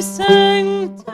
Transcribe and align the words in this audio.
sanctus 0.00 1.04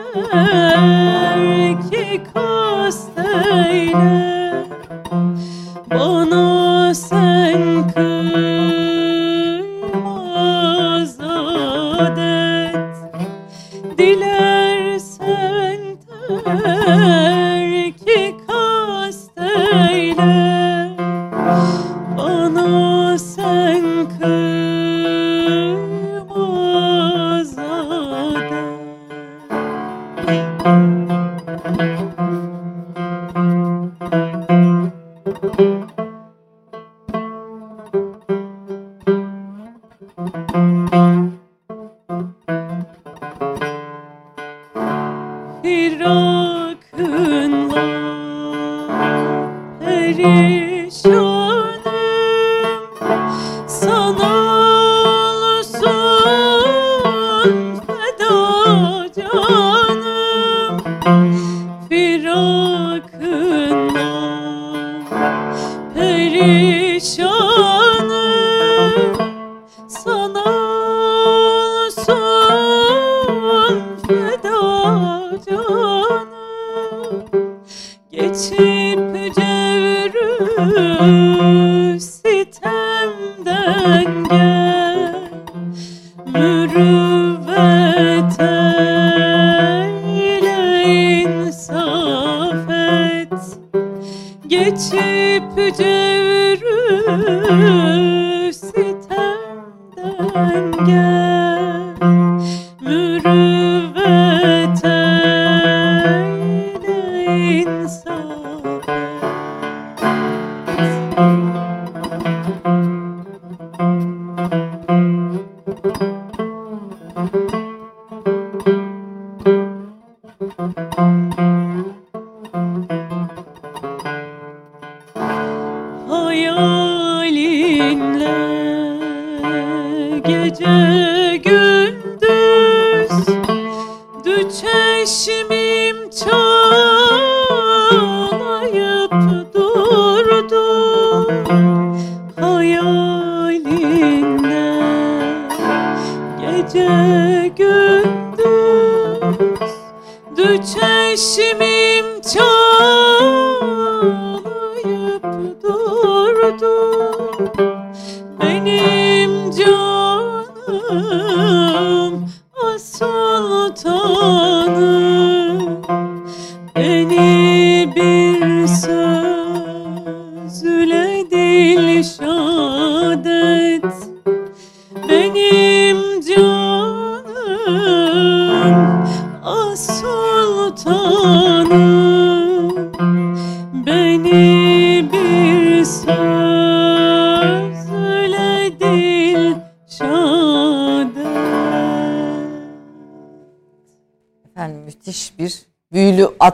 Benim 157.40 157.69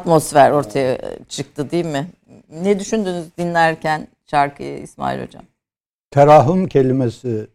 atmosfer 0.06 0.50
ortaya 0.50 0.98
çıktı 1.28 1.70
değil 1.70 1.86
mi? 1.86 2.06
Ne 2.50 2.80
düşündünüz 2.80 3.36
dinlerken 3.38 4.08
şarkıyı 4.30 4.82
İsmail 4.82 5.26
Hocam? 5.26 5.42
Terahüm 6.10 6.68
kelimesi 6.68 7.46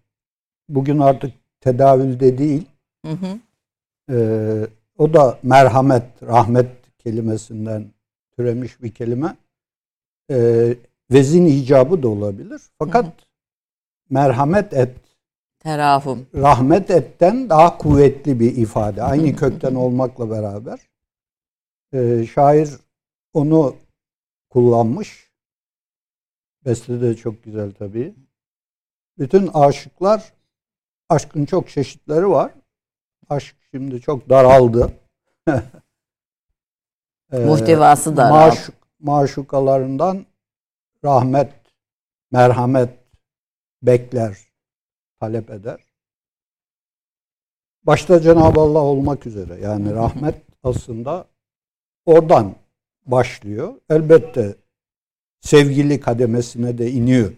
bugün 0.69 0.99
artık 0.99 1.33
tedavülde 1.61 2.37
değil. 2.37 2.65
Hı 3.05 3.11
hı. 3.11 3.39
Ee, 4.11 4.67
o 4.97 5.13
da 5.13 5.39
merhamet, 5.43 6.03
rahmet 6.23 6.67
kelimesinden 6.97 7.85
türemiş 8.35 8.81
bir 8.81 8.91
kelime. 8.91 9.35
Ee, 10.31 10.75
vezin 11.11 11.45
icabı 11.45 12.03
da 12.03 12.07
olabilir. 12.07 12.61
Fakat 12.79 13.05
merhamet 14.09 14.73
et, 14.73 14.95
Terahüm. 15.59 16.27
rahmet 16.35 16.91
etten 16.91 17.49
daha 17.49 17.77
kuvvetli 17.77 18.39
bir 18.39 18.55
ifade. 18.57 19.03
Aynı 19.03 19.35
kökten 19.35 19.75
olmakla 19.75 20.29
beraber. 20.29 20.90
Ee, 21.93 22.25
şair 22.25 22.69
onu 23.33 23.75
kullanmış. 24.49 25.31
Beste 26.65 27.01
de 27.01 27.15
çok 27.15 27.43
güzel 27.43 27.71
tabii. 27.71 28.15
Bütün 29.17 29.47
aşıklar, 29.47 30.33
aşkın 31.09 31.45
çok 31.45 31.69
çeşitleri 31.69 32.29
var. 32.29 32.53
Aşk 33.29 33.55
şimdi 33.71 34.01
çok 34.01 34.29
daraldı. 34.29 34.93
Ee, 37.31 37.45
Muhtevası 37.45 38.17
da 38.17 38.29
maşuk, 38.29 38.75
maşukalarından 38.99 40.25
rahmet, 41.03 41.53
merhamet 42.31 42.89
bekler, 43.83 44.37
talep 45.19 45.49
eder. 45.49 45.79
Başta 47.83 48.21
Cenab-ı 48.21 48.59
Allah 48.59 48.79
olmak 48.79 49.25
üzere. 49.25 49.59
Yani 49.61 49.93
rahmet 49.93 50.41
aslında 50.63 51.30
oradan 52.05 52.55
başlıyor. 53.05 53.73
Elbette 53.89 54.55
sevgili 55.41 55.99
kademesine 55.99 56.77
de 56.77 56.91
iniyor. 56.91 57.33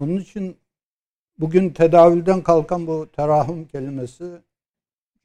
Onun 0.00 0.16
için 0.16 0.56
bugün 1.38 1.70
tedavülden 1.70 2.42
kalkan 2.42 2.86
bu 2.86 3.06
terahüm 3.16 3.64
kelimesi 3.64 4.24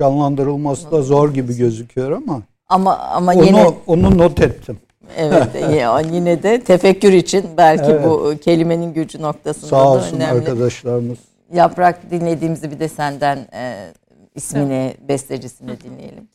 canlandırılması 0.02 0.92
da 0.92 1.02
zor 1.02 1.34
gibi 1.34 1.58
gözüküyor 1.58 2.12
ama 2.12 2.42
Ama 2.70 2.98
ama 2.98 3.34
onu, 3.34 3.46
yine 3.46 3.66
onu 3.88 4.18
not 4.18 4.42
ettim. 4.42 4.80
evet 5.18 5.56
ya- 5.80 6.00
yine 6.00 6.44
de 6.44 6.64
tefekkür 6.64 7.14
için 7.14 7.46
belki 7.58 7.92
Evet. 7.92 8.06
bu 8.06 8.34
kelimenin 8.42 8.94
gücü 8.94 9.22
noktasında 9.22 9.68
Sağ 9.70 9.76
da 9.86 9.90
olsun 9.90 10.16
önemli. 10.18 10.40
arkadaşlarımız. 10.40 11.18
Yaprak 11.54 12.12
dinlediğimizi 12.12 12.72
bir 12.72 12.80
de 12.80 12.88
senden 12.88 13.38
e, 13.54 13.94
ismini, 14.36 14.94
bestecisini 15.08 15.82
dinleyelim. 15.82 16.28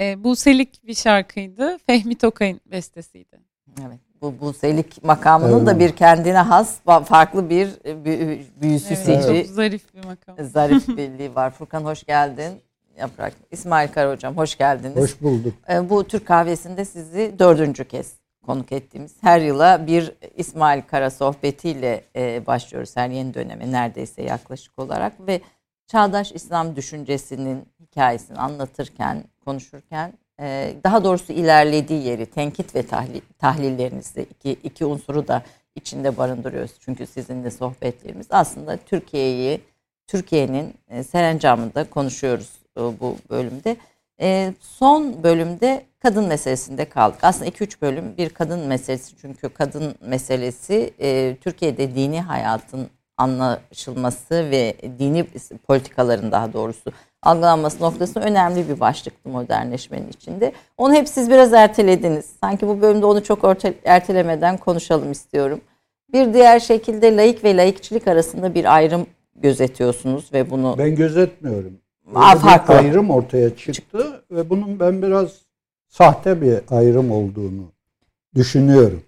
E, 0.00 0.24
bu 0.24 0.36
selik 0.36 0.86
bir 0.86 0.94
şarkıydı. 0.94 1.78
Fehmi 1.86 2.14
Tokay'ın 2.18 2.60
bestesiydi. 2.66 3.40
Evet. 3.86 3.98
Bu 4.22 4.40
Buselik 4.40 5.04
makamının 5.04 5.66
da 5.66 5.70
Evet. 5.72 5.80
bir 5.80 5.96
kendine 5.96 6.38
has 6.38 6.78
fa- 6.86 7.04
farklı 7.04 7.50
bir 7.50 7.68
e, 7.84 8.04
büyü- 8.04 8.42
büyüsü 8.62 8.86
Evet, 8.94 8.98
sihri, 9.04 9.46
Çok 9.46 9.54
zarif 9.54 9.94
bir 9.94 10.04
makam. 10.04 10.36
zarif 10.44 10.88
birliği 10.96 11.34
var. 11.34 11.50
Furkan 11.50 11.84
hoş 11.84 12.04
geldin. 12.04 12.52
Yaprak. 12.98 13.32
İsmail 13.50 13.88
Kara 13.88 14.12
hocam 14.12 14.36
hoş 14.36 14.58
geldiniz. 14.58 14.96
Hoş 14.96 15.22
bulduk. 15.22 15.54
E, 15.70 15.90
Bu 15.90 16.04
Türk 16.04 16.26
kahvesinde 16.26 16.84
sizi 16.84 17.34
dördüncü 17.38 17.84
kez 17.84 18.12
konuk 18.46 18.72
ettiğimiz 18.72 19.14
her 19.20 19.40
yıla 19.40 19.86
bir 19.86 20.12
İsmail 20.36 20.82
Kara 20.82 21.10
sohbetiyle 21.10 22.04
e, 22.16 22.46
başlıyoruz 22.46 22.96
her 22.96 23.08
yeni 23.10 23.34
döneme 23.34 23.72
neredeyse 23.72 24.22
yaklaşık 24.22 24.78
olarak 24.78 25.12
ve 25.26 25.40
çağdaş 25.86 26.32
İslam 26.32 26.76
düşüncesinin 26.76 27.64
hikayesini 27.80 28.38
anlatırken, 28.38 29.24
konuşurken 29.50 30.12
e, 30.40 30.74
daha 30.84 31.04
doğrusu 31.04 31.32
ilerlediği 31.32 32.06
yeri 32.06 32.26
tenkit 32.26 32.74
ve 32.74 32.82
tahli, 32.82 33.20
tahlillerinizde 33.38 34.22
iki, 34.22 34.50
iki 34.50 34.84
unsuru 34.84 35.28
da 35.28 35.42
içinde 35.74 36.16
barındırıyoruz. 36.16 36.72
Çünkü 36.80 37.06
sizinle 37.06 37.50
sohbetlerimiz 37.50 38.26
aslında 38.30 38.76
Türkiye'yi, 38.76 39.60
Türkiye'nin 40.06 40.74
e, 40.88 41.02
serencamında 41.02 41.90
konuşuyoruz 41.90 42.50
e, 42.76 42.80
bu 42.80 43.16
bölümde. 43.30 43.76
E, 44.20 44.54
son 44.60 45.22
bölümde 45.22 45.82
kadın 45.98 46.28
meselesinde 46.28 46.84
kaldık. 46.84 47.18
Aslında 47.24 47.50
2-3 47.50 47.80
bölüm 47.82 48.16
bir 48.16 48.28
kadın 48.28 48.60
meselesi 48.60 49.16
çünkü 49.20 49.48
kadın 49.48 49.94
meselesi 50.00 50.94
e, 51.00 51.36
Türkiye'de 51.40 51.94
dini 51.94 52.20
hayatın 52.20 52.88
anlaşılması 53.20 54.50
ve 54.50 54.74
dini 54.98 55.26
politikaların 55.66 56.32
daha 56.32 56.52
doğrusu 56.52 56.92
algılanması 57.22 57.82
noktasında 57.82 58.24
önemli 58.24 58.68
bir 58.68 58.80
başlıktı 58.80 59.28
modernleşmenin 59.28 60.08
içinde. 60.08 60.52
Onu 60.78 60.94
hep 60.94 61.08
siz 61.08 61.30
biraz 61.30 61.52
ertelediniz. 61.52 62.26
Sanki 62.40 62.68
bu 62.68 62.80
bölümde 62.80 63.06
onu 63.06 63.24
çok 63.24 63.56
ertelemeden 63.84 64.56
konuşalım 64.56 65.12
istiyorum. 65.12 65.60
Bir 66.12 66.34
diğer 66.34 66.60
şekilde 66.60 67.16
laik 67.16 67.44
ve 67.44 67.56
laikçilik 67.56 68.08
arasında 68.08 68.54
bir 68.54 68.74
ayrım 68.74 69.06
gözetiyorsunuz 69.36 70.32
ve 70.32 70.50
bunu 70.50 70.74
Ben 70.78 70.96
gözetmiyorum. 70.96 71.72
Böyle 72.06 72.42
bir 72.42 72.78
ayrım 72.78 73.10
ortaya 73.10 73.56
çıktı 73.56 74.24
ve 74.30 74.50
bunun 74.50 74.80
ben 74.80 75.02
biraz 75.02 75.30
sahte 75.88 76.40
bir 76.40 76.60
ayrım 76.70 77.10
olduğunu 77.10 77.72
düşünüyorum. 78.34 79.02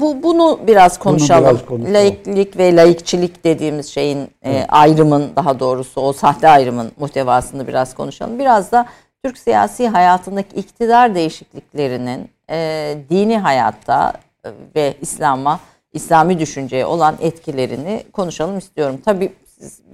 Bu 0.00 0.22
bunu 0.22 0.60
biraz 0.66 0.98
konuşalım. 0.98 1.44
biraz 1.44 1.66
konuşalım. 1.66 1.94
Laiklik 1.94 2.58
ve 2.58 2.76
laikçilik 2.76 3.44
dediğimiz 3.44 3.86
şeyin 3.86 4.30
e, 4.44 4.64
ayrımın 4.68 5.30
daha 5.36 5.60
doğrusu 5.60 6.00
o 6.00 6.12
sahte 6.12 6.48
ayrımın 6.48 6.92
muhtevasını 6.98 7.68
biraz 7.68 7.94
konuşalım. 7.94 8.38
Biraz 8.38 8.72
da 8.72 8.86
Türk 9.24 9.38
siyasi 9.38 9.88
hayatındaki 9.88 10.56
iktidar 10.56 11.14
değişikliklerinin 11.14 12.30
e, 12.50 12.96
dini 13.10 13.38
hayatta 13.38 14.12
e, 14.44 14.50
ve 14.74 14.94
İslam'a, 15.00 15.60
İslami 15.92 16.38
düşünceye 16.38 16.86
olan 16.86 17.14
etkilerini 17.20 18.04
konuşalım 18.12 18.58
istiyorum. 18.58 19.00
Tabii 19.04 19.32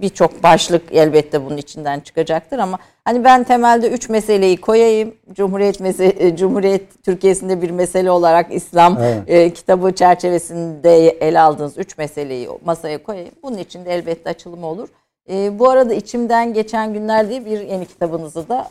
birçok 0.01 0.43
başlık 0.43 0.83
elbette 0.91 1.45
bunun 1.45 1.57
içinden 1.57 1.99
çıkacaktır 1.99 2.59
ama 2.59 2.77
hani 3.05 3.23
ben 3.23 3.43
temelde 3.43 3.89
üç 3.89 4.09
meseleyi 4.09 4.57
koyayım. 4.61 5.13
Cumhuriyet 5.33 5.79
mese- 5.81 6.35
Cumhuriyet 6.37 7.03
Türkiye'sinde 7.03 7.61
bir 7.61 7.69
mesele 7.69 8.11
olarak 8.11 8.53
İslam 8.53 8.97
Evet. 9.01 9.23
e, 9.27 9.53
kitabı 9.53 9.95
çerçevesinde 9.95 11.09
ele 11.09 11.39
aldığınız 11.39 11.77
üç 11.77 11.97
meseleyi 11.97 12.49
masaya 12.65 13.03
koyayım. 13.03 13.33
Bunun 13.43 13.57
için 13.57 13.85
de 13.85 13.93
elbette 13.93 14.29
açılım 14.29 14.63
olur. 14.63 14.87
E, 15.29 15.59
bu 15.59 15.69
arada 15.69 15.93
içimden 15.93 16.53
geçen 16.53 16.93
günlerde 16.93 17.45
bir 17.45 17.59
yeni 17.59 17.85
kitabınızı 17.85 18.49
da 18.49 18.67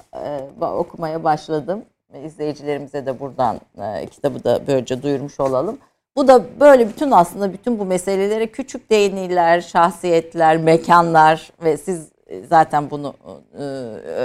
e, 0.60 0.64
okumaya 0.64 1.24
başladım. 1.24 1.82
E, 2.14 2.22
İzleyicilerimize 2.24 3.06
de 3.06 3.20
buradan 3.20 3.60
e, 3.82 4.06
kitabı 4.06 4.44
da 4.44 4.60
böylece 4.66 5.02
duyurmuş 5.02 5.40
olalım. 5.40 5.78
Bu 6.16 6.28
da 6.28 6.60
böyle 6.60 6.88
bütün 6.88 7.10
aslında 7.10 7.52
bütün 7.52 7.78
bu 7.78 7.84
meselelere 7.84 8.46
küçük 8.46 8.90
değinirler, 8.90 9.60
şahsiyetler, 9.60 10.56
mekanlar 10.56 11.50
ve 11.64 11.76
siz 11.76 12.08
e, 12.26 12.46
zaten 12.46 12.90
bunu 12.90 13.14
e, 13.58 13.62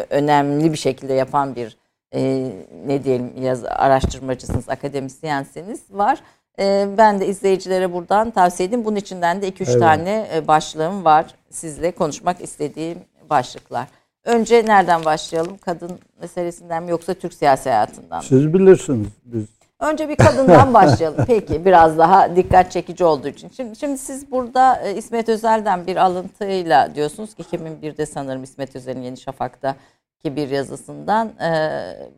önemli 0.09 0.71
bir 0.71 0.77
şekilde 0.77 1.13
yapan 1.13 1.55
bir 1.55 1.77
e, 2.13 2.51
ne 2.85 3.03
diyelim 3.03 3.31
yaz 3.41 3.65
araştırmacısınız, 3.65 4.69
akademisyensiniz 4.69 5.81
var. 5.91 6.19
E, 6.59 6.87
ben 6.97 7.19
de 7.19 7.27
izleyicilere 7.27 7.93
buradan 7.93 8.31
tavsiye 8.31 8.67
edeyim. 8.69 8.85
Bunun 8.85 8.95
içinden 8.95 9.41
de 9.41 9.49
2-3 9.49 9.69
Evet. 9.71 9.79
tane 9.79 10.27
e, 10.33 10.47
başlığım 10.47 11.05
var 11.05 11.25
sizle 11.49 11.91
konuşmak 11.91 12.41
istediğim 12.41 12.97
başlıklar. 13.29 13.87
Önce 14.23 14.65
nereden 14.65 15.05
başlayalım? 15.05 15.57
Kadın 15.57 15.91
meselesinden 16.21 16.83
mi 16.83 16.91
yoksa 16.91 17.13
Türk 17.13 17.33
siyasi 17.33 17.69
hayatından 17.69 18.17
mı? 18.17 18.23
Siz 18.23 18.53
bilirsiniz. 18.53 19.07
Biz 19.25 19.58
Önce 19.79 20.09
bir 20.09 20.15
kadından 20.15 20.73
başlayalım. 20.73 21.25
Peki 21.27 21.65
biraz 21.65 21.97
daha 21.97 22.35
dikkat 22.35 22.71
çekici 22.71 23.03
olduğu 23.03 23.27
için. 23.27 23.49
Şimdi, 23.49 23.75
şimdi 23.75 23.97
siz 23.97 24.31
burada 24.31 24.81
e, 24.81 24.95
İsmet 24.95 25.29
Özel'den 25.29 25.87
bir 25.87 25.95
alıntıyla 25.95 26.95
diyorsunuz 26.95 27.33
ki 27.33 27.43
2001'de 27.43 28.05
sanırım 28.05 28.43
İsmet 28.43 28.75
Özel'in 28.75 29.01
Yeni 29.01 29.17
Şafak'ta 29.17 29.75
ki 30.19 30.35
bir 30.35 30.49
yazısından 30.49 31.27
e, 31.27 31.51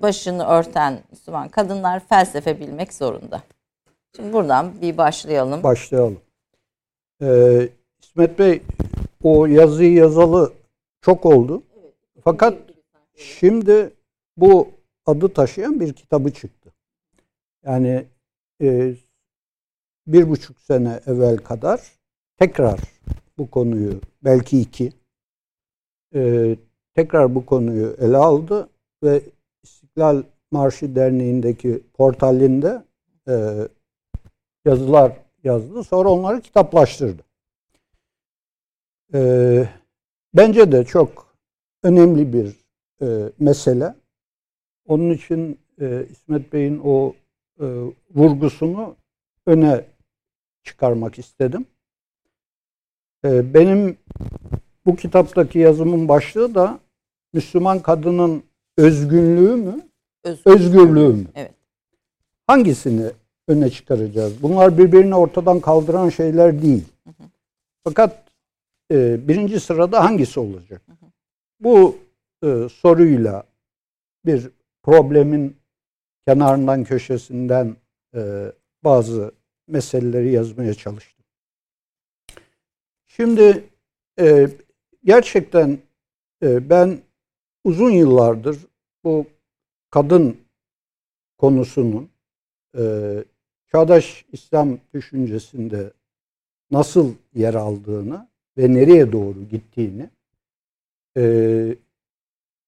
başını 0.01 0.47
örten 0.47 0.99
Müslüman 1.11 1.49
kadınlar 1.49 1.99
felsefe 1.99 2.59
bilmek 2.59 2.93
zorunda. 2.93 3.41
Şimdi 4.15 4.33
buradan 4.33 4.81
bir 4.81 4.97
başlayalım. 4.97 5.63
Başlayalım. 5.63 6.19
Ee, 7.21 7.69
İsmet 8.03 8.39
Bey 8.39 8.61
o 9.23 9.45
yazıyı 9.45 9.93
yazalı 9.93 10.53
çok 11.01 11.25
oldu. 11.25 11.63
Fakat 12.23 12.57
şimdi 13.15 13.93
bu 14.37 14.69
adı 15.05 15.33
taşıyan 15.33 15.79
bir 15.79 15.93
kitabı 15.93 16.33
çıktı. 16.33 16.69
Yani 17.65 18.05
e, 18.61 18.95
bir 20.07 20.29
buçuk 20.29 20.59
sene 20.59 20.99
evvel 21.05 21.37
kadar 21.37 21.91
tekrar 22.37 22.79
bu 23.37 23.49
konuyu 23.49 24.01
belki 24.23 24.61
iki 24.61 24.93
e, 26.15 26.55
tekrar 26.93 27.35
bu 27.35 27.45
konuyu 27.45 27.95
ele 27.99 28.17
aldı 28.17 28.69
ve 29.03 29.21
İstiklal 29.63 30.23
Marşı 30.51 30.95
Derneği'ndeki 30.95 31.83
portalinde 31.93 32.83
e, 33.27 33.67
yazılar 34.65 35.17
yazdı. 35.43 35.83
Sonra 35.83 36.09
onları 36.09 36.41
kitaplaştırdı. 36.41 37.23
E, 39.13 39.69
bence 40.33 40.71
de 40.71 40.85
çok 40.85 41.35
önemli 41.83 42.33
bir 42.33 42.65
e, 43.01 43.31
mesele. 43.39 43.95
Onun 44.87 45.09
için 45.09 45.59
e, 45.81 46.05
İsmet 46.09 46.53
Bey'in 46.53 46.81
o 46.83 47.13
e, 47.61 47.65
vurgusunu 48.15 48.95
öne 49.45 49.85
çıkarmak 50.63 51.19
istedim. 51.19 51.65
E, 53.25 53.53
benim 53.53 53.97
bu 54.85 54.95
kitaptaki 54.95 55.59
yazımın 55.59 56.07
başlığı 56.07 56.55
da 56.55 56.79
Müslüman 57.33 57.79
kadının 57.79 58.43
özgünlüğü 58.77 59.55
mü, 59.55 59.81
Özgür. 60.23 60.51
özgürlüğü 60.51 61.13
mü? 61.13 61.25
Evet. 61.35 61.53
Hangisini 62.47 63.11
öne 63.47 63.69
çıkaracağız? 63.69 64.43
Bunlar 64.43 64.77
birbirini 64.77 65.15
ortadan 65.15 65.59
kaldıran 65.59 66.09
şeyler 66.09 66.61
değil. 66.61 66.83
Fakat 67.83 68.23
e, 68.91 69.27
birinci 69.27 69.59
sırada 69.59 70.03
hangisi 70.03 70.39
olacak? 70.39 70.81
Bu 71.59 71.97
e, 72.43 72.69
soruyla 72.69 73.43
bir 74.25 74.49
problemin 74.83 75.60
kenarından 76.27 76.83
köşesinden 76.83 77.75
e, 78.15 78.51
bazı 78.83 79.31
meseleleri 79.67 80.31
yazmaya 80.31 80.73
çalıştım. 80.73 81.25
Şimdi 83.07 83.63
e, 84.19 84.47
gerçekten 85.03 85.79
e, 86.43 86.69
ben 86.69 86.99
uzun 87.63 87.91
yıllardır 87.91 88.57
bu 89.03 89.25
kadın 89.89 90.37
konusunun 91.37 92.09
e, 92.77 92.83
çağdaş 93.71 94.25
İslam 94.31 94.79
düşüncesinde 94.93 95.93
nasıl 96.71 97.15
yer 97.33 97.53
aldığını 97.53 98.27
ve 98.57 98.73
nereye 98.73 99.11
doğru 99.11 99.43
gittiğini 99.49 100.09
e, 101.17 101.23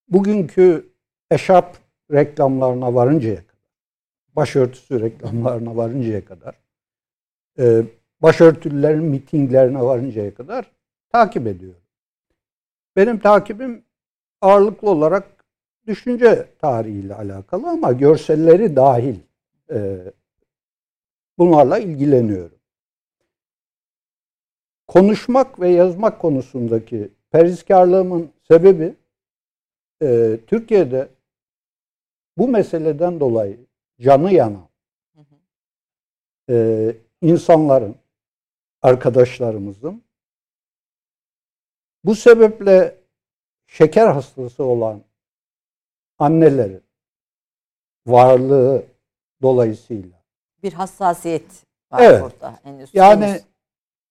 bugünkü 0.07 0.89
eşap 1.31 1.82
reklamlarına 2.11 2.95
varıncaya 2.95 3.35
kadar, 3.35 3.69
başörtüsü 4.35 5.01
reklamlarına 5.01 5.75
varıncaya 5.75 6.25
kadar, 6.25 6.55
e, 7.59 7.83
başörtülerin 8.21 9.03
mitinglerine 9.03 9.81
varıncaya 9.81 10.35
kadar 10.35 10.71
takip 11.11 11.47
ediyorum. 11.47 11.81
Benim 12.95 13.19
takibim 13.19 13.83
ağırlıklı 14.41 14.89
olarak 14.89 15.45
düşünce 15.87 16.47
tarihiyle 16.59 17.15
alakalı 17.15 17.67
ama 17.67 17.91
görselleri 17.91 18.75
dahil 18.75 19.15
e, 19.71 19.97
bunlarla 21.37 21.77
ilgileniyorum. 21.79 22.57
Konuşmak 24.87 25.59
ve 25.59 25.69
yazmak 25.69 26.21
konusundaki 26.21 27.09
perizkarlığımın 27.31 28.29
sebebi 28.47 28.95
e, 30.01 30.39
Türkiye'de 30.47 31.07
bu 32.37 32.47
meseleden 32.47 33.19
dolayı 33.19 33.59
canı 34.01 34.33
yanan 34.33 34.67
e, 36.49 36.95
insanların, 37.21 37.95
arkadaşlarımızın 38.81 40.03
bu 42.03 42.15
sebeple 42.15 42.95
şeker 43.67 44.07
hastası 44.07 44.63
olan 44.63 45.01
annelerin 46.19 46.83
varlığı 48.07 48.85
dolayısıyla 49.41 50.23
Bir 50.63 50.73
hassasiyet 50.73 51.65
var 51.91 52.01
Evet. 52.01 52.23
orada. 52.23 52.59
Henüz, 52.63 52.89
yani 52.93 53.39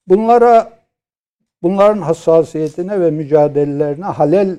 bunlara 0.06 0.78
bunların 1.62 2.02
hassasiyetine 2.02 3.00
ve 3.00 3.10
mücadelelerine 3.10 4.04
halel 4.04 4.58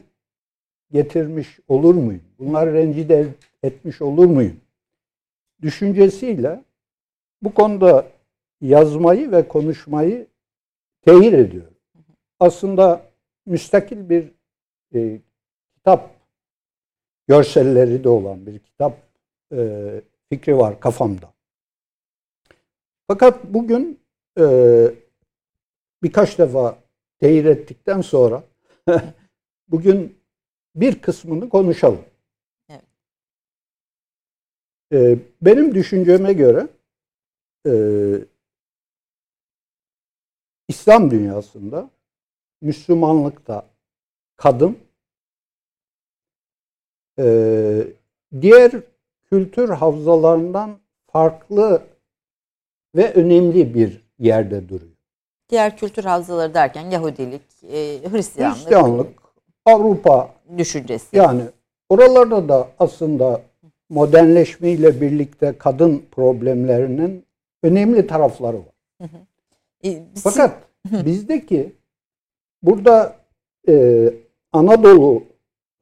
getirmiş 0.94 1.60
olur 1.68 1.96
muyum? 1.96 2.24
Bunları 2.40 2.74
rencide 2.74 3.28
etmiş 3.64 4.02
olur 4.02 4.26
muyum? 4.26 4.58
Düşüncesiyle 5.62 6.64
bu 7.42 7.54
konuda 7.54 8.08
yazmayı 8.62 9.32
ve 9.32 9.48
konuşmayı 9.48 10.28
tehir 11.02 11.34
ediyorum. 11.34 11.74
Aslında 12.40 13.06
müstakil 13.46 14.10
bir 14.10 14.32
e, 14.96 15.20
kitap 15.76 16.10
görselleri 17.28 18.04
de 18.04 18.10
olan 18.10 18.46
bir 18.46 18.60
kitap 18.60 18.98
e, 19.56 20.02
fikri 20.30 20.58
var 20.58 20.80
kafamda. 20.80 21.34
Fakat 23.08 23.44
bugün 23.44 24.00
e, 24.40 24.46
birkaç 26.04 26.40
defa 26.40 26.78
tehir 27.20 27.46
ettikten 27.46 28.02
sonra 28.02 28.44
bugün 29.68 30.23
bir 30.76 31.02
kısmını 31.02 31.50
konuşalım. 31.50 32.06
Evet. 32.70 32.84
E, 34.94 35.20
benim 35.42 35.76
düşünceme 35.76 36.34
göre 36.34 36.68
e, 37.68 37.74
İslam 40.68 41.12
dünyasında 41.12 41.90
Müslümanlıkta 42.62 43.70
kadın 44.36 44.78
e, 47.20 47.88
diğer 48.42 48.72
kültür 49.30 49.70
havzalarından 49.70 50.80
farklı 51.08 51.82
ve 52.96 53.14
önemli 53.14 53.74
bir 53.74 54.04
yerde 54.20 54.70
duruyor. 54.70 54.92
Diğer 55.50 55.78
kültür 55.78 56.04
havzaları 56.04 56.54
derken 56.54 56.92
Yahudilik, 56.92 57.42
e, 57.64 58.10
Hristiyanlık, 58.12 58.58
Hristiyanlık, 58.58 59.23
Avrupa 59.66 60.30
düşüncesi. 60.58 61.18
yani 61.18 61.42
oralarda 61.90 62.50
da 62.50 62.68
aslında 62.80 63.42
modernleşmeyle 63.90 65.02
birlikte 65.02 65.58
kadın 65.58 66.04
problemlerinin 66.12 67.26
önemli 67.64 68.08
tarafları 68.08 68.58
var. 68.58 68.74
E, 69.84 69.90
siz- 70.14 70.24
Fakat 70.24 70.64
bizdeki 70.86 71.74
burada 72.64 73.16
e, 73.70 74.04
Anadolu 74.52 75.24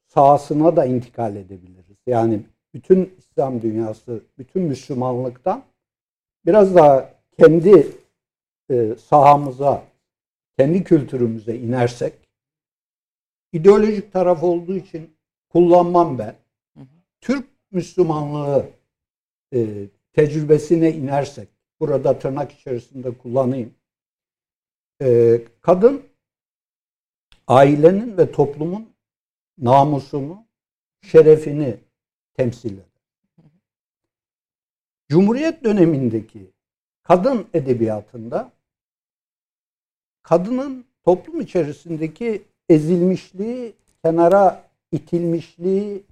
sahasına 0.08 0.76
da 0.76 0.86
intikal 0.86 1.36
edebiliriz. 1.36 1.98
Yani 2.08 2.40
bütün 2.74 3.14
İslam 3.18 3.62
dünyası, 3.62 4.22
bütün 4.38 4.62
Müslümanlıktan 4.64 5.64
biraz 6.46 6.76
daha 6.76 7.10
kendi 7.40 7.88
e, 8.72 8.96
sahamıza, 8.96 9.84
kendi 10.58 10.84
kültürümüze 10.84 11.56
inersek, 11.56 12.14
ideolojik 13.54 14.14
taraf 14.14 14.44
olduğu 14.44 14.76
için 14.76 15.16
kullanmam 15.50 16.18
ben. 16.18 16.36
Türk 17.22 17.48
Müslümanlığı 17.72 18.70
e, 19.54 19.88
tecrübesine 20.14 20.92
inersek, 20.92 21.50
burada 21.80 22.20
tırnak 22.20 22.52
içerisinde 22.52 23.18
kullanayım. 23.18 23.74
E, 25.02 25.40
kadın 25.62 26.04
ailenin 27.48 28.18
ve 28.18 28.32
toplumun 28.32 28.94
namusunu, 29.58 30.46
şerefini 31.02 31.78
temsil 32.34 32.74
eder. 32.74 32.86
Cumhuriyet 35.10 35.64
dönemindeki 35.64 36.52
kadın 37.04 37.48
edebiyatında 37.54 38.52
kadının 40.24 40.86
toplum 41.04 41.42
içerisindeki 41.42 42.44
ezilmişliği, 42.72 43.74
kenara 44.04 44.64
itilmişliği 44.92 46.04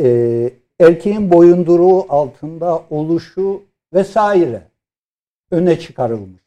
e, 0.00 0.50
erkeğin 0.80 1.30
boyunduruğu 1.32 2.06
altında 2.08 2.84
oluşu 2.90 3.62
vesaire 3.92 4.68
öne 5.50 5.78
çıkarılmış. 5.78 6.42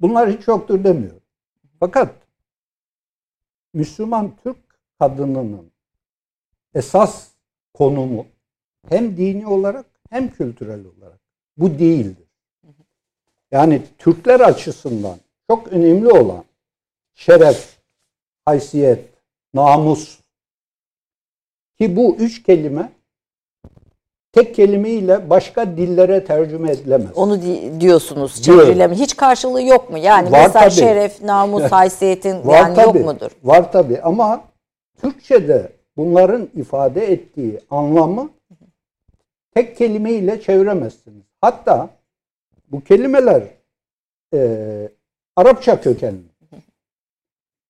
Bunlar 0.00 0.30
hiç 0.30 0.48
yoktur 0.48 0.84
demiyorum. 0.84 1.22
Fakat 1.80 2.14
Müslüman 3.72 4.32
Türk 4.42 4.56
kadınının 4.98 5.70
esas 6.74 7.28
konumu 7.74 8.26
hem 8.88 9.16
dini 9.16 9.46
olarak 9.46 9.86
hem 10.10 10.30
kültürel 10.30 10.84
olarak 10.84 11.20
bu 11.56 11.78
değildir. 11.78 12.28
Yani 13.50 13.82
Türkler 13.98 14.40
açısından 14.40 15.18
çok 15.50 15.68
önemli 15.68 16.08
olan 16.08 16.44
şeref, 17.14 17.78
haysiyet, 18.44 19.04
namus 19.54 20.18
ki 21.78 21.96
bu 21.96 22.16
üç 22.16 22.42
kelime 22.42 22.92
tek 24.32 24.54
kelimeyle 24.54 25.30
başka 25.30 25.76
dillere 25.76 26.24
tercüme 26.24 26.70
edilemez. 26.70 27.16
Onu 27.16 27.42
di- 27.42 27.80
diyorsunuz 27.80 28.42
çevrileme. 28.42 28.94
Hiç 28.94 29.16
karşılığı 29.16 29.62
yok 29.62 29.90
mu? 29.90 29.98
Yani 29.98 30.32
Var 30.32 30.46
mesela 30.46 30.64
tabii. 30.64 30.70
şeref, 30.74 31.22
namus, 31.22 31.62
haysiyetin 31.72 32.46
Var 32.46 32.58
yani 32.58 32.74
tabii. 32.74 32.98
yok 32.98 33.06
mudur? 33.06 33.30
Var 33.44 33.72
tabi 33.72 34.00
ama 34.00 34.44
Türkçe'de 35.00 35.72
bunların 35.96 36.48
ifade 36.56 37.12
ettiği 37.12 37.60
anlamı 37.70 38.30
tek 39.54 39.76
kelimeyle 39.76 40.40
çeviremezsiniz. 40.40 41.22
Hatta 41.40 41.88
bu 42.72 42.80
kelimeler 42.84 43.42
e, 44.34 44.88
Arapça 45.36 45.80
kökenli. 45.80 46.22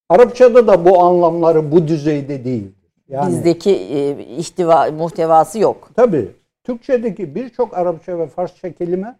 Arapçada 0.08 0.66
da 0.66 0.84
bu 0.84 1.02
anlamları 1.02 1.72
bu 1.72 1.88
düzeyde 1.88 2.44
değildir. 2.44 2.92
Yani 3.08 3.32
Bizdeki 3.32 3.70
e, 3.70 4.24
ihtiva 4.24 4.90
muhtevası 4.90 5.58
yok. 5.58 5.90
tabii 5.96 6.30
Türkçedeki 6.64 7.34
birçok 7.34 7.74
Arapça 7.74 8.18
ve 8.18 8.26
Farsça 8.26 8.72
kelime 8.72 9.18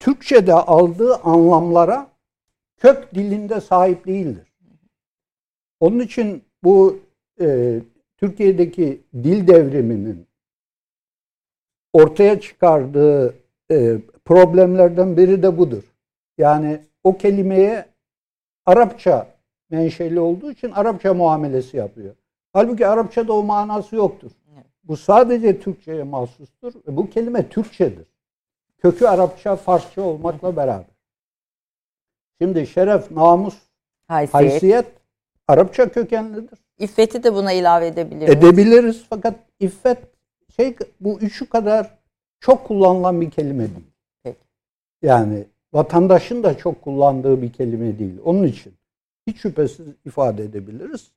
Türkçe'de 0.00 0.54
aldığı 0.54 1.14
anlamlara 1.16 2.10
kök 2.76 3.14
dilinde 3.14 3.60
sahip 3.60 4.06
değildir. 4.06 4.52
Onun 5.80 6.00
için 6.00 6.44
bu 6.64 6.98
e, 7.40 7.78
Türkiye'deki 8.16 9.00
dil 9.14 9.46
devriminin 9.46 10.26
ortaya 11.92 12.40
çıkardığı 12.40 13.34
e, 13.70 13.98
problemlerden 14.24 15.16
biri 15.16 15.42
de 15.42 15.58
budur. 15.58 15.82
Yani 16.38 16.80
o 17.04 17.16
kelimeye 17.16 17.86
Arapça 18.66 19.33
menşeli 19.70 20.20
olduğu 20.20 20.52
için 20.52 20.70
Arapça 20.70 21.14
muamelesi 21.14 21.76
yapıyor. 21.76 22.14
Halbuki 22.52 22.86
Arapçada 22.86 23.32
o 23.32 23.42
manası 23.42 23.96
yoktur. 23.96 24.30
Bu 24.84 24.96
sadece 24.96 25.60
Türkçe'ye 25.60 26.02
mahsustur. 26.02 26.72
Bu 26.86 27.10
kelime 27.10 27.48
Türkçedir. 27.48 28.06
Kökü 28.78 29.06
Arapça, 29.06 29.56
Farsça 29.56 30.02
olmakla 30.02 30.56
beraber. 30.56 30.94
Şimdi 32.40 32.66
şeref, 32.66 33.10
namus, 33.10 33.58
Haysiyet. 34.08 34.34
haysiyet 34.34 34.86
Arapça 35.48 35.88
kökenlidir. 35.92 36.58
İffeti 36.78 37.22
de 37.22 37.34
buna 37.34 37.52
ilave 37.52 37.86
edebilir 37.86 38.16
miyiz? 38.16 38.30
Edebiliriz 38.30 39.06
fakat 39.10 39.34
iffet 39.60 39.98
şey 40.56 40.76
bu 41.00 41.18
üçü 41.18 41.48
kadar 41.48 41.98
çok 42.40 42.66
kullanılan 42.66 43.20
bir 43.20 43.30
kelime 43.30 43.68
değil. 43.68 43.86
Peki. 44.22 44.38
Yani 45.02 45.44
vatandaşın 45.72 46.42
da 46.42 46.56
çok 46.56 46.82
kullandığı 46.82 47.42
bir 47.42 47.52
kelime 47.52 47.98
değil. 47.98 48.18
Onun 48.24 48.42
için 48.42 48.74
hiç 49.26 49.40
şüphesiz 49.40 49.86
ifade 50.04 50.44
edebiliriz. 50.44 51.10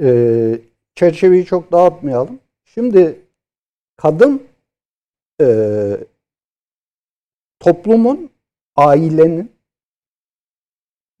Ee, 0.00 0.60
çerçeveyi 0.94 1.44
çok 1.44 1.72
dağıtmayalım. 1.72 2.40
Şimdi 2.64 3.20
kadın 3.96 4.42
e, 5.40 5.46
toplumun, 7.60 8.30
ailenin, 8.76 9.52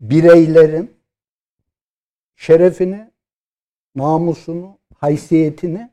bireylerin 0.00 0.94
şerefini, 2.36 3.10
namusunu, 3.94 4.78
haysiyetini 4.98 5.90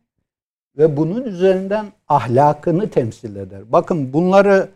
ve 0.77 0.97
bunun 0.97 1.23
üzerinden 1.23 1.91
ahlakını 2.07 2.89
temsil 2.89 3.35
eder. 3.35 3.71
Bakın 3.71 4.13
bunları 4.13 4.69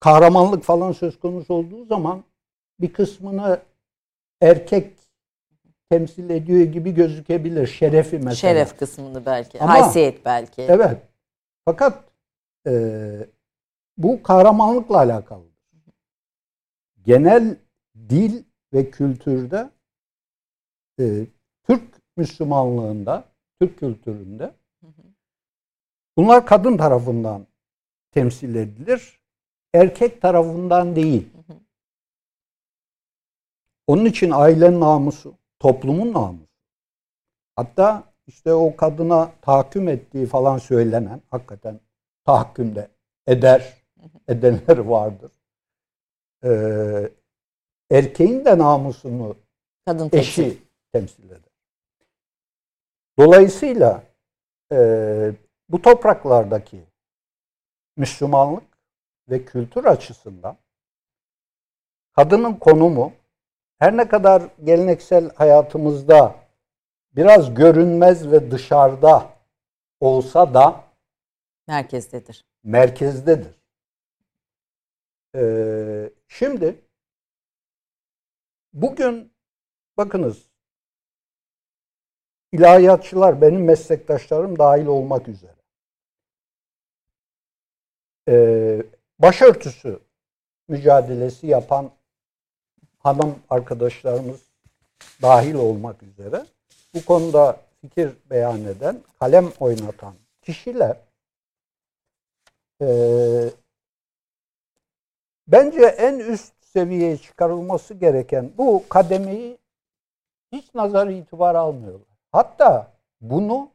kahramanlık 0.00 0.62
falan 0.62 0.92
söz 0.92 1.20
konusu 1.20 1.54
olduğu 1.54 1.84
zaman 1.84 2.24
bir 2.80 2.92
kısmını 2.92 3.60
erkek 4.42 4.92
temsil 5.90 6.30
ediyor 6.30 6.62
gibi 6.62 6.94
gözükebilir. 6.94 7.66
Şerefi 7.66 8.16
mesela. 8.16 8.34
Şeref 8.34 8.78
kısmını 8.78 9.26
belki. 9.26 9.60
Ama- 9.60 9.72
haysiyet 9.72 10.24
belki. 10.24 10.62
Evet. 10.62 11.02
Fakat 11.64 12.04
e, 12.66 12.72
bu 13.98 14.22
kahramanlıkla 14.22 14.96
alakalı. 14.96 15.44
Genel 17.04 17.56
dil 18.08 18.44
ve 18.72 18.90
kültürde 18.90 19.70
e, 21.00 21.26
Türk 21.66 21.82
Müslümanlığında, 22.16 23.24
Türk 23.60 23.78
kültüründe 23.78 24.54
bunlar 26.16 26.46
kadın 26.46 26.76
tarafından 26.76 27.46
temsil 28.10 28.54
edilir. 28.54 29.20
Erkek 29.74 30.22
tarafından 30.22 30.96
değil. 30.96 31.28
Onun 33.86 34.04
için 34.04 34.30
ailenin 34.30 34.80
namusu, 34.80 35.34
toplumun 35.58 36.12
namusu. 36.12 36.52
Hatta 37.56 38.04
işte 38.26 38.52
o 38.52 38.76
kadına 38.76 39.32
tahakküm 39.42 39.88
ettiği 39.88 40.26
falan 40.26 40.58
söylenen, 40.58 41.22
hakikaten 41.30 41.80
tahakkümde 42.24 42.88
eder, 43.26 43.82
edenler 44.28 44.78
vardır. 44.78 45.32
Ee, 46.44 47.10
erkeğin 47.90 48.44
de 48.44 48.58
namusunu 48.58 49.36
Kadın 49.86 50.08
temsil. 50.08 50.42
eşi 50.42 50.58
temsil 50.92 51.26
eder. 51.26 51.52
Dolayısıyla 53.18 54.02
e, 54.72 54.78
bu 55.68 55.82
topraklardaki 55.82 56.84
Müslümanlık 57.96 58.64
ve 59.28 59.44
kültür 59.44 59.84
açısından 59.84 60.56
kadının 62.12 62.54
konumu 62.54 63.12
her 63.82 63.96
ne 63.96 64.08
kadar 64.08 64.42
geleneksel 64.64 65.34
hayatımızda 65.34 66.36
biraz 67.16 67.54
görünmez 67.54 68.32
ve 68.32 68.50
dışarıda 68.50 69.30
olsa 70.00 70.54
da 70.54 70.84
merkezdedir. 71.68 72.44
merkezdedir. 72.64 73.54
Ee, 75.34 76.10
şimdi 76.28 76.80
bugün 78.72 79.32
bakınız 79.96 80.48
ilahiyatçılar 82.52 83.40
benim 83.40 83.64
meslektaşlarım 83.64 84.58
dahil 84.58 84.86
olmak 84.86 85.28
üzere 85.28 85.56
ee, 88.28 88.82
başörtüsü 89.18 90.00
mücadelesi 90.68 91.46
yapan 91.46 91.92
hanım 93.02 93.38
arkadaşlarımız 93.50 94.40
dahil 95.22 95.54
olmak 95.54 96.02
üzere 96.02 96.46
bu 96.94 97.04
konuda 97.04 97.56
fikir 97.80 98.12
beyan 98.30 98.64
eden, 98.64 98.98
kalem 99.20 99.52
oynatan 99.60 100.14
kişiler 100.42 100.96
ee, 102.82 103.50
bence 105.48 105.82
en 105.82 106.18
üst 106.18 106.64
seviyeye 106.64 107.16
çıkarılması 107.16 107.94
gereken 107.94 108.50
bu 108.58 108.84
kademeyi 108.88 109.58
hiç 110.52 110.74
nazar 110.74 111.08
itibar 111.08 111.54
almıyorlar. 111.54 112.16
Hatta 112.32 112.92
bunu 113.20 113.70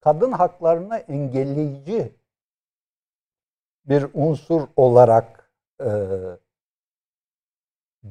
kadın 0.00 0.32
haklarına 0.32 0.98
engelleyici 0.98 2.12
bir 3.84 4.06
unsur 4.14 4.68
olarak 4.76 5.52
e, 5.80 5.88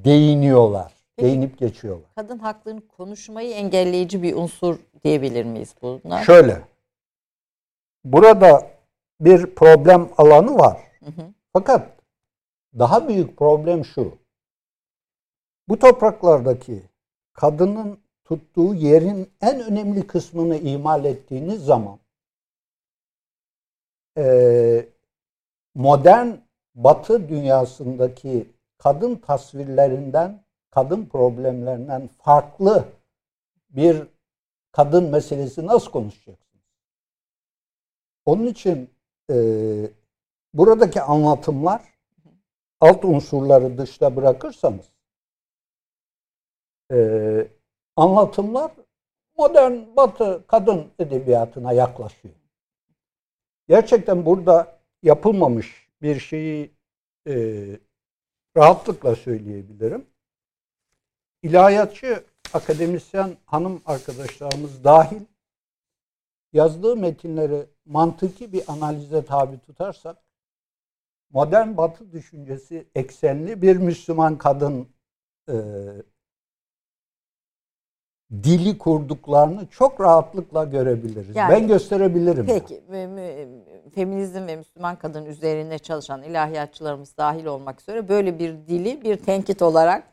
değiniyorlar. 0.04 0.94
Peki. 1.16 1.28
Değinip 1.28 1.58
geçiyorlar. 1.58 2.10
Kadın 2.16 2.40
haklarını 2.40 2.88
konuşmayı 2.88 3.52
engelleyici 3.52 4.24
bir 4.24 4.36
unsur 4.36 4.80
diyebilir 5.04 5.46
miyiz 5.46 5.76
bunlar? 5.82 6.24
Şöyle. 6.24 6.62
Burada 8.04 8.72
bir 9.20 9.56
problem 9.56 10.10
alanı 10.18 10.58
var. 10.58 10.78
Hı 11.00 11.06
hı. 11.06 11.34
Fakat 11.54 11.90
daha 12.80 13.08
büyük 13.08 13.38
problem 13.38 13.86
şu. 13.86 14.18
Bu 15.70 15.80
topraklardaki 15.80 16.84
kadının 17.34 18.00
tuttuğu 18.26 18.76
yerin 18.76 19.32
en 19.42 19.62
önemli 19.62 20.08
kısmını 20.08 20.56
ihmal 20.56 21.06
ettiğiniz 21.06 21.66
zaman 21.66 22.00
modern 25.76 26.28
batı 26.76 27.30
dünyasındaki 27.30 28.48
kadın 28.78 29.16
tasvirlerinden, 29.16 30.44
kadın 30.70 31.06
problemlerinden 31.06 32.08
farklı 32.08 32.86
bir 33.70 34.08
kadın 34.72 35.10
meselesi 35.10 35.68
nasıl 35.68 35.92
konuşacaksınız? 35.92 36.64
Onun 38.26 38.48
için 38.48 38.90
e, 39.32 39.36
buradaki 40.54 41.02
anlatımlar 41.02 41.82
alt 42.82 43.06
unsurları 43.06 43.78
dışta 43.78 44.16
bırakırsanız 44.16 44.92
e, 46.92 46.98
anlatımlar 47.96 48.72
modern 49.38 49.96
batı 49.96 50.44
kadın 50.48 50.88
edebiyatına 51.00 51.74
yaklaşıyor. 51.74 52.36
Gerçekten 53.68 54.26
burada 54.26 54.80
yapılmamış 55.04 55.90
bir 56.02 56.20
şeyi 56.20 56.72
e, 57.28 57.34
rahatlıkla 58.58 59.16
söyleyebilirim. 59.16 60.06
İlahiyatçı 61.44 62.24
akademisyen 62.54 63.38
hanım 63.46 63.82
arkadaşlarımız 63.86 64.84
dahil 64.84 65.22
yazdığı 66.54 66.96
metinleri 66.96 67.66
mantıki 67.86 68.54
bir 68.54 68.72
analize 68.72 69.26
tabi 69.26 69.60
tutarsak 69.60 70.18
modern 71.30 71.78
batı 71.78 72.12
düşüncesi 72.12 72.88
eksenli 72.96 73.62
bir 73.62 73.76
Müslüman 73.76 74.38
kadın 74.38 74.88
e, 75.50 75.56
dili 78.32 78.78
kurduklarını 78.78 79.68
çok 79.68 80.02
rahatlıkla 80.02 80.64
görebiliriz. 80.64 81.36
Yani- 81.36 81.54
ben 81.54 81.68
gösterebilirim. 81.68 82.46
Peki 82.46 82.82
mü- 82.90 83.48
feminizm 83.96 84.48
ve 84.48 84.56
Müslüman 84.56 84.96
kadın 84.96 85.26
üzerine 85.26 85.80
çalışan 85.80 86.24
ilahiyatçılarımız 86.24 87.18
dahil 87.18 87.46
olmak 87.46 87.82
üzere 87.82 88.10
böyle 88.10 88.40
bir 88.40 88.54
dili 88.68 89.02
bir 89.04 89.18
tenkit 89.18 89.62
olarak 89.62 90.04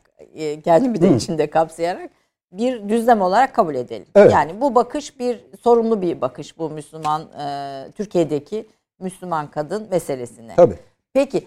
kendimi 0.64 1.02
de 1.02 1.10
Hı. 1.10 1.14
içinde 1.14 1.50
kapsayarak 1.50 2.10
bir 2.52 2.88
düzlem 2.88 3.20
olarak 3.20 3.54
kabul 3.54 3.74
edelim. 3.74 4.06
Evet. 4.14 4.32
Yani 4.32 4.60
bu 4.60 4.74
bakış 4.74 5.18
bir 5.18 5.40
sorumlu 5.60 6.02
bir 6.02 6.20
bakış 6.20 6.58
bu 6.58 6.70
Müslüman 6.70 7.22
e, 7.22 7.92
Türkiye'deki 7.96 8.66
Müslüman 9.00 9.50
kadın 9.50 9.86
meselesine. 9.90 10.54
Tabii. 10.56 10.78
Peki 11.12 11.46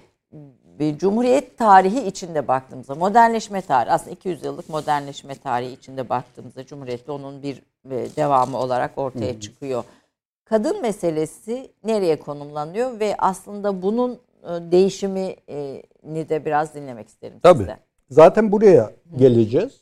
Cumhuriyet 0.79 1.57
tarihi 1.57 2.07
içinde 2.07 2.47
baktığımızda 2.47 2.95
modernleşme 2.95 3.61
tarihi 3.61 3.91
aslında 3.91 4.11
200 4.11 4.43
yıllık 4.43 4.69
modernleşme 4.69 5.35
tarihi 5.35 5.73
içinde 5.73 6.09
baktığımızda 6.09 6.65
Cumhuriyet'te 6.65 7.11
onun 7.11 7.43
bir 7.43 7.61
e, 7.85 8.15
devamı 8.15 8.57
olarak 8.57 8.97
ortaya 8.97 9.39
çıkıyor. 9.39 9.83
Kadın 10.45 10.81
meselesi 10.81 11.71
nereye 11.83 12.19
konumlanıyor 12.19 12.99
ve 12.99 13.15
aslında 13.17 13.81
bunun 13.81 14.13
e, 14.43 14.47
değişimini 14.71 16.29
de 16.29 16.45
biraz 16.45 16.75
dinlemek 16.75 17.07
isterim 17.07 17.39
Tabii. 17.43 17.57
sizden. 17.57 17.79
Zaten 18.09 18.51
buraya 18.51 18.91
geleceğiz. 19.17 19.81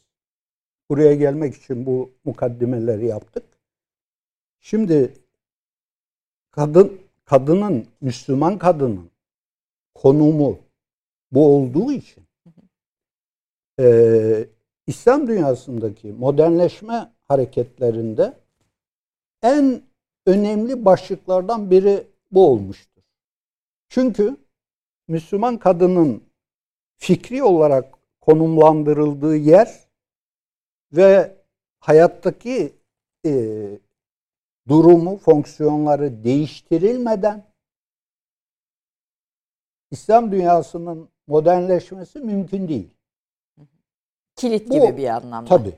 Buraya 0.90 1.16
gelmek 1.16 1.56
için 1.56 1.86
bu 1.86 2.12
mukaddimeleri 2.26 3.06
yaptık. 3.06 3.44
Şimdi 4.62 5.14
kadın 6.52 7.02
kadının 7.26 7.88
Müslüman 8.02 8.58
kadının 8.58 9.10
konumu 9.96 10.65
bu 11.36 11.56
olduğu 11.56 11.92
için 11.92 12.24
eee, 13.80 14.50
İslam 14.88 15.28
dünyasındaki 15.28 16.12
modernleşme 16.12 17.14
hareketlerinde 17.24 18.38
en 19.42 19.82
önemli 20.26 20.86
başlıklardan 20.86 21.72
biri 21.72 22.08
bu 22.32 22.48
olmuştur. 22.48 23.02
Çünkü 23.90 24.38
Müslüman 25.08 25.58
kadının 25.58 26.24
fikri 26.98 27.44
olarak 27.44 27.96
konumlandırıldığı 28.22 29.36
yer 29.36 29.88
ve 30.94 31.36
hayattaki 31.80 32.74
e, 33.26 33.32
durumu, 34.68 35.18
fonksiyonları 35.18 36.24
değiştirilmeden 36.24 37.46
İslam 39.92 40.32
dünyasının 40.32 41.10
modernleşmesi 41.28 42.20
mümkün 42.20 42.68
değil. 42.68 42.90
Kilit 44.36 44.70
Bu- 44.70 44.74
gibi 44.74 44.98
bir 44.98 45.08
anlamda. 45.08 45.50
Tabii. 45.50 45.74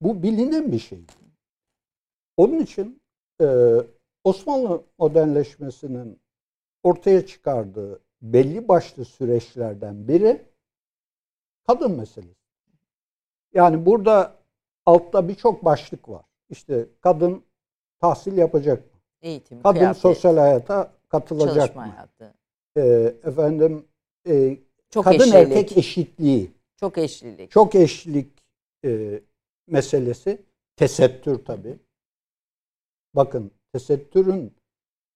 Bu 0.00 0.22
bilinen 0.22 0.72
bir 0.72 0.78
şey. 0.78 1.04
Onun 2.36 2.58
için 2.58 3.02
e, 3.40 3.76
Osmanlı 4.24 4.82
modernleşmesinin 4.98 6.20
ortaya 6.82 7.26
çıkardığı 7.26 8.00
belli 8.22 8.68
başlı 8.68 9.04
süreçlerden 9.04 10.08
biri 10.08 10.42
kadın 11.66 11.92
meselesi. 11.96 12.34
Yani 13.54 13.86
burada 13.86 14.36
altta 14.86 15.28
birçok 15.28 15.64
başlık 15.64 16.08
var. 16.08 16.24
İşte 16.50 16.86
kadın 17.00 17.44
tahsil 18.00 18.36
yapacak 18.38 18.94
mı? 18.94 19.00
Eğitim, 19.22 19.62
Kadın 19.62 19.78
kıyafet, 19.78 20.02
sosyal 20.02 20.36
hayata 20.36 20.92
katılacak 21.08 21.54
çalışma 21.54 21.86
mı? 21.86 21.92
hayatı. 21.92 22.34
E, 22.76 22.82
efendim 23.28 23.88
e, 24.28 24.58
Çok 24.90 25.04
kadın 25.04 25.18
eşlilik. 25.18 25.34
erkek 25.34 25.78
eşitliği. 25.78 26.50
Çok 26.76 26.98
eşlilik. 26.98 27.50
Çok 27.50 27.74
eşlik 27.74 28.28
e, 28.84 29.20
meselesi 29.66 30.42
tesettür 30.76 31.44
tabii. 31.44 31.78
Bakın 33.14 33.50
tesettürün 33.72 34.52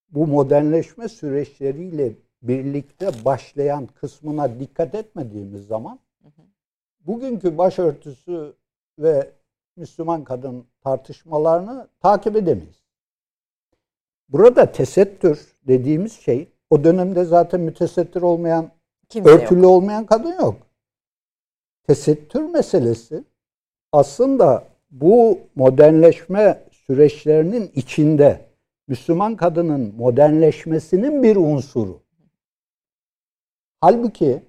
bu 0.08 0.26
modernleşme 0.26 1.08
süreçleriyle 1.08 2.12
birlikte 2.42 3.24
başlayan 3.24 3.86
kısmına 3.86 4.60
dikkat 4.60 4.94
etmediğimiz 4.94 5.66
zaman 5.66 5.98
bugünkü 7.00 7.58
başörtüsü 7.58 8.54
ve 8.98 9.30
Müslüman 9.76 10.24
kadın 10.24 10.66
tartışmalarını 10.80 11.88
takip 12.00 12.36
edemeyiz. 12.36 12.84
Burada 14.28 14.72
tesettür 14.72 15.56
dediğimiz 15.68 16.12
şey 16.12 16.48
o 16.70 16.84
dönemde 16.84 17.24
zaten 17.24 17.60
mütesettir 17.60 18.22
olmayan 18.22 18.70
Kimse 19.08 19.30
yok. 19.30 19.42
örtülü 19.42 19.66
olmayan 19.66 20.06
kadın 20.06 20.32
yok. 20.32 20.56
Tesettür 21.86 22.42
meselesi 22.42 23.24
aslında 23.92 24.64
bu 24.90 25.38
modernleşme 25.54 26.64
süreçlerinin 26.70 27.70
içinde 27.74 28.46
Müslüman 28.88 29.36
kadının 29.36 29.94
modernleşmesinin 29.96 31.22
bir 31.22 31.36
unsuru. 31.36 32.02
Halbuki 33.80 34.42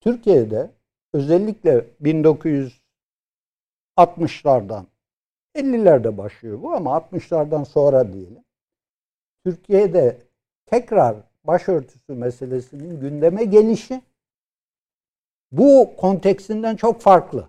Türkiye'de 0.00 0.70
özellikle 1.12 1.84
1960'lardan 2.02 4.84
50'lerde 5.54 6.18
başlıyor 6.18 6.62
bu 6.62 6.72
ama 6.72 6.96
60'lardan 6.96 7.64
sonra 7.64 8.12
diyelim. 8.12 8.44
Türkiye'de 9.44 10.18
tekrar 10.66 11.16
başörtüsü 11.46 12.14
meselesinin 12.14 13.00
gündeme 13.00 13.44
gelişi 13.44 14.02
bu 15.52 15.90
konteksinden 15.96 16.76
çok 16.76 17.00
farklı. 17.00 17.48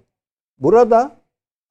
Burada 0.58 1.18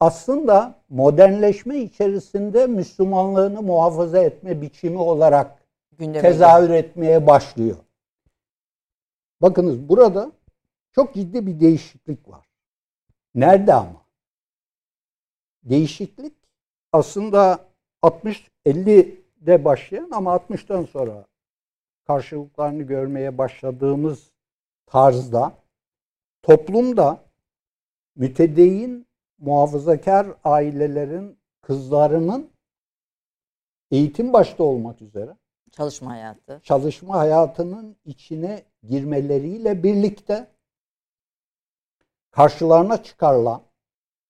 aslında 0.00 0.74
modernleşme 0.88 1.78
içerisinde 1.78 2.66
Müslümanlığını 2.66 3.62
muhafaza 3.62 4.18
etme 4.18 4.62
biçimi 4.62 4.98
olarak 4.98 5.62
Gündeme 5.98 6.22
tezahür 6.22 6.70
etmeye 6.70 7.26
başlıyor. 7.26 7.76
Bakınız 9.42 9.88
burada 9.88 10.32
çok 10.92 11.14
ciddi 11.14 11.46
bir 11.46 11.60
değişiklik 11.60 12.28
var. 12.28 12.46
Nerede 13.34 13.74
ama? 13.74 14.06
Değişiklik 15.62 16.34
aslında 16.92 17.58
60 18.02 18.50
50'de 18.66 19.64
başlayan 19.64 20.10
ama 20.12 20.36
60'tan 20.36 20.86
sonra 20.86 21.26
karşılıklarını 22.06 22.82
görmeye 22.82 23.38
başladığımız 23.38 24.30
tarzda 24.86 25.52
toplumda 26.42 27.24
mütedeyyin 28.16 29.06
muhafazakar 29.38 30.26
ailelerin 30.44 31.38
kızlarının 31.60 32.50
eğitim 33.90 34.32
başta 34.32 34.64
olmak 34.64 35.02
üzere 35.02 35.36
Çalışma 35.70 36.10
hayatı. 36.10 36.60
çalışma 36.64 37.18
hayatının 37.18 37.96
içine 38.04 38.62
girmeleriyle 38.88 39.82
birlikte 39.82 40.48
karşılarına 42.30 43.02
çıkarılan 43.02 43.62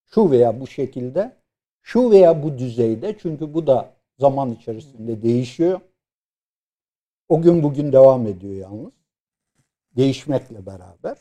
şu 0.05 0.31
veya 0.31 0.61
bu 0.61 0.67
şekilde 0.67 1.37
şu 1.83 2.11
veya 2.11 2.43
bu 2.43 2.59
düzeyde 2.59 3.19
çünkü 3.19 3.55
bu 3.55 3.67
da 3.67 3.93
zaman 4.19 4.51
içerisinde 4.51 5.23
değişiyor. 5.23 5.81
O 7.29 7.43
gün 7.43 7.63
bugün 7.63 7.93
devam 7.93 8.27
ediyor 8.27 8.55
yalnız. 8.55 8.93
Değişmekle 9.97 10.67
beraber. 10.67 11.17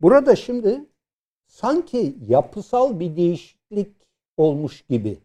Burada 0.00 0.36
şimdi 0.36 0.84
sanki 1.46 2.16
yapısal 2.28 3.00
bir 3.00 3.16
değişiklik 3.16 3.96
olmuş 4.36 4.82
gibi. 4.82 5.18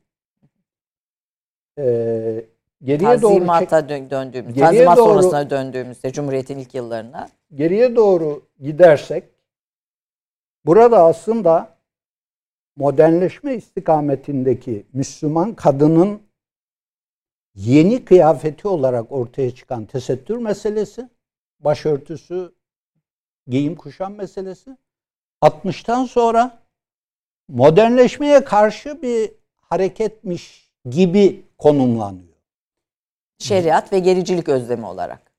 Ee, 1.78 2.46
geriye 2.84 3.22
doğru 3.22 3.34
çek- 3.34 4.10
döndüğümüz, 4.12 4.54
Geriye 4.54 4.66
Tanzimat 4.70 4.98
doğru- 4.98 5.06
sonrasına 5.10 5.50
döndüğümüzde 5.50 6.12
Cumhuriyet'in 6.12 6.58
ilk 6.58 6.74
yıllarına 6.76 7.30
geriye 7.56 7.96
doğru 7.96 8.46
gidersek 8.60 9.24
burada 10.66 11.04
aslında 11.04 11.78
modernleşme 12.76 13.56
istikametindeki 13.56 14.86
Müslüman 14.94 15.56
kadının 15.56 16.22
yeni 17.56 18.06
kıyafeti 18.06 18.68
olarak 18.68 19.12
ortaya 19.12 19.56
çıkan 19.56 19.86
tesettür 19.86 20.38
meselesi, 20.38 21.10
başörtüsü, 21.60 22.56
giyim 23.48 23.76
kuşam 23.76 24.16
meselesi 24.16 24.78
60'tan 25.42 26.08
sonra 26.08 26.60
modernleşmeye 27.48 28.44
karşı 28.44 29.02
bir 29.02 29.32
hareketmiş 29.62 30.72
gibi 30.89 31.46
konumlanıyor. 31.58 32.34
Şeriat 33.39 33.94
ve 33.94 34.00
gericilik 34.00 34.50
özlemi 34.50 34.86
olarak. 34.86 35.32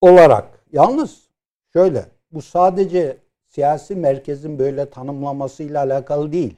Olarak. 0.00 0.64
Yalnız 0.72 1.28
şöyle 1.72 2.06
bu 2.32 2.42
sadece 2.42 3.18
siyasi 3.48 3.94
merkezin 3.96 4.58
böyle 4.58 4.90
tanımlamasıyla 4.90 5.82
alakalı 5.82 6.32
değil. 6.32 6.56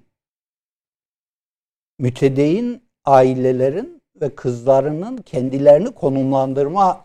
Mütedeyin 1.98 2.82
ailelerin 3.04 3.97
ve 4.22 4.34
kızlarının 4.34 5.16
kendilerini 5.16 5.90
konumlandırması 5.90 6.98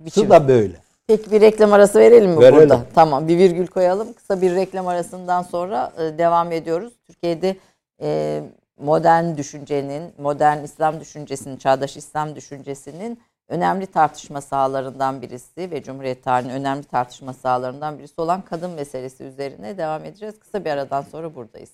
Biçimi. 0.00 0.30
da 0.30 0.48
böyle. 0.48 0.76
Peki 1.06 1.30
bir 1.30 1.40
reklam 1.40 1.72
arası 1.72 1.98
verelim 1.98 2.30
mi 2.30 2.40
Verelim. 2.40 2.58
burada? 2.58 2.80
Tamam 2.94 3.28
bir 3.28 3.38
virgül 3.38 3.66
koyalım. 3.66 4.12
Kısa 4.12 4.42
bir 4.42 4.54
reklam 4.54 4.88
arasından 4.88 5.42
sonra 5.42 5.92
e, 5.98 6.18
devam 6.18 6.52
ediyoruz. 6.52 6.92
Türkiye'de 7.06 7.56
e, 8.02 8.40
modern 8.80 9.36
düşüncenin, 9.36 10.12
modern 10.18 10.64
İslam 10.64 11.00
düşüncesinin, 11.00 11.56
çağdaş 11.56 11.96
İslam 11.96 12.36
düşüncesinin 12.36 13.18
önemli 13.48 13.86
tartışma 13.86 14.40
sahalarından 14.40 15.22
birisi 15.22 15.70
ve 15.70 15.82
Cumhuriyet 15.82 16.24
tarihinin 16.24 16.54
önemli 16.54 16.84
tartışma 16.84 17.32
sahalarından 17.32 17.98
birisi 17.98 18.20
olan 18.20 18.42
kadın 18.42 18.70
meselesi 18.70 19.24
üzerine 19.24 19.78
devam 19.78 20.04
edeceğiz. 20.04 20.38
Kısa 20.40 20.64
bir 20.64 20.70
aradan 20.70 21.02
sonra 21.02 21.34
buradayız. 21.34 21.70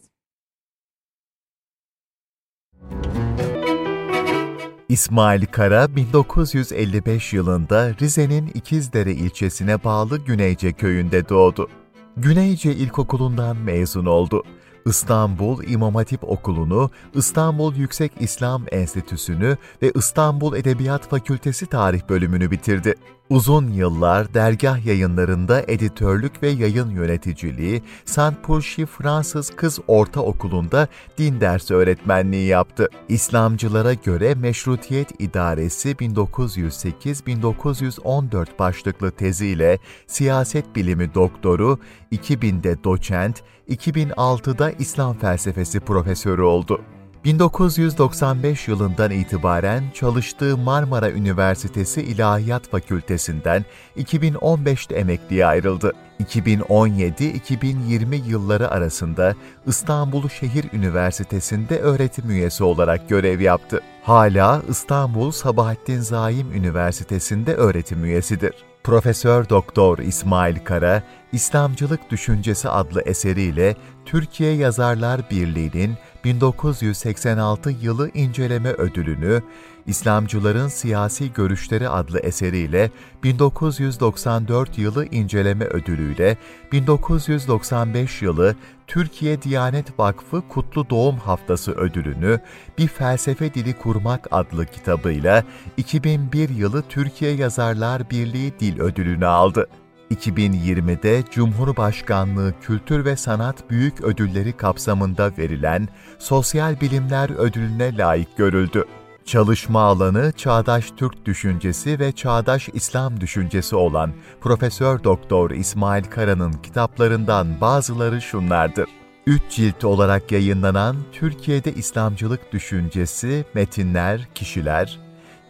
İsmail 4.88 5.46
Kara 5.46 5.96
1955 5.96 7.32
yılında 7.32 7.94
Rize'nin 8.00 8.50
İkizdere 8.54 9.12
ilçesine 9.12 9.84
bağlı 9.84 10.18
Güneyce 10.18 10.72
köyünde 10.72 11.28
doğdu. 11.28 11.68
Güneyce 12.16 12.72
İlkokulu'ndan 12.74 13.56
mezun 13.56 14.06
oldu. 14.06 14.42
İstanbul 14.86 15.64
İmam 15.64 15.94
Hatip 15.94 16.24
Okulu'nu, 16.24 16.90
İstanbul 17.14 17.74
Yüksek 17.74 18.12
İslam 18.20 18.64
Enstitüsü'nü 18.72 19.56
ve 19.82 19.92
İstanbul 19.94 20.56
Edebiyat 20.56 21.08
Fakültesi 21.08 21.66
Tarih 21.66 22.00
bölümünü 22.08 22.50
bitirdi. 22.50 22.94
Uzun 23.30 23.72
yıllar 23.72 24.34
dergah 24.34 24.86
yayınlarında 24.86 25.62
editörlük 25.68 26.42
ve 26.42 26.48
yayın 26.48 26.90
yöneticiliği, 26.90 27.82
Saint 28.04 28.42
Purşi 28.42 28.86
Fransız 28.86 29.50
Kız 29.50 29.78
Ortaokulu'nda 29.86 30.88
din 31.18 31.40
dersi 31.40 31.74
öğretmenliği 31.74 32.46
yaptı. 32.46 32.88
İslamcılara 33.08 33.94
göre 33.94 34.34
Meşrutiyet 34.34 35.20
İdaresi 35.20 35.90
1908-1914 35.90 38.46
başlıklı 38.58 39.10
teziyle 39.10 39.78
siyaset 40.06 40.76
bilimi 40.76 41.14
doktoru, 41.14 41.78
2000'de 42.12 42.84
doçent, 42.84 43.42
2006'da 43.68 44.70
İslam 44.70 45.18
felsefesi 45.18 45.80
profesörü 45.80 46.42
oldu. 46.42 46.80
1995 47.26 48.68
yılından 48.68 49.10
itibaren 49.10 49.84
çalıştığı 49.94 50.56
Marmara 50.56 51.10
Üniversitesi 51.10 52.02
İlahiyat 52.02 52.68
Fakültesinden 52.68 53.64
2015'te 53.96 54.94
emekliye 54.94 55.46
ayrıldı. 55.46 55.92
2017-2020 56.24 58.28
yılları 58.28 58.70
arasında 58.70 59.34
İstanbul 59.66 60.28
Şehir 60.28 60.64
Üniversitesi'nde 60.72 61.78
öğretim 61.78 62.30
üyesi 62.30 62.64
olarak 62.64 63.08
görev 63.08 63.40
yaptı. 63.40 63.80
Hala 64.02 64.62
İstanbul 64.68 65.30
Sabahattin 65.30 66.00
Zaim 66.00 66.52
Üniversitesi'nde 66.52 67.54
öğretim 67.54 68.04
üyesidir. 68.04 68.54
Profesör 68.84 69.48
Doktor 69.48 69.98
İsmail 69.98 70.56
Kara, 70.64 71.02
İslamcılık 71.32 72.10
Düşüncesi 72.10 72.68
adlı 72.68 73.02
eseriyle 73.02 73.76
Türkiye 74.04 74.52
Yazarlar 74.52 75.30
Birliği'nin 75.30 75.94
1986 76.24 77.70
yılı 77.70 78.10
inceleme 78.14 78.68
ödülünü, 78.68 79.42
İslamcıların 79.86 80.68
Siyasi 80.68 81.32
Görüşleri 81.32 81.88
adlı 81.88 82.18
eseriyle 82.18 82.90
1994 83.22 84.78
yılı 84.78 85.06
inceleme 85.06 85.64
ödülüyle 85.64 86.36
1995 86.72 88.22
yılı 88.22 88.56
Türkiye 88.86 89.42
Diyanet 89.42 89.98
Vakfı 89.98 90.42
Kutlu 90.48 90.90
Doğum 90.90 91.18
Haftası 91.18 91.72
ödülünü 91.72 92.40
Bir 92.78 92.88
Felsefe 92.88 93.54
Dili 93.54 93.72
Kurmak 93.72 94.26
adlı 94.30 94.66
kitabıyla 94.66 95.44
2001 95.76 96.48
yılı 96.48 96.82
Türkiye 96.88 97.32
Yazarlar 97.32 98.10
Birliği 98.10 98.52
Dil 98.60 98.80
Ödülünü 98.80 99.26
aldı. 99.26 99.68
2020'de 100.10 101.22
Cumhurbaşkanlığı 101.30 102.54
Kültür 102.60 103.04
ve 103.04 103.16
Sanat 103.16 103.70
Büyük 103.70 104.00
Ödülleri 104.00 104.52
kapsamında 104.52 105.32
verilen 105.38 105.88
Sosyal 106.18 106.80
Bilimler 106.80 107.30
Ödülüne 107.30 107.96
layık 107.96 108.36
görüldü. 108.36 108.84
Çalışma 109.24 109.80
alanı 109.80 110.32
çağdaş 110.36 110.92
Türk 110.96 111.24
düşüncesi 111.24 111.98
ve 111.98 112.12
çağdaş 112.12 112.68
İslam 112.72 113.20
düşüncesi 113.20 113.76
olan 113.76 114.12
Profesör 114.40 115.04
Doktor 115.04 115.50
İsmail 115.50 116.04
Kara'nın 116.04 116.52
kitaplarından 116.52 117.60
bazıları 117.60 118.22
şunlardır. 118.22 118.88
Üç 119.26 119.42
cilt 119.50 119.84
olarak 119.84 120.32
yayınlanan 120.32 120.96
Türkiye'de 121.12 121.72
İslamcılık 121.72 122.52
Düşüncesi, 122.52 123.44
Metinler, 123.54 124.28
Kişiler, 124.34 124.98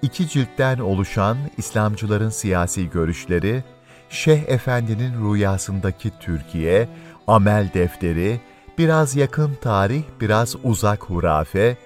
iki 0.02 0.28
ciltten 0.28 0.78
oluşan 0.78 1.36
İslamcıların 1.58 2.30
Siyasi 2.30 2.90
Görüşleri, 2.90 3.64
Şeyh 4.10 4.42
Efendi'nin 4.46 5.34
Rüyasındaki 5.34 6.10
Türkiye, 6.20 6.88
Amel 7.26 7.70
Defteri, 7.74 8.40
Biraz 8.78 9.16
Yakın 9.16 9.56
Tarih, 9.60 10.02
Biraz 10.20 10.56
Uzak 10.64 11.04
Hurafe, 11.04 11.76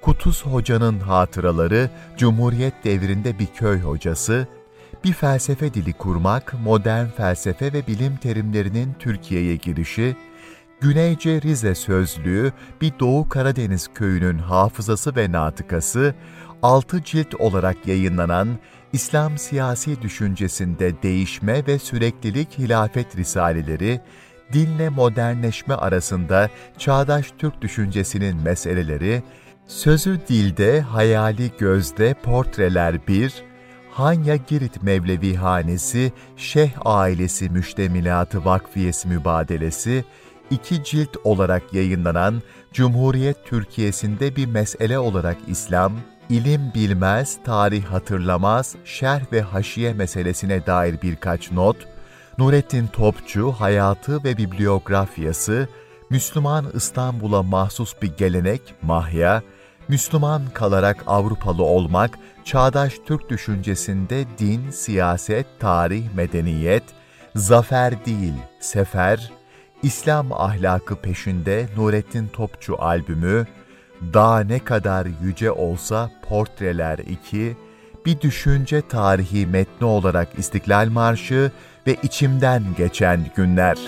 Kutuz 0.00 0.46
Hoca'nın 0.46 0.98
Hatıraları, 1.00 1.90
Cumhuriyet 2.16 2.84
Devrinde 2.84 3.38
Bir 3.38 3.46
Köy 3.46 3.80
Hocası, 3.80 4.46
Bir 5.04 5.12
Felsefe 5.12 5.74
Dili 5.74 5.92
Kurmak, 5.92 6.54
Modern 6.64 7.06
Felsefe 7.06 7.72
ve 7.72 7.86
Bilim 7.86 8.16
Terimlerinin 8.16 8.94
Türkiye'ye 8.98 9.56
Girişi, 9.56 10.16
Güneyce 10.80 11.42
Rize 11.42 11.74
Sözlüğü, 11.74 12.52
Bir 12.80 12.92
Doğu 13.00 13.28
Karadeniz 13.28 13.88
Köyü'nün 13.94 14.38
Hafızası 14.38 15.16
ve 15.16 15.32
Natıkası, 15.32 16.14
6 16.62 17.04
cilt 17.04 17.34
olarak 17.34 17.86
yayınlanan 17.86 18.48
İslam 18.92 19.38
siyasi 19.38 20.02
düşüncesinde 20.02 21.02
değişme 21.02 21.66
ve 21.66 21.78
süreklilik 21.78 22.58
hilafet 22.58 23.16
risaleleri, 23.16 24.00
dinle 24.52 24.88
modernleşme 24.88 25.74
arasında 25.74 26.50
çağdaş 26.78 27.32
Türk 27.38 27.62
düşüncesinin 27.62 28.36
meseleleri, 28.36 29.22
sözü 29.66 30.20
dilde, 30.28 30.80
hayali 30.80 31.50
gözde 31.58 32.14
portreler 32.14 33.06
bir, 33.08 33.34
Hanya 33.90 34.36
Girit 34.36 34.82
Mevlevi 34.82 35.34
Hanesi, 35.34 36.12
Şeyh 36.36 36.72
Ailesi 36.84 37.50
Müştemilatı 37.50 38.44
Vakfiyesi 38.44 39.08
Mübadelesi, 39.08 40.04
iki 40.50 40.84
cilt 40.84 41.16
olarak 41.24 41.74
yayınlanan 41.74 42.42
Cumhuriyet 42.72 43.46
Türkiye'sinde 43.46 44.36
bir 44.36 44.46
mesele 44.46 44.98
olarak 44.98 45.36
İslam, 45.48 45.92
ilim 46.30 46.72
bilmez, 46.74 47.38
tarih 47.44 47.84
hatırlamaz, 47.84 48.76
şerh 48.84 49.32
ve 49.32 49.42
haşiye 49.42 49.92
meselesine 49.92 50.66
dair 50.66 51.02
birkaç 51.02 51.50
not, 51.52 51.76
Nurettin 52.38 52.86
Topçu 52.86 53.52
Hayatı 53.52 54.24
ve 54.24 54.36
Bibliografyası, 54.36 55.68
Müslüman 56.10 56.66
İstanbul'a 56.74 57.42
mahsus 57.42 57.94
bir 58.02 58.16
gelenek, 58.16 58.74
mahya, 58.82 59.42
Müslüman 59.88 60.42
kalarak 60.54 61.04
Avrupalı 61.06 61.62
olmak, 61.62 62.18
çağdaş 62.44 62.94
Türk 63.06 63.30
düşüncesinde 63.30 64.24
din, 64.38 64.70
siyaset, 64.70 65.46
tarih, 65.60 66.14
medeniyet, 66.14 66.84
zafer 67.36 68.06
değil, 68.06 68.34
sefer, 68.60 69.30
İslam 69.82 70.32
ahlakı 70.32 70.96
peşinde 70.96 71.66
Nurettin 71.76 72.28
Topçu 72.28 72.82
albümü, 72.82 73.46
Daha 74.14 74.40
ne 74.40 74.58
kadar 74.58 75.06
yüce 75.22 75.52
olsa 75.52 76.10
Portreler 76.28 76.98
2, 76.98 77.56
bir 78.06 78.20
düşünce 78.20 78.88
tarihi 78.88 79.46
metni 79.46 79.86
olarak 79.86 80.28
İstiklal 80.38 80.88
Marşı 80.88 81.52
ve 81.86 81.96
içimden 82.02 82.62
geçen 82.78 83.20
günler. 83.36 83.78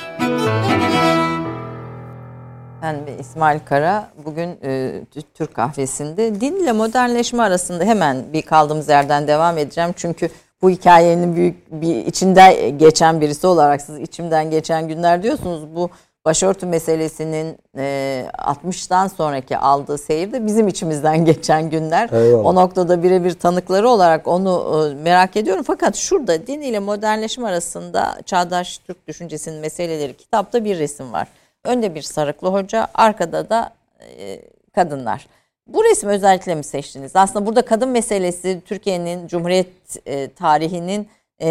Ben 2.83 3.07
ve 3.07 3.19
İsmail 3.19 3.59
Kara 3.61 4.11
bugün 4.25 4.59
e, 4.65 5.01
Türk 5.35 5.55
kahvesinde 5.55 6.41
dinle 6.41 6.73
modernleşme 6.73 7.43
arasında 7.43 7.85
hemen 7.85 8.33
bir 8.33 8.43
kaldığımız 8.43 8.89
yerden 8.89 9.29
devam 9.29 9.59
edeceğim. 9.59 9.91
Çünkü 9.97 10.29
bu 10.63 10.71
hikayenin 10.71 11.37
büyük 11.37 11.73
bir 11.73 12.07
içinde 12.07 12.71
geçen 12.77 13.21
birisi 13.21 13.47
olarak 13.47 13.81
siz 13.81 13.99
içimden 13.99 14.51
geçen 14.51 14.89
günler 14.89 15.23
diyorsunuz. 15.23 15.75
Bu 15.75 15.91
başörtü 16.25 16.67
meselesinin 16.67 17.59
e, 17.77 18.27
60'tan 18.39 19.09
sonraki 19.09 19.59
aldığı 19.59 19.99
seyir 19.99 20.33
de 20.33 20.47
bizim 20.47 20.69
içimizden 20.69 21.25
geçen 21.25 21.71
günler. 21.71 22.11
Eyvallah. 22.13 22.45
O 22.45 22.55
noktada 22.55 23.03
birebir 23.03 23.33
tanıkları 23.33 23.89
olarak 23.89 24.29
onu 24.29 24.91
e, 24.91 25.03
merak 25.03 25.37
ediyorum. 25.37 25.65
Fakat 25.67 25.97
şurada 25.97 26.47
din 26.47 26.61
ile 26.61 26.79
modernleşme 26.79 27.49
arasında 27.49 28.21
çağdaş 28.27 28.79
Türk 28.79 29.09
düşüncesinin 29.09 29.61
meseleleri 29.61 30.17
kitapta 30.17 30.65
bir 30.65 30.79
resim 30.79 31.13
var. 31.13 31.29
Önde 31.65 31.95
bir 31.95 32.03
sarıklı 32.03 32.49
hoca, 32.49 32.89
arkada 32.95 33.51
da 33.51 33.73
e, 34.19 34.41
kadınlar. 34.75 35.27
Bu 35.67 35.85
resmi 35.85 36.11
özellikle 36.11 36.55
mi 36.55 36.65
seçtiniz? 36.65 37.17
Aslında 37.17 37.47
burada 37.47 37.63
kadın 37.63 37.89
meselesi 37.89 38.63
Türkiye'nin 38.65 39.27
Cumhuriyet 39.27 39.69
e, 40.07 40.29
tarihinin 40.33 41.09
e, 41.41 41.51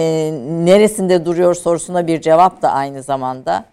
neresinde 0.65 1.25
duruyor 1.25 1.55
sorusuna 1.55 2.07
bir 2.07 2.21
cevap 2.21 2.61
da 2.61 2.71
aynı 2.71 3.03
zamanda. 3.03 3.65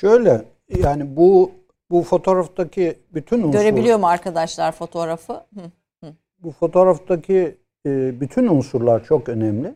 Şöyle 0.00 0.44
yani 0.68 1.16
bu 1.16 1.52
bu 1.90 2.02
fotoğraftaki 2.02 2.98
bütün 3.14 3.42
unsur, 3.42 3.52
Görebiliyor 3.58 3.98
mu 3.98 4.06
arkadaşlar 4.06 4.72
fotoğrafı? 4.72 5.32
Hı. 5.32 6.12
bu 6.38 6.50
fotoğraftaki 6.52 7.56
e, 7.86 8.20
bütün 8.20 8.46
unsurlar 8.46 9.04
çok 9.04 9.28
önemli. 9.28 9.74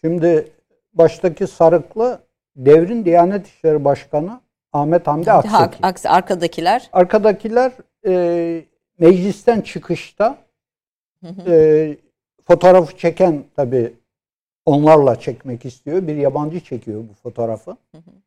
Şimdi 0.00 0.52
baştaki 0.94 1.46
sarıklı 1.46 2.20
devrin 2.56 3.04
Diyanet 3.04 3.46
İşleri 3.46 3.84
Başkanı 3.84 4.40
Ahmet 4.72 5.06
Hamdi 5.06 5.30
Ha, 5.30 5.38
Akseki. 5.38 5.86
aksi 5.86 6.08
arkadakiler 6.08 6.88
Arkadakiler 6.92 7.72
e, 8.06 8.64
meclisten 8.98 9.60
çıkışta 9.60 10.38
Hı 11.20 11.28
hı. 11.28 11.52
e, 11.52 11.96
fotoğrafı 12.44 12.96
çeken 12.96 13.44
tabi 13.56 13.92
onlarla 14.64 15.20
çekmek 15.20 15.64
istiyor. 15.64 16.06
Bir 16.06 16.16
yabancı 16.16 16.60
çekiyor 16.60 17.04
bu 17.10 17.14
fotoğrafı. 17.22 17.70
Hı 17.70 17.98
hı. 17.98 18.25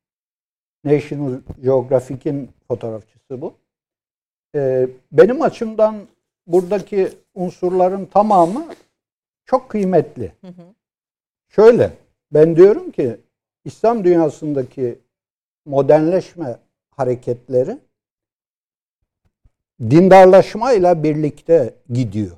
National 0.83 1.39
Geographic'in 1.63 2.49
fotoğrafçısı 2.67 3.41
bu. 3.41 3.53
E, 4.55 4.87
benim 5.11 5.41
açımdan 5.41 5.95
buradaki 6.47 7.09
unsurların 7.35 8.05
tamamı 8.05 8.65
çok 9.45 9.69
kıymetli. 9.69 10.31
Hı 10.41 10.47
hı. 10.47 10.73
Şöyle, 11.49 11.91
ben 12.31 12.55
diyorum 12.55 12.91
ki 12.91 13.17
İslam 13.65 14.03
dünyasındaki 14.03 14.99
modernleşme 15.65 16.57
hareketleri 16.91 17.77
dindarlaşmayla 19.81 21.03
birlikte 21.03 21.73
gidiyor. 21.89 22.37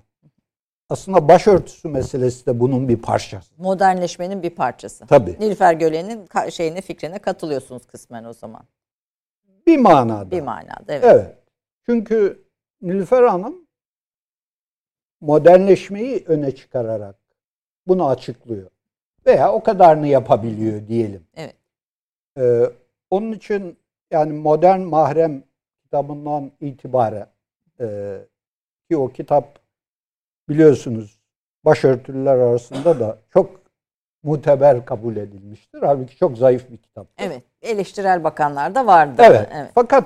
Aslında 0.92 1.28
başörtüsü 1.28 1.88
meselesi 1.88 2.46
de 2.46 2.60
bunun 2.60 2.90
bir 2.90 2.98
parçası. 2.98 3.54
modernleşmenin 3.58 4.44
bir 4.44 4.50
parçası. 4.50 5.06
Tabii. 5.06 5.36
Nilüfer 5.40 5.74
Gölen'in 5.74 6.28
şeyine 6.50 6.82
fikrine 6.82 7.20
katılıyorsunuz 7.20 7.86
kısmen 7.86 8.24
o 8.24 8.34
zaman. 8.34 8.64
Bir 9.68 9.78
manada. 9.78 10.32
Bir 10.32 10.42
manada 10.42 10.84
evet. 10.94 11.04
Evet. 11.04 11.36
Çünkü 11.86 12.44
Nilüfer 12.82 13.24
Hanım 13.24 13.68
modernleşmeyi 15.22 16.24
öne 16.28 16.56
çıkararak 16.56 17.16
bunu 17.88 18.08
açıklıyor. 18.10 18.70
Veya 19.26 19.54
o 19.54 19.64
kadarını 19.64 20.08
yapabiliyor 20.08 20.88
diyelim. 20.88 21.28
Evet. 21.36 21.56
Ee, 22.38 22.72
onun 23.10 23.32
için 23.32 23.78
yani 24.12 24.34
modern 24.34 24.80
mahrem 24.82 25.44
kitabından 25.84 26.52
itibaren 26.62 27.28
e, 27.80 28.18
ki 28.90 28.98
o 28.98 29.08
kitap 29.08 29.61
biliyorsunuz 30.52 31.20
başörtülüler 31.66 32.38
arasında 32.38 33.00
da 33.00 33.18
çok 33.34 33.62
muteber 34.24 34.86
kabul 34.86 35.16
edilmiştir. 35.16 35.80
Halbuki 35.82 36.18
çok 36.18 36.38
zayıf 36.38 36.72
bir 36.72 36.78
kitap. 36.78 37.08
Evet. 37.18 37.44
Eleştirel 37.62 38.24
bakanlar 38.24 38.76
da 38.76 38.88
vardı. 38.88 39.22
Evet. 39.26 39.50
evet. 39.54 39.72
Fakat 39.76 40.06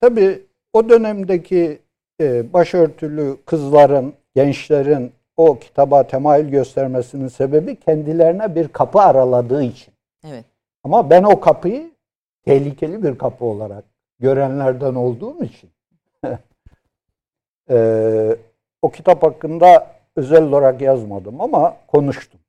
tabii 0.00 0.42
o 0.72 0.88
dönemdeki 0.88 1.78
e, 2.20 2.52
başörtülü 2.52 3.36
kızların, 3.46 4.14
gençlerin 4.34 5.12
o 5.36 5.58
kitaba 5.58 6.06
temayül 6.06 6.48
göstermesinin 6.48 7.28
sebebi 7.28 7.76
kendilerine 7.76 8.54
bir 8.54 8.68
kapı 8.68 9.00
araladığı 9.00 9.62
için. 9.62 9.94
Evet. 10.28 10.44
Ama 10.84 11.10
ben 11.10 11.22
o 11.22 11.40
kapıyı 11.40 11.90
tehlikeli 12.44 13.02
bir 13.02 13.18
kapı 13.18 13.44
olarak 13.44 13.84
görenlerden 14.18 14.94
olduğum 14.94 15.44
için 15.44 15.70
e, 17.70 18.36
o 18.82 18.90
kitap 18.90 19.22
hakkında 19.22 19.86
özel 20.16 20.42
olarak 20.42 20.80
yazmadım 20.80 21.40
ama 21.40 21.76
konuştum. 21.88 22.40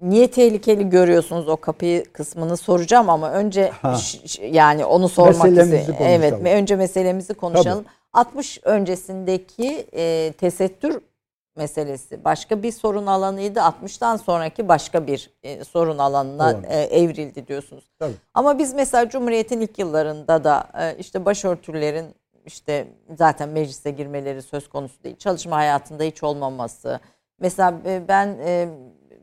Niye 0.00 0.30
tehlikeli 0.30 0.88
görüyorsunuz 0.88 1.48
o 1.48 1.56
kapıyı 1.56 2.12
kısmını 2.12 2.56
soracağım 2.56 3.10
ama 3.10 3.30
önce 3.32 3.68
Ha. 3.82 3.96
yani 4.50 4.84
onu 4.84 5.08
sormak 5.08 5.48
istiyorum. 5.48 5.94
Evet, 6.00 6.32
önce 6.44 6.76
meselemizi 6.76 7.34
konuşalım. 7.34 7.84
60 8.12 8.60
öncesindeki 8.64 9.86
e, 9.96 10.32
tesettür 10.38 11.00
meselesi 11.56 12.24
başka 12.24 12.62
bir 12.62 12.72
sorun 12.72 13.06
alanıydı. 13.06 13.58
60'tan 13.58 14.18
sonraki 14.18 14.68
başka 14.68 15.06
bir 15.06 15.30
e, 15.42 15.64
sorun 15.64 15.98
alanına 15.98 16.52
Doğru. 16.52 16.66
e, 16.66 16.76
evrildi 16.82 17.46
diyorsunuz. 17.48 17.84
Tabii. 17.98 18.12
Ama 18.34 18.58
biz 18.58 18.74
mesela 18.74 19.08
Cumhuriyet'in 19.08 19.60
ilk 19.60 19.78
yıllarında 19.78 20.44
da 20.44 20.64
e, 20.80 20.96
işte 20.98 21.24
başörtülerin 21.24 22.06
işte 22.46 22.86
zaten 23.18 23.48
meclise 23.48 23.90
girmeleri 23.90 24.42
söz 24.42 24.68
konusu 24.68 25.04
değil. 25.04 25.16
Çalışma 25.16 25.56
hayatında 25.56 26.02
hiç 26.02 26.22
olmaması. 26.22 27.00
Mesela 27.40 27.74
e, 27.86 28.08
ben 28.08 28.38
e, 28.44 28.68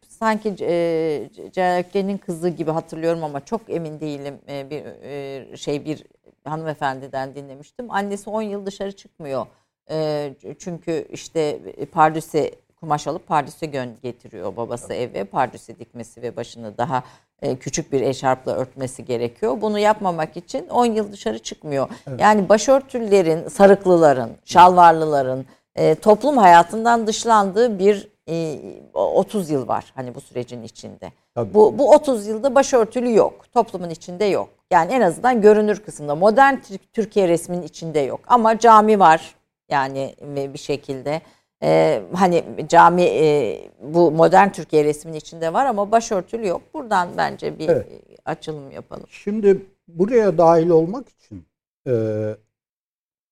sanki 0.10 0.56
e, 0.62 1.30
Celal 1.52 2.18
kızı 2.18 2.50
gibi 2.50 2.72
hatırlıyorum 2.72 3.24
ama 3.24 3.46
çok 3.46 3.62
emin 3.70 4.00
değilim. 4.00 4.40
E, 4.50 4.70
bir 4.70 4.84
e, 4.86 5.58
şey 5.58 5.86
bir 5.86 6.04
hanımefendiden 6.44 7.36
dinlemiştim. 7.36 7.92
Annesi 7.92 8.30
10 8.30 8.42
yıl 8.42 8.66
dışarı 8.66 8.92
çıkmıyor. 8.92 9.46
E, 9.90 10.34
çünkü 10.60 11.08
işte 11.10 11.60
pardüse 11.92 12.52
kumaş 12.76 13.08
alıp 13.08 13.28
pardüse 13.28 13.66
gön 13.66 13.98
getiriyor 14.04 14.56
babası 14.56 14.94
eve. 14.94 15.24
Pardüse 15.24 15.80
dikmesi 15.80 16.22
ve 16.22 16.36
başını 16.36 16.78
daha 16.78 16.98
e, 16.98 17.33
küçük 17.60 17.92
bir 17.92 18.02
eşarpla 18.02 18.56
örtmesi 18.56 19.06
gerekiyor. 19.06 19.62
Bunu 19.62 19.80
yapmamak 19.80 20.38
için 20.38 20.68
10 20.70 20.86
yıl 20.86 21.12
dışarı 21.12 21.40
çıkmıyor. 21.40 21.90
Yani 22.20 22.50
başörtülerin, 22.50 23.48
sarıklıların, 23.48 24.30
şalvarlıların 24.46 25.46
e, 25.76 25.96
toplum 25.96 26.38
hayatından 26.38 27.08
dışlandığı 27.08 27.80
bir 27.80 28.08
e, 28.30 28.60
30 28.94 29.50
yıl 29.50 29.68
var 29.68 29.92
hani 29.96 30.16
bu 30.16 30.22
sürecin 30.22 30.64
içinde. 30.64 31.12
Tabii. 31.36 31.54
Bu, 31.54 31.78
bu 31.78 31.92
30 31.92 32.28
yılda 32.28 32.56
başörtülü 32.56 33.16
yok. 33.16 33.46
Toplumun 33.54 33.90
içinde 33.90 34.26
yok. 34.26 34.50
Yani 34.72 34.94
en 34.94 35.02
azından 35.02 35.42
görünür 35.42 35.80
kısımda. 35.80 36.16
Modern 36.16 36.56
Türk- 36.56 36.94
Türkiye 36.94 37.28
resminin 37.28 37.62
içinde 37.62 38.00
yok. 38.00 38.20
Ama 38.28 38.60
cami 38.60 39.00
var 39.00 39.36
yani 39.70 40.16
bir 40.54 40.60
şekilde. 40.60 41.22
Ee, 41.64 42.04
hani 42.14 42.66
cami 42.70 43.02
e, 43.02 43.72
bu 43.82 44.12
modern 44.12 44.50
Türkiye 44.50 44.84
resminin 44.84 45.18
içinde 45.18 45.54
var 45.54 45.66
ama 45.66 45.92
başörtülü 45.92 46.48
yok. 46.48 46.62
Buradan 46.74 47.10
bence 47.18 47.60
bir 47.60 47.70
Evet. 47.70 47.92
e, 47.92 48.16
açılım 48.26 48.72
yapalım. 48.72 49.06
Şimdi 49.10 49.66
buraya 49.88 50.38
dahil 50.38 50.70
olmak 50.70 51.10
için 51.10 51.46
e, 51.88 51.94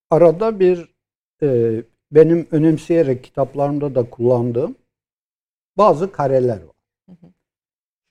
arada 0.10 0.60
bir 0.60 0.96
e, 1.44 1.82
benim 2.12 2.48
önemseyerek 2.52 3.24
kitaplarımda 3.24 3.96
da 3.96 4.10
kullandığım 4.10 4.76
bazı 5.78 6.12
kareler 6.12 6.60
var. 6.62 6.76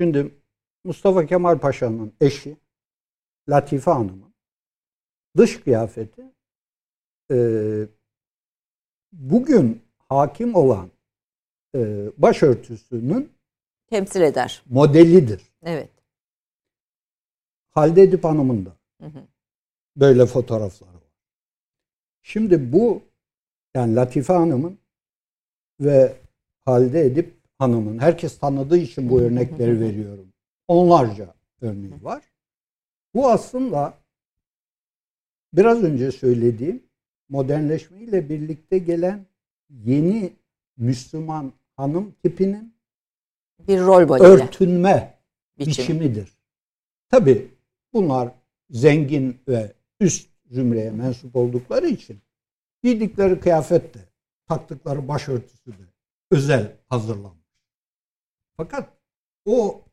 Şimdi 0.01 0.35
Mustafa 0.85 1.27
Kemal 1.27 1.59
Paşa'nın 1.59 2.13
eşi 2.21 2.57
Latife 3.49 3.91
Hanım'ın 3.91 4.35
dış 5.37 5.61
kıyafeti 5.61 6.23
e, 7.31 7.37
bugün 9.13 9.90
hakim 10.11 10.55
olan 10.55 10.91
e, 11.75 12.07
başörtüsünün 12.19 13.33
Temsil 13.87 14.21
eder. 14.21 14.63
modelidir. 14.67 15.43
Evet. 15.63 15.91
Halide 17.71 18.03
Edip 18.03 18.25
Hanım'ın 18.25 18.67
da 18.67 18.77
Hı 19.01 19.07
hı. 19.07 19.23
böyle 19.97 20.27
fotoğrafları 20.27 20.91
var. 20.91 21.03
Şimdi 22.23 22.73
bu 22.73 23.03
yani 23.75 23.95
Latife 23.97 24.33
Hanım'ın 24.33 24.79
ve 25.81 26.17
Halide 26.65 27.01
Edip 27.07 27.35
Hanım'ın 27.59 27.99
herkes 27.99 28.39
tanıdığı 28.39 28.79
için 28.79 29.11
bu 29.11 29.21
örnekleri 29.21 29.81
veriyorum. 29.81 30.33
Onlarca 30.69 31.35
örneği 31.61 32.05
var. 32.05 32.25
Bu 33.15 33.31
aslında 33.31 33.95
biraz 35.53 35.83
önce 35.85 36.13
söylediğim 36.13 36.83
modernleşmeyle 37.29 38.29
birlikte 38.29 38.79
gelen 38.79 39.27
yeni 39.71 40.33
Müslüman 40.77 41.53
hanım 41.77 42.15
tipinin 42.23 42.75
Bir 43.59 43.81
rol 43.81 44.07
modeli. 44.07 44.27
örtünme 44.29 45.19
biçimi. 45.59 45.71
biçimidir. 45.71 46.39
Tabi 47.09 47.55
bunlar 47.93 48.33
zengin 48.71 49.41
ve 49.49 49.73
üst 50.01 50.31
zümreye 50.51 50.91
mensup 50.91 51.37
oldukları 51.37 51.89
için 51.89 52.21
giydikleri 52.83 53.41
kıyafet 53.41 53.95
de, 53.95 53.99
taktıkları 54.47 55.09
başörtüsü 55.09 55.73
de 55.73 55.85
özel 56.31 56.77
hazırlanmış. 56.89 57.41
Fakat 58.57 58.93
o 59.45 59.85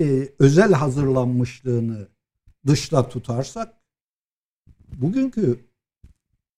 e, 0.00 0.28
özel 0.38 0.72
hazırlanmışlığını 0.72 2.08
dışta 2.66 3.08
tutarsak 3.08 3.74
bugünkü 4.88 5.64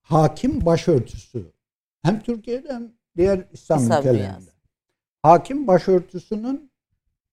hakim 0.01 0.67
başörtüsü 0.67 1.53
hem 2.03 2.23
Türkiye'de 2.23 2.73
hem 2.73 2.93
diğer 3.17 3.45
İslam, 3.53 3.83
İslam 3.83 3.99
ülkelerinde. 3.99 4.23
dünyası. 4.23 4.51
Hakim 5.23 5.67
başörtüsünün 5.67 6.71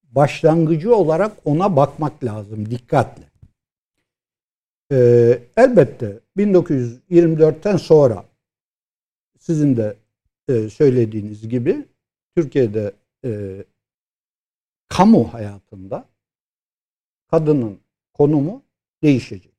başlangıcı 0.03 0.95
olarak 0.95 1.37
ona 1.45 1.75
bakmak 1.75 2.23
lazım 2.23 2.71
dikkatle. 2.71 3.23
Ee, 4.91 5.41
elbette 5.57 6.19
1924'ten 6.37 7.77
sonra 7.77 8.25
sizin 9.39 9.77
de 9.77 9.97
e, 10.47 10.69
söylediğiniz 10.69 11.49
gibi 11.49 11.85
Türkiye'de 12.35 12.93
e, 13.25 13.63
kamu 14.87 15.33
hayatında 15.33 16.09
kadının 17.27 17.79
konumu 18.13 18.63
değişecek. 19.03 19.53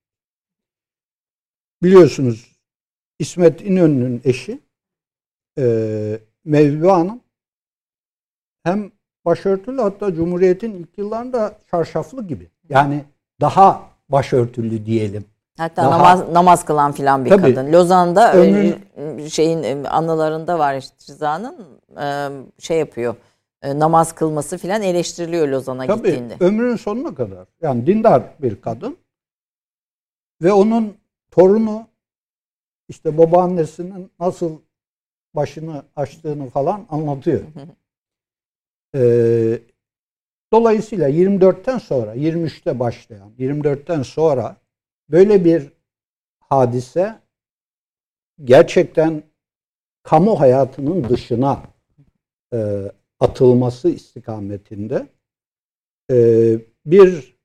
Biliyorsunuz 1.82 2.56
İsmet 3.18 3.60
İnönü'nün 3.60 4.20
eşi 4.24 4.60
e, 5.58 6.18
Mevlüt 6.44 6.90
Hanım 6.90 7.20
hem 8.62 8.90
başörtülü 9.24 9.80
hatta 9.80 10.14
Cumhuriyet'in 10.14 10.72
ilk 10.74 10.98
yıllarında 10.98 11.58
çarşaflı 11.70 12.26
gibi. 12.26 12.50
Yani 12.68 13.04
daha 13.40 13.82
başörtülü 14.08 14.86
diyelim. 14.86 15.24
Hatta 15.58 15.82
Daha- 15.82 15.90
namaz 15.98 16.28
namaz 16.32 16.64
kılan 16.64 16.92
filan 16.92 17.24
bir 17.24 17.30
Tabii. 17.30 17.54
kadın. 17.54 17.72
Lozan'da 17.72 18.32
e, 18.32 18.36
Ömrün- 18.36 19.28
şeyin 19.28 19.62
e, 19.62 19.88
anılarında 19.88 20.58
var 20.58 20.74
işte 20.76 20.94
Rıza'nın 21.08 21.56
e, 22.00 22.28
şey 22.58 22.78
yapıyor. 22.78 23.14
e, 23.62 23.78
namaz 23.78 24.12
kılması 24.14 24.58
filan 24.58 24.82
eleştiriliyor 24.82 25.48
Lozan'a 25.48 25.86
Tabii 25.86 26.08
gittiğinde. 26.08 26.36
ömrünün 26.40 26.76
sonuna 26.76 27.14
kadar. 27.14 27.46
Yani 27.62 27.86
dindar 27.86 28.22
bir 28.42 28.60
kadın 28.60 28.96
ve 30.42 30.52
onun 30.52 30.94
torunu 31.30 31.86
işte 32.88 33.18
babaannesinin 33.18 34.10
nasıl 34.20 34.58
başını 35.36 35.82
açtığını 35.96 36.50
falan 36.50 36.86
anlatıyor. 36.88 37.40
Ee, 38.94 39.58
dolayısıyla 40.52 41.08
24'ten 41.10 41.78
sonra 41.78 42.14
23'te 42.16 42.78
başlayan 42.78 43.32
24'ten 43.38 44.02
sonra 44.02 44.56
böyle 45.08 45.44
bir 45.44 45.72
hadise 46.40 47.18
gerçekten 48.44 49.22
kamu 50.02 50.40
hayatının 50.40 51.08
dışına 51.08 51.62
e, 52.52 52.92
atılması 53.20 53.88
istikametinde 53.88 55.06
e, 56.10 56.16
bir 56.86 57.36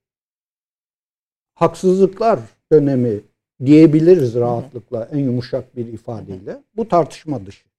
haksızlıklar 1.54 2.40
dönemi 2.72 3.22
diyebiliriz 3.66 4.36
rahatlıkla 4.36 5.10
en 5.12 5.20
yumuşak 5.20 5.76
bir 5.76 5.88
ifadeyle. 5.88 6.64
Bu 6.76 6.88
tartışma 6.88 7.46
dışı. 7.46 7.71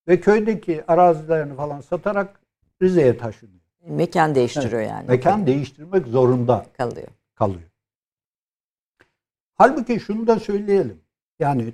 Ve 0.08 0.20
köydeki 0.20 0.84
arazilerini 0.88 1.56
falan 1.56 1.82
satarak 1.82 2.42
Rize'ye 2.82 3.18
taşınıyor. 3.18 3.60
Mekan 3.86 4.36
değiştiriyor 4.36 4.82
yani. 4.82 5.08
Mekan 5.08 5.48
değiştirmek 5.48 6.08
zorunda 6.08 6.66
kalıyor. 6.78 7.08
kalıyor. 7.36 7.70
Halbuki 9.56 10.00
şunu 10.00 10.28
da 10.28 10.40
söyleyelim. 10.40 11.02
Yani 11.40 11.74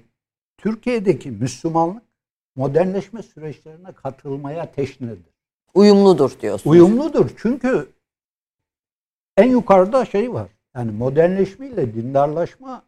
Türkiye'deki 0.58 1.32
Müslümanlık 1.32 2.04
modernleşme 2.56 3.24
süreçlerine 3.24 3.92
katılmaya 3.92 4.72
teşnedir. 4.72 5.36
Uyumludur 5.74 6.40
diyorsunuz. 6.42 6.74
Uyumludur 6.74 7.30
çünkü 7.38 7.90
en 9.38 9.50
yukarıda 9.50 10.06
şey 10.06 10.34
var. 10.34 10.48
Yani 10.76 10.92
modernleşme 10.92 11.68
ile 11.68 11.94
dindarlaşma 11.94 12.84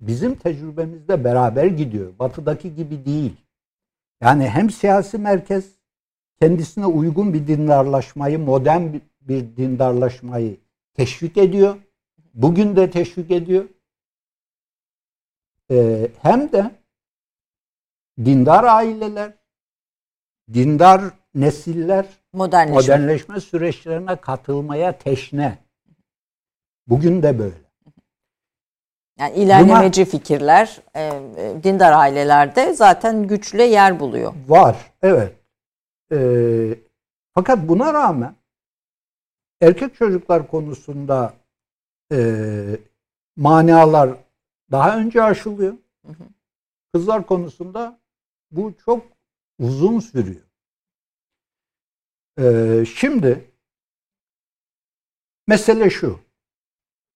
bizim 0.00 0.34
tecrübemizde 0.34 1.24
beraber 1.24 1.66
gidiyor. 1.66 2.18
Batıdaki 2.18 2.74
gibi 2.74 3.04
değil. 3.04 3.36
Yani 4.20 4.48
hem 4.48 4.70
siyasi 4.70 5.18
merkez 5.18 5.72
kendisine 6.42 6.86
uygun 6.86 7.34
bir 7.34 7.46
dindarlaşmayı, 7.46 8.38
modern 8.38 8.82
bir- 9.20 9.56
dindarlaşmayı 9.56 10.56
teşvik 10.94 11.36
ediyor. 11.36 11.76
Bugün 12.34 12.76
de 12.76 12.90
teşvik 12.90 13.30
ediyor. 13.30 13.64
Ee, 15.70 16.08
hem 16.22 16.52
de 16.52 16.70
dindar 18.24 18.64
aileler, 18.64 19.32
dindar 20.52 21.02
nesiller 21.34 22.06
Modernleşme. 22.32 22.80
modernleşme 22.80 23.40
süreçlerine 23.40 24.16
katılmaya 24.16 24.98
teşne. 24.98 25.58
Bugün 26.86 27.22
de 27.22 27.38
böyle. 27.38 27.56
Yani 29.18 29.34
ilerlemeci 29.36 30.04
fikirler 30.04 30.80
e, 30.94 31.02
e, 31.02 31.64
dindar 31.64 31.92
ailelerde 31.92 32.74
zaten 32.74 33.26
güçle 33.26 33.64
yer 33.64 34.00
buluyor. 34.00 34.32
Var, 34.48 34.76
evet. 35.02 35.41
Ee, 36.12 36.78
fakat 37.34 37.68
buna 37.68 37.94
rağmen 37.94 38.36
erkek 39.60 39.94
çocuklar 39.94 40.48
konusunda 40.48 41.34
e, 42.12 42.18
manalar 43.36 44.18
daha 44.70 44.98
önce 44.98 45.22
aşılıyor. 45.22 45.74
Hı 46.06 46.12
hı. 46.12 46.24
Kızlar 46.92 47.26
konusunda 47.26 48.00
bu 48.50 48.74
çok 48.84 49.06
uzun 49.58 50.00
sürüyor. 50.00 50.42
Ee, 52.38 52.84
şimdi 52.84 53.50
mesele 55.46 55.90
şu. 55.90 56.20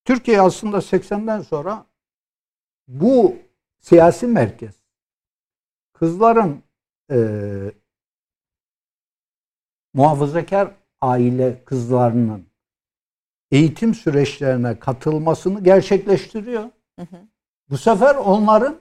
Türkiye 0.04 0.40
aslında 0.40 0.76
80'den 0.76 1.40
sonra 1.42 1.86
bu 2.88 3.36
siyasi 3.80 4.26
merkez 4.26 4.74
kızların 5.92 6.62
e, 7.10 7.16
muhafazakar 9.96 10.70
aile 11.00 11.64
kızlarının 11.64 12.46
eğitim 13.50 13.94
süreçlerine 13.94 14.78
katılmasını 14.78 15.64
gerçekleştiriyor. 15.64 16.62
Hı 16.98 17.02
hı. 17.02 17.16
Bu 17.70 17.78
sefer 17.78 18.14
onların 18.14 18.76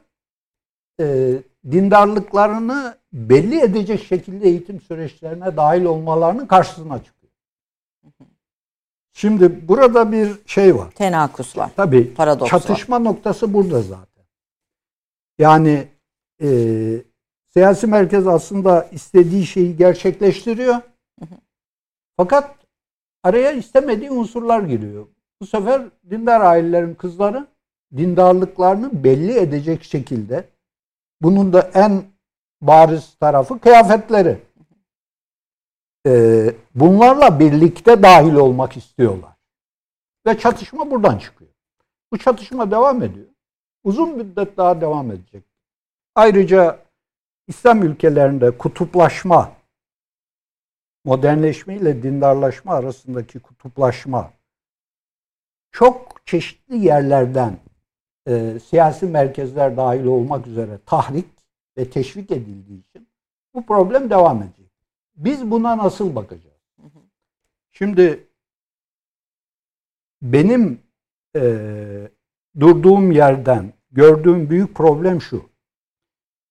e, 0.99 1.34
dindarlıklarını 1.72 2.97
belli 3.13 3.61
edecek 3.61 4.03
şekilde 4.03 4.47
eğitim 4.47 4.82
süreçlerine 4.82 5.57
dahil 5.57 5.86
olmalarının 5.86 6.47
karşısına 6.47 7.03
çıkıyor. 7.03 7.32
Şimdi 9.13 9.68
burada 9.68 10.11
bir 10.11 10.32
şey 10.45 10.76
var. 10.76 10.91
Tenakus 10.91 11.57
var. 11.57 11.72
Tabii 11.76 12.13
Paradoks 12.13 12.53
var. 12.53 12.59
çatışma 12.59 12.99
noktası 12.99 13.53
burada 13.53 13.82
zaten. 13.82 14.26
Yani 15.38 15.88
e, 16.41 16.47
siyasi 17.53 17.88
merkez 17.88 18.28
aslında 18.28 18.89
istediği 18.91 19.45
şeyi 19.45 19.78
gerçekleştiriyor. 19.78 20.76
Fakat 22.18 22.55
araya 23.24 23.51
istemediği 23.51 24.11
unsurlar 24.11 24.61
giriyor. 24.61 25.07
Bu 25.41 25.45
sefer 25.45 25.82
dindar 26.09 26.41
ailelerin 26.41 26.95
kızları 26.95 27.47
dindarlıklarını 27.97 29.03
belli 29.03 29.38
edecek 29.38 29.84
şekilde 29.84 30.49
bunun 31.22 31.53
da 31.53 31.72
en 31.74 32.03
bariz 32.61 33.16
tarafı 33.20 33.59
kıyafetleri. 33.59 34.38
Ee, 36.07 36.53
bunlarla 36.76 37.39
birlikte 37.39 38.03
dahil 38.03 38.34
olmak 38.34 38.78
istiyorlar. 38.78 39.32
Ve 40.28 40.38
çatışma 40.38 40.91
buradan 40.91 41.18
çıkıyor. 41.18 41.51
Bu 42.11 42.18
çatışma 42.18 42.72
devam 42.72 43.03
ediyor. 43.03 43.28
Uzun 43.84 44.18
müddet 44.18 44.57
daha 44.57 44.82
devam 44.82 45.11
edecek. 45.11 45.43
Ayrıca 46.16 46.80
İslam 47.47 47.84
ülkelerinde 47.84 48.57
kutuplaşma, 48.57 49.51
modernleşme 51.06 51.76
ile 51.76 52.03
dindarlaşma 52.03 52.74
arasındaki 52.74 53.39
kutuplaşma 53.39 54.34
çok 55.72 56.22
çeşitli 56.26 56.78
yerlerden 56.78 57.58
e, 58.28 58.60
siyasi 58.60 59.06
merkezler 59.06 59.78
dahil 59.78 60.06
olmak 60.06 60.47
üzere 60.47 60.80
tahrik 60.86 61.26
ve 61.78 61.89
teşvik 61.89 62.32
edildiği 62.32 62.80
için 62.89 63.08
bu 63.53 63.66
problem 63.66 64.10
devam 64.10 64.43
edecek. 64.43 64.72
Biz 65.16 65.51
buna 65.51 65.78
nasıl 65.78 66.16
bakacağız? 66.16 66.56
Şimdi 67.72 68.28
benim 70.22 70.82
e, 71.36 71.41
durduğum 72.60 73.12
yerden 73.12 73.74
gördüğüm 73.91 74.49
büyük 74.49 74.76
problem 74.76 75.22
şu. 75.22 75.49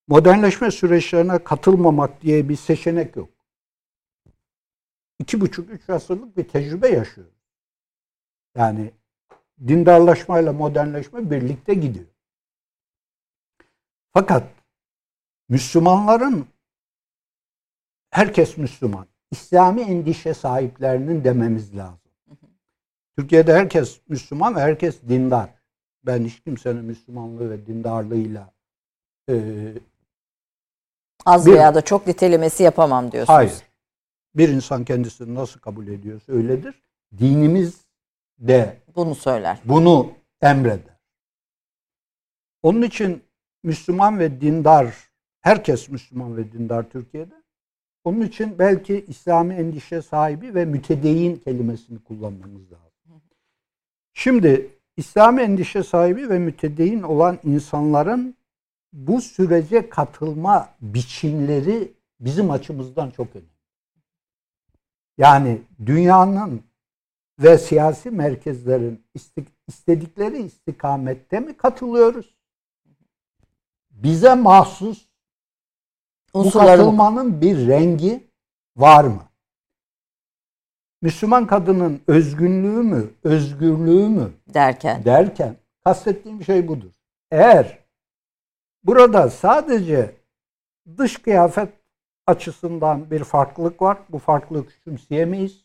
Modernleşme 0.09 0.71
süreçlerine 0.71 1.39
katılmamak 1.39 2.23
diye 2.23 2.49
bir 2.49 2.57
seçenek 2.57 3.17
yok. 3.17 3.34
İki 5.25 5.41
buçuk, 5.41 5.71
üç 5.71 5.91
asırlık 5.91 6.37
bir 6.37 6.49
tecrübe 6.49 6.89
yaşıyor. 6.89 7.27
Yani 8.57 8.91
dindarlaşmayla 9.69 10.53
modernleşme 10.53 11.31
birlikte 11.31 11.75
gidiyor. 11.75 12.07
Fakat 14.13 14.45
Müslümanların 15.49 16.47
herkes 18.11 18.57
Müslüman. 18.57 19.07
İslami 19.31 19.81
endişe 19.81 20.35
sahiplerinin 20.35 21.25
dememiz 21.25 21.77
lazım. 21.77 21.99
Türkiye'de 23.19 23.55
herkes 23.55 24.01
Müslüman 24.09 24.57
ve 24.57 24.61
herkes 24.61 25.03
dindar. 25.09 25.51
Ben 26.07 26.25
hiç 26.25 26.41
kimsenin 26.41 26.85
Müslümanlığı 26.85 27.51
ve 27.51 27.67
dindarlığıyla 27.67 28.53
e, 29.31 29.35
Az 31.27 31.47
Bir- 31.47 31.53
veya 31.53 31.75
da 31.75 31.81
çok 31.83 32.07
nitelemesi 32.07 32.63
yapamam 32.63 33.13
diyorsunuz. 33.13 33.37
hayır. 33.37 33.53
Bir 34.37 34.49
insan 34.49 34.85
kendisini 34.85 35.35
nasıl 35.35 35.61
kabul 35.61 35.87
ediyorsa 35.87 36.33
öyledir. 36.33 36.75
Dinimiz 37.19 37.85
de 38.39 38.77
Bunu 38.97 39.15
söyler. 39.15 39.61
bunu 39.65 40.13
emreder. 40.43 40.95
Onun 42.63 42.83
için 42.83 43.23
Müslüman 43.63 44.19
ve 44.19 44.41
dindar, 44.41 44.95
herkes 45.41 45.89
Müslüman 45.89 46.37
ve 46.37 46.53
dindar 46.53 46.91
Türkiye'de. 46.91 47.35
Onun 48.05 48.21
için 48.21 48.59
belki 48.59 49.05
İslami 49.09 49.55
endişe 49.55 50.03
sahibi 50.03 50.55
ve 50.55 50.65
mütedeyyin 50.65 51.37
kelimesini 51.37 51.99
kullanmamız 51.99 52.73
lazım. 52.73 53.23
Şimdi 54.13 54.71
İslami 54.97 55.43
endişe 55.43 55.83
sahibi 55.83 56.29
ve 56.29 56.39
mütedeyyin 56.39 57.03
olan 57.03 57.39
insanların 57.45 58.35
bu 58.93 59.21
sürece 59.21 59.89
katılma 59.89 60.69
biçimleri 60.81 61.93
bizim 62.21 62.51
açımızdan 62.51 63.11
çok 63.11 63.37
önemli. 63.37 63.54
Yani 65.19 65.63
dünyanın 65.87 66.63
ve 67.39 67.59
siyasi 67.59 68.11
merkezlerin 68.11 69.05
istedikleri 69.69 70.39
istikamette 70.43 71.41
mi 71.41 71.57
katılıyoruz? 71.57 72.35
Bize 73.91 74.35
mahsus 74.35 75.07
Unsurları 76.35 76.79
bu. 76.79 76.85
katılmanın 76.85 77.41
bir 77.41 77.69
rengi 77.69 78.31
var 78.77 79.05
mı? 79.05 79.23
Müslüman 81.03 81.47
kadının 81.47 82.01
özgünlüğü 82.07 82.83
mü, 82.83 83.11
özgürlüğü 83.25 84.09
mü 84.09 84.33
derken. 84.49 85.05
derken 85.05 85.57
kastettiğim 85.85 86.45
şey 86.45 86.69
budur. 86.69 86.91
Eğer 87.31 87.79
burada 88.85 89.31
sadece 89.31 90.17
dış 90.99 91.17
kıyafet 91.19 91.84
açısından 92.27 93.11
bir 93.11 93.25
farklılık 93.25 93.83
var. 93.83 93.99
Bu 94.09 94.19
farklılığı 94.19 94.67
küçümseyemeyiz. 94.67 95.65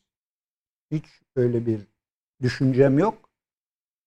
Hiç 0.92 1.06
öyle 1.36 1.66
bir 1.66 1.88
düşüncem 2.42 3.00
yok. 3.00 3.30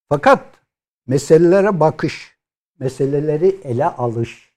Fakat 0.09 0.61
meselelere 1.07 1.81
bakış, 1.81 2.39
meseleleri 2.79 3.47
ele 3.65 3.85
alış, 3.87 4.53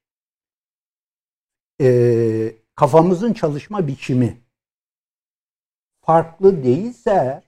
eee, 1.79 2.55
kafamızın 2.75 3.33
çalışma 3.33 3.87
biçimi 3.87 4.41
farklı 6.01 6.63
değilse 6.63 7.43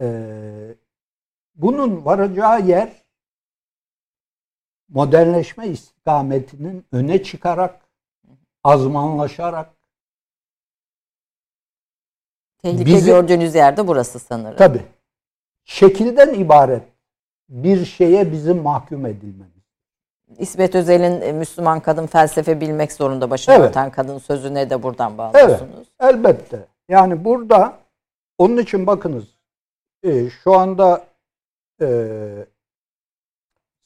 eee, 0.00 0.74
bunun 1.54 2.04
varacağı 2.04 2.66
yer 2.66 3.06
modernleşme 4.88 5.68
istikametinin 5.68 6.86
öne 6.92 7.22
çıkarak, 7.22 7.85
azmanlaşarak, 8.66 9.70
Tehlike 12.62 12.84
Bizi- 12.86 13.06
gördüğünüz 13.06 13.54
yerde 13.54 13.88
burası 13.88 14.18
sanırım. 14.18 14.56
tabi 14.56 14.82
şekilden 15.64 16.34
ibaret 16.34 16.82
bir 17.48 17.84
şeye 17.84 18.32
bizim 18.32 18.62
mahkum 18.62 19.06
edilmemiz. 19.06 19.52
İsmet 20.38 20.74
Özel'in 20.74 21.20
e, 21.20 21.32
Müslüman 21.32 21.80
kadın 21.80 22.06
felsefe 22.06 22.60
bilmek 22.60 22.92
zorunda 22.92 23.30
başına 23.30 23.54
Evet. 23.54 23.68
örten 23.70 23.90
kadın 23.90 24.18
sözüne 24.18 24.70
de 24.70 24.82
buradan 24.82 25.18
bağlıyorsunuz. 25.18 25.88
Elbette. 26.00 26.66
Yani 26.88 27.24
burada 27.24 27.78
onun 28.38 28.56
için 28.56 28.86
bakınız 28.86 29.24
e, 30.02 30.30
şu 30.30 30.54
anda 30.54 31.04
e, 31.80 31.86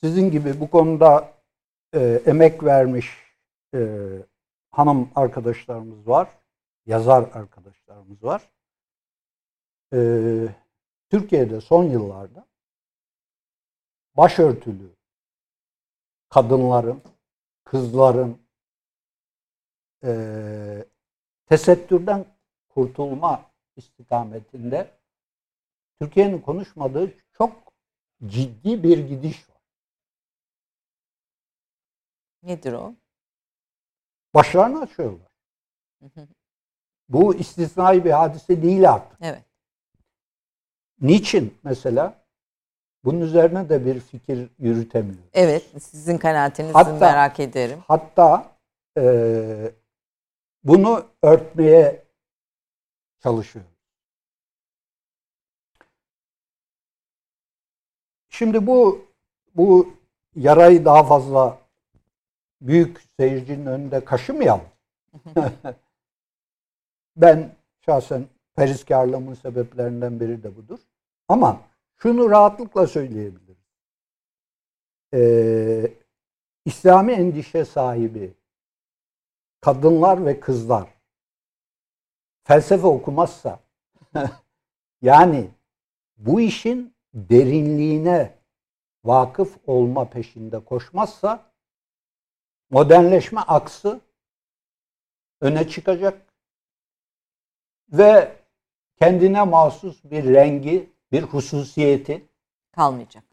sizin 0.01 0.31
gibi 0.31 0.61
bu 0.61 0.71
konuda 0.71 1.29
e, 1.95 2.23
emek 2.27 2.65
vermiş 2.65 3.17
e, 3.75 3.79
hanım 4.71 5.11
arkadaşlarımız 5.15 6.09
var. 6.09 6.29
Yazar 6.87 7.23
arkadaşlarımız 7.23 8.23
var. 8.23 8.51
E, 9.93 9.99
Türkiye'de 11.11 11.61
son 11.61 11.85
yıllarda 11.85 12.47
başörtülü 14.17 14.97
kadınların, 16.29 17.03
kızların 17.65 18.39
e, 20.05 20.85
tesettürden 21.47 22.27
kurtulma 22.69 23.51
istikametinde 23.77 24.91
Türkiye'nin 26.01 26.41
konuşmadığı 26.41 27.15
çok 27.33 27.73
ciddi 28.27 28.83
bir 28.83 28.99
gidiş 28.99 29.51
var. 29.51 29.61
Nedir 32.43 32.73
o? 32.73 32.95
Başlarını 34.35 34.81
açıyorlar. 34.81 35.31
Bu 37.09 37.35
istisnai 37.35 38.05
bir 38.05 38.11
hadise 38.11 38.63
değil 38.63 38.91
artık. 38.93 39.19
Evet. 39.23 39.45
Niçin 41.01 41.59
mesela? 41.65 42.21
Bunun 43.05 43.21
üzerine 43.21 43.69
de 43.69 43.87
bir 43.87 44.01
fikir 44.01 44.51
yürütemiyor. 44.59 45.23
Evet. 45.33 45.83
Sizin 45.83 46.19
kanaatinizi 46.19 46.73
Hatta- 46.73 46.93
merak 46.99 47.41
ederim. 47.41 47.79
Hatta 47.89 48.57
eee, 48.97 49.73
bunu 50.65 51.07
örtmeye 51.23 52.05
çalışıyor. 53.23 53.65
Şimdi 58.29 58.67
bu 58.67 59.05
bu 59.55 59.95
yarayı 60.37 60.85
daha 60.85 61.05
fazla 61.05 61.59
büyük 62.61 63.01
seyircinin 63.17 63.67
önünde 63.67 64.05
kaşımayalım. 64.05 64.67
ben 67.17 67.53
şahsen 67.87 68.27
periskarlığımın 68.57 69.35
sebeplerinden 69.35 70.21
biri 70.21 70.43
de 70.43 70.57
budur. 70.57 70.79
Ama 71.29 71.61
şunu 71.97 72.31
rahatlıkla 72.31 72.87
söyleyebilirim. 72.87 73.57
Ee, 75.15 75.93
İslami 76.65 77.13
endişe 77.13 77.65
sahibi 77.65 78.35
kadınlar 79.61 80.27
ve 80.27 80.41
kızlar 80.41 80.89
felsefe 82.45 82.87
okumazsa 82.87 83.61
yani 85.03 85.51
bu 86.17 86.41
işin 86.41 86.95
derinliğine 87.15 88.35
vakıf 89.05 89.59
olma 89.67 90.11
peşinde 90.11 90.65
koşmazsa 90.65 91.50
modernleşme 92.71 93.41
aksı 93.41 94.01
öne 95.41 95.69
çıkacak 95.69 96.23
ve 97.93 98.37
kendine 98.99 99.43
mahsus 99.43 100.05
bir 100.05 100.25
rengi, 100.35 100.91
bir 101.13 101.23
hususiyeti 101.23 102.27
Kalmayacak. 102.73 103.25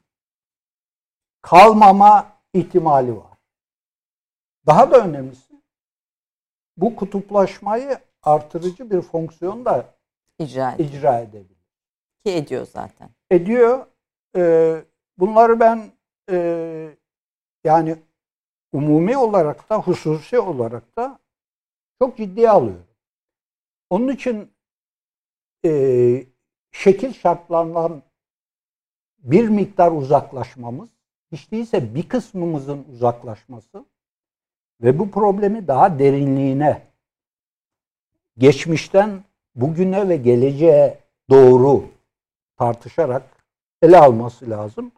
kalmama 1.42 2.32
ihtimali 2.54 3.18
var. 3.18 3.38
Daha 4.66 4.92
da 4.92 5.06
önemlisi 5.06 5.54
bu 6.78 6.96
kutuplaşmayı 6.96 8.00
artırıcı 8.24 8.92
bir 8.92 9.02
fonksiyon 9.02 9.66
da 9.66 9.94
İcra 10.40 10.72
ediyor. 10.72 10.90
icra 10.90 11.20
edebilir. 11.20 11.58
Ki 12.26 12.32
ediyor 12.32 12.68
zaten. 12.74 13.10
Ediyor. 13.32 13.86
Ee, 14.36 14.84
bunları 15.18 15.60
ben 15.60 15.92
e, 16.32 16.98
yani 17.64 17.98
umumi 18.74 19.18
olarak 19.18 19.70
da 19.70 19.78
hususi 19.78 20.40
olarak 20.40 20.98
da 20.98 21.20
çok 22.02 22.18
ciddiye 22.18 22.50
alıyorum. 22.50 22.88
Onun 23.90 24.08
için 24.08 24.52
e, 25.66 25.72
şekil 26.72 27.14
şartlarından 27.14 28.04
bir 29.20 29.50
miktar 29.50 29.92
uzaklaşmamız, 29.92 30.90
hiç 31.32 31.52
değilse 31.52 31.96
bir 31.96 32.10
kısmımızın 32.10 32.86
uzaklaşması 32.94 33.86
ve 34.82 35.00
bu 35.00 35.12
problemi 35.12 35.68
daha 35.68 36.00
derinliğine, 36.00 36.88
geçmişten 38.38 39.24
bugüne 39.56 40.10
ve 40.10 40.18
geleceğe 40.18 41.00
doğru 41.30 41.84
tartışarak 42.58 43.24
ele 43.82 43.98
alması 43.98 44.50
lazım. 44.50 44.92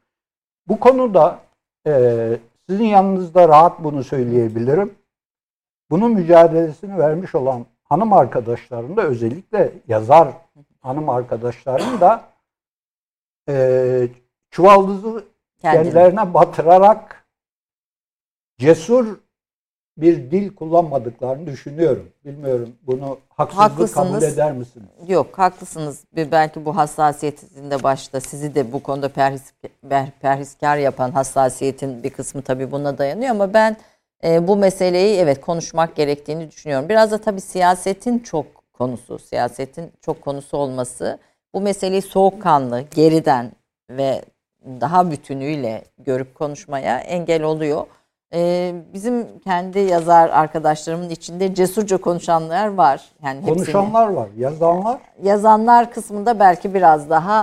Bu 0.68 0.80
konuda 0.80 1.40
e, 1.88 2.40
sizin 2.70 2.86
yanınızda 2.86 3.48
rahat 3.50 3.84
bunu 3.84 4.04
söyleyebilirim. 4.04 4.96
Bunun 5.90 6.12
mücadelesini 6.12 6.98
vermiş 6.98 7.36
olan 7.36 7.66
hanım 7.84 8.14
arkadaşlarım 8.14 8.98
da 8.98 9.02
özellikle 9.02 9.74
yazar 9.88 10.28
hanım 10.80 11.10
arkadaşlarım 11.10 12.02
da 12.02 12.24
e, 13.50 14.08
çuvaldızı 14.52 15.26
Kendini. 15.62 15.84
kendilerine 15.84 16.34
batırarak 16.34 17.26
cesur 18.58 19.18
bir 20.02 20.32
dil 20.32 20.56
kullanmadıklarını 20.56 21.48
düşünüyorum. 21.48 22.10
Bilmiyorum 22.26 22.70
bunu 22.88 23.18
haksızlık 23.30 23.94
kabul 23.94 24.08
Haklısınız. 24.08 24.24
eder 24.34 24.52
misiniz? 24.52 24.88
Yok 25.08 25.38
haklısınız. 25.40 26.04
Belki 26.16 26.66
bu 26.66 26.76
hassasiyetin 26.76 27.72
de 27.72 27.84
başta 27.84 28.20
sizi 28.22 28.56
de 28.56 28.74
bu 28.74 28.84
konuda 28.84 29.10
perhis, 29.10 29.52
per- 29.90 30.12
perhiskar 30.22 30.78
yapan 30.78 31.12
hassasiyetin 31.12 32.04
bir 32.04 32.10
kısmı 32.10 32.42
tabii 32.42 32.72
buna 32.72 32.98
dayanıyor 32.98 33.32
ama 33.32 33.54
ben 33.54 33.78
e, 34.24 34.48
bu 34.48 34.56
meseleyi 34.56 35.18
evet 35.18 35.42
konuşmak 35.42 35.96
gerektiğini 35.96 36.52
düşünüyorum. 36.52 36.90
Biraz 36.90 37.12
da 37.12 37.18
tabii 37.18 37.42
siyasetin 37.42 38.20
çok 38.20 38.46
konusu, 38.74 39.20
siyasetin 39.20 39.92
çok 40.02 40.22
konusu 40.22 40.58
olması 40.58 41.18
bu 41.54 41.62
meseleyi 41.62 42.02
soğukkanlı, 42.02 42.84
geriden 42.96 43.52
ve 43.90 44.22
daha 44.82 45.12
bütünüyle 45.12 45.84
görüp 45.98 46.36
konuşmaya 46.36 47.00
engel 47.00 47.44
oluyor. 47.44 47.84
E, 48.34 48.74
bizim 48.94 49.40
kendi 49.40 49.80
yazar 49.80 50.30
arkadaşlarımın 50.30 51.10
içinde 51.10 51.56
cesurca 51.56 51.98
konuşanlar 51.98 52.68
var. 52.74 53.02
Yani 53.24 53.40
hepsini- 53.40 53.54
Konuşanlar 53.54 54.08
var, 54.10 54.28
yazanlar 54.38 54.98
yazanlar 55.24 55.92
kısmında 55.92 56.40
belki 56.40 56.74
biraz 56.74 57.10
daha 57.10 57.42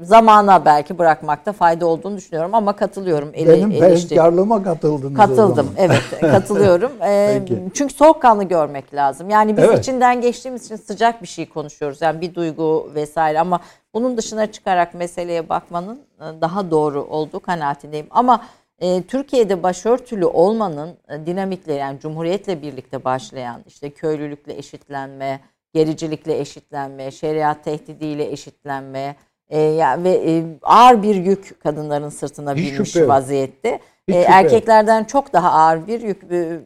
e, 0.00 0.04
zamana 0.04 0.64
belki 0.64 0.98
bırakmakta 0.98 1.52
fayda 1.52 1.86
olduğunu 1.86 2.16
düşünüyorum 2.16 2.54
ama 2.54 2.72
katılıyorum. 2.76 3.30
Ele, 3.34 3.52
benim 3.52 3.70
eleştiri- 3.70 3.80
perhizkarlığıma 3.80 4.62
katıldınız 4.62 5.16
Katıldım. 5.16 5.70
Evet, 5.76 6.02
katılıyorum. 6.20 6.92
E, 7.02 7.42
Peki. 7.48 7.62
çünkü 7.74 7.94
soğukkanlı 7.94 8.44
görmek 8.44 8.94
lazım. 8.94 9.30
Yani 9.30 9.56
biz 9.56 9.64
Evet. 9.64 9.78
içinden 9.78 10.20
geçtiğimiz 10.20 10.64
için 10.66 10.76
sıcak 10.76 11.22
bir 11.22 11.26
şey 11.28 11.48
konuşuyoruz. 11.48 12.02
Yani 12.02 12.20
bir 12.20 12.34
duygu 12.34 12.90
vesaire 12.94 13.40
ama 13.40 13.60
bunun 13.94 14.16
dışına 14.16 14.52
çıkarak 14.52 14.94
meseleye 14.94 15.48
bakmanın 15.48 16.00
e, 16.20 16.40
daha 16.40 16.70
doğru 16.70 17.02
olduğu 17.04 17.40
kanaatindeyim. 17.40 18.06
Ama 18.10 18.40
e, 18.78 19.02
Türkiye'de 19.02 19.62
başörtülü 19.62 20.24
olmanın 20.24 20.96
e, 21.08 21.26
dinamikleri 21.26 21.78
yani 21.78 22.00
Cumhuriyet'le 22.00 22.62
birlikte 22.62 23.04
başlayan 23.04 23.62
işte 23.66 23.90
köylülükle 23.90 24.56
eşitlenme, 24.58 25.40
gericilikle 25.74 26.38
eşitlenme, 26.40 27.10
şeriat 27.10 27.64
tehdidiyle 27.64 28.32
eşitlenme 28.32 29.16
e, 29.48 29.58
ya 29.60 30.04
ve 30.04 30.10
e, 30.10 30.44
ağır 30.62 31.02
bir 31.02 31.14
yük 31.14 31.60
kadınların 31.62 32.08
sırtına 32.08 32.54
Hiç 32.54 32.72
binmiş 32.72 32.92
şüphe 32.92 33.08
vaziyette. 33.08 33.78
Hiç 34.08 34.14
E, 34.14 34.20
şüphe 34.20 34.32
erkeklerden 34.32 35.04
çok 35.04 35.32
daha 35.32 35.52
ağır 35.52 35.86
bir 35.86 36.00
yük 36.00 36.22
e, 36.24 36.60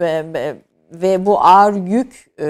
ve, 0.00 0.24
ve- 0.34 0.56
ve 0.92 1.26
bu 1.26 1.40
ağır 1.40 1.74
yük 1.74 2.30
e, 2.40 2.44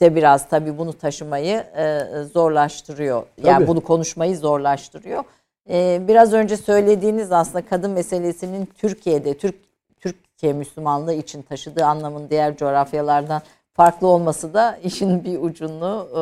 de 0.00 0.14
biraz 0.14 0.48
tabii 0.48 0.78
bunu 0.78 0.92
taşımayı 0.92 1.56
e, 1.56 2.00
zorlaştırıyor. 2.32 3.22
Yani 3.44 3.58
Tabii. 3.58 3.66
bunu 3.68 3.80
konuşmayı 3.80 4.36
zorlaştırıyor. 4.36 5.24
E, 5.70 6.02
biraz 6.08 6.32
önce 6.32 6.56
söylediğiniz 6.56 7.32
aslında 7.32 7.66
kadın 7.66 7.90
meselesinin 7.90 8.66
Türkiye'de 8.66 9.38
Türk 9.38 9.54
Türkiye 10.00 10.52
Müslümanlığı 10.52 11.14
için 11.14 11.42
taşıdığı 11.42 11.84
anlamın 11.84 12.30
diğer 12.30 12.56
coğrafyalardan 12.56 13.42
farklı 13.74 14.06
olması 14.06 14.54
da 14.54 14.76
işin 14.84 15.24
bir 15.24 15.38
ucunu 15.38 16.08
e, 16.10 16.16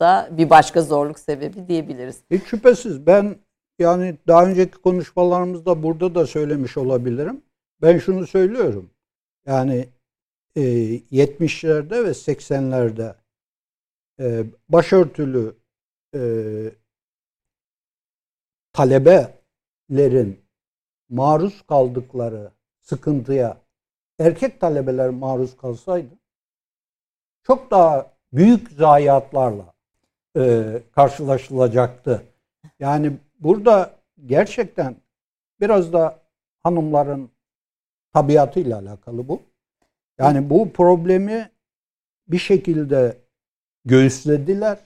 da 0.00 0.28
bir 0.30 0.50
başka 0.50 0.82
zorluk 0.82 1.18
sebebi 1.18 1.68
diyebiliriz. 1.68 2.20
Hiç 2.30 2.44
şüphesiz 2.44 3.06
ben 3.06 3.36
yani 3.78 4.16
daha 4.28 4.46
önceki 4.46 4.78
konuşmalarımızda 4.78 5.82
burada 5.82 6.14
da 6.14 6.26
söylemiş 6.26 6.76
olabilirim. 6.76 7.42
Ben 7.82 7.98
şunu 7.98 8.26
söylüyorum. 8.26 8.90
Yani 9.46 9.88
e, 10.56 10.60
70'lerde 11.12 12.04
ve 12.04 12.08
80'lerde 12.08 13.14
e, 14.20 14.44
başörtülü 14.68 15.54
e, 16.14 16.20
talebelerin 18.74 20.40
maruz 21.08 21.62
kaldıkları 21.66 22.50
sıkıntıya 22.80 23.56
erkek 24.18 24.60
talebeler 24.60 25.10
maruz 25.10 25.56
kalsaydı 25.56 26.14
çok 27.42 27.70
daha 27.70 28.12
büyük 28.32 28.70
zayiatlarla 28.70 29.74
e, 30.36 30.82
karşılaşılacaktı. 30.94 32.22
Yani 32.78 33.12
burada 33.40 33.90
gerçekten 34.26 34.96
biraz 35.60 35.92
da 35.92 36.20
hanımların 36.62 37.30
tabiatıyla 38.12 38.78
alakalı 38.78 39.28
bu. 39.28 39.42
Yani 40.18 40.50
bu 40.50 40.72
problemi 40.72 41.50
bir 42.28 42.38
şekilde 42.38 43.16
göğüslediler 43.84 44.78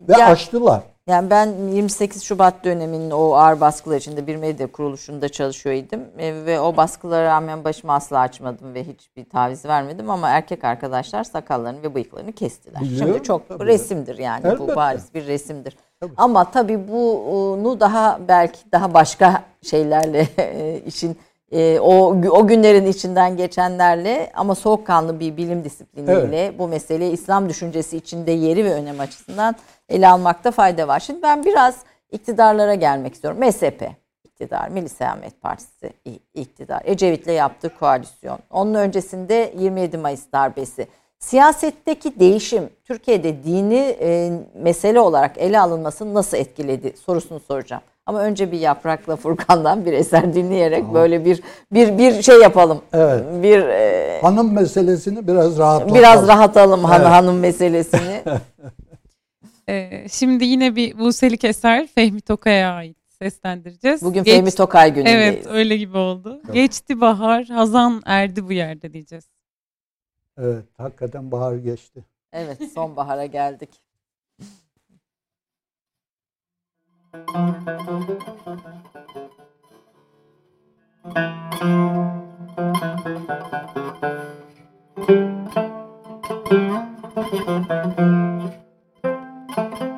ve 0.00 0.12
Ya- 0.12 0.26
aştılar. 0.26 0.82
Yani 1.06 1.30
ben 1.30 1.54
28 1.72 2.22
Şubat 2.22 2.64
döneminin 2.64 3.10
o 3.10 3.32
ağır 3.32 3.60
baskılar 3.60 3.96
içinde 3.96 4.26
bir 4.26 4.36
medya 4.36 4.72
kuruluşunda 4.72 5.28
çalışıyordum 5.28 6.00
E, 6.18 6.46
ve 6.46 6.60
o 6.60 6.76
baskılara 6.76 7.24
rağmen 7.24 7.64
başımı 7.64 7.92
asla 7.92 8.18
açmadım 8.18 8.74
ve 8.74 8.84
hiçbir 8.84 9.30
taviz 9.30 9.64
vermedim 9.64 10.10
ama 10.10 10.28
erkek 10.28 10.64
arkadaşlar 10.64 11.24
sakallarını 11.24 11.82
ve 11.82 11.94
bıyıklarını 11.94 12.32
kestiler. 12.32 12.80
Biliyorum, 12.82 13.12
Şimdi 13.12 13.22
çok 13.24 13.48
tabii. 13.48 13.66
resimdir 13.66 14.18
yani 14.18 14.46
Elbette. 14.46 14.58
bu 14.68 14.76
bariz 14.76 15.14
bir 15.14 15.26
resimdir. 15.26 15.76
Tabii. 16.00 16.12
Ama 16.16 16.50
tabii 16.50 16.88
bunu 16.88 17.80
daha 17.80 18.20
belki 18.28 18.58
daha 18.72 18.94
başka 18.94 19.42
şeylerle 19.62 20.26
e, 20.38 20.80
işin 20.86 21.16
e, 21.52 21.80
o 21.80 22.14
o 22.30 22.46
günlerin 22.46 22.86
içinden 22.86 23.36
geçenlerle 23.36 24.30
ama 24.34 24.54
soğukkanlı 24.54 25.20
bir 25.20 25.36
bilim 25.36 25.64
disipliniyle 25.64 26.52
bu 26.58 26.68
meseleyi 26.68 27.12
İslam 27.12 27.48
düşüncesi 27.48 27.96
içinde 27.96 28.30
yeri 28.30 28.64
ve 28.64 28.72
önem 28.74 29.00
açısından 29.00 29.54
ele 29.90 30.08
almakta 30.08 30.50
fayda 30.50 30.88
var. 30.88 31.00
Şimdi 31.00 31.22
ben 31.22 31.44
biraz 31.44 31.76
iktidarlara 32.12 32.74
gelmek 32.74 33.14
istiyorum. 33.14 33.40
MSP 33.46 33.82
iktidar, 34.24 34.68
Milli 34.68 34.88
Selamet 34.88 35.40
Partisi 35.42 35.92
iktidar, 36.34 36.82
Ecevit'le 36.84 37.26
yaptığı 37.28 37.78
koalisyon. 37.78 38.38
Onun 38.50 38.74
öncesinde 38.74 39.52
27 39.58 39.98
Mayıs 39.98 40.22
darbesi. 40.32 40.86
Siyasetteki 41.18 42.20
değişim 42.20 42.62
Türkiye'de 42.84 43.44
dini 43.44 43.96
e, 44.00 44.32
mesele 44.54 45.00
olarak 45.00 45.38
ele 45.38 45.60
alınmasını 45.60 46.14
nasıl 46.14 46.36
etkiledi 46.36 46.92
sorusunu 46.96 47.40
soracağım. 47.40 47.82
Ama 48.06 48.20
önce 48.20 48.52
bir 48.52 48.58
Yaprak'la 48.60 49.16
Furkan'dan 49.16 49.84
bir 49.84 49.92
eser 49.92 50.34
dinleyerek 50.34 50.94
böyle 50.94 51.24
bir 51.24 51.42
bir 51.72 51.98
bir 51.98 52.22
şey 52.22 52.40
yapalım. 52.40 52.80
Evet. 52.92 53.24
Bir 53.42 53.58
e, 53.68 54.20
Hanım 54.22 54.52
meselesini 54.52 55.26
biraz 55.28 55.58
rahatlatalım. 55.58 55.94
biraz 55.94 56.28
rahatalım 56.28 56.80
Evet. 56.94 57.06
hanım 57.06 57.38
meselesini. 57.38 58.22
Ee, 59.70 60.06
şimdi 60.10 60.44
yine 60.44 60.76
bir 60.76 60.98
Buselik 60.98 61.44
eser 61.44 61.86
Fehmi 61.86 62.20
Tokay'a 62.20 62.72
ait 62.72 62.96
seslendireceğiz. 63.08 64.02
Bugün 64.02 64.24
Geç- 64.24 64.34
Fehmi 64.34 64.50
Tokay 64.50 64.94
günündeyiz. 64.94 65.18
Evet 65.18 65.46
öyle 65.46 65.76
gibi 65.76 65.96
oldu. 65.96 66.42
Geçti 66.52 67.00
bahar, 67.00 67.44
hazan 67.44 68.02
erdi 68.06 68.48
bu 68.48 68.52
yerde 68.52 68.92
diyeceğiz. 68.92 69.24
Evet, 70.38 70.64
hakikaten 70.78 71.30
bahar 71.30 71.56
geçti. 71.56 72.04
Evet 72.32 72.58
sonbahara 72.74 73.26
geldik. 73.26 73.70
Geçti 89.60 89.89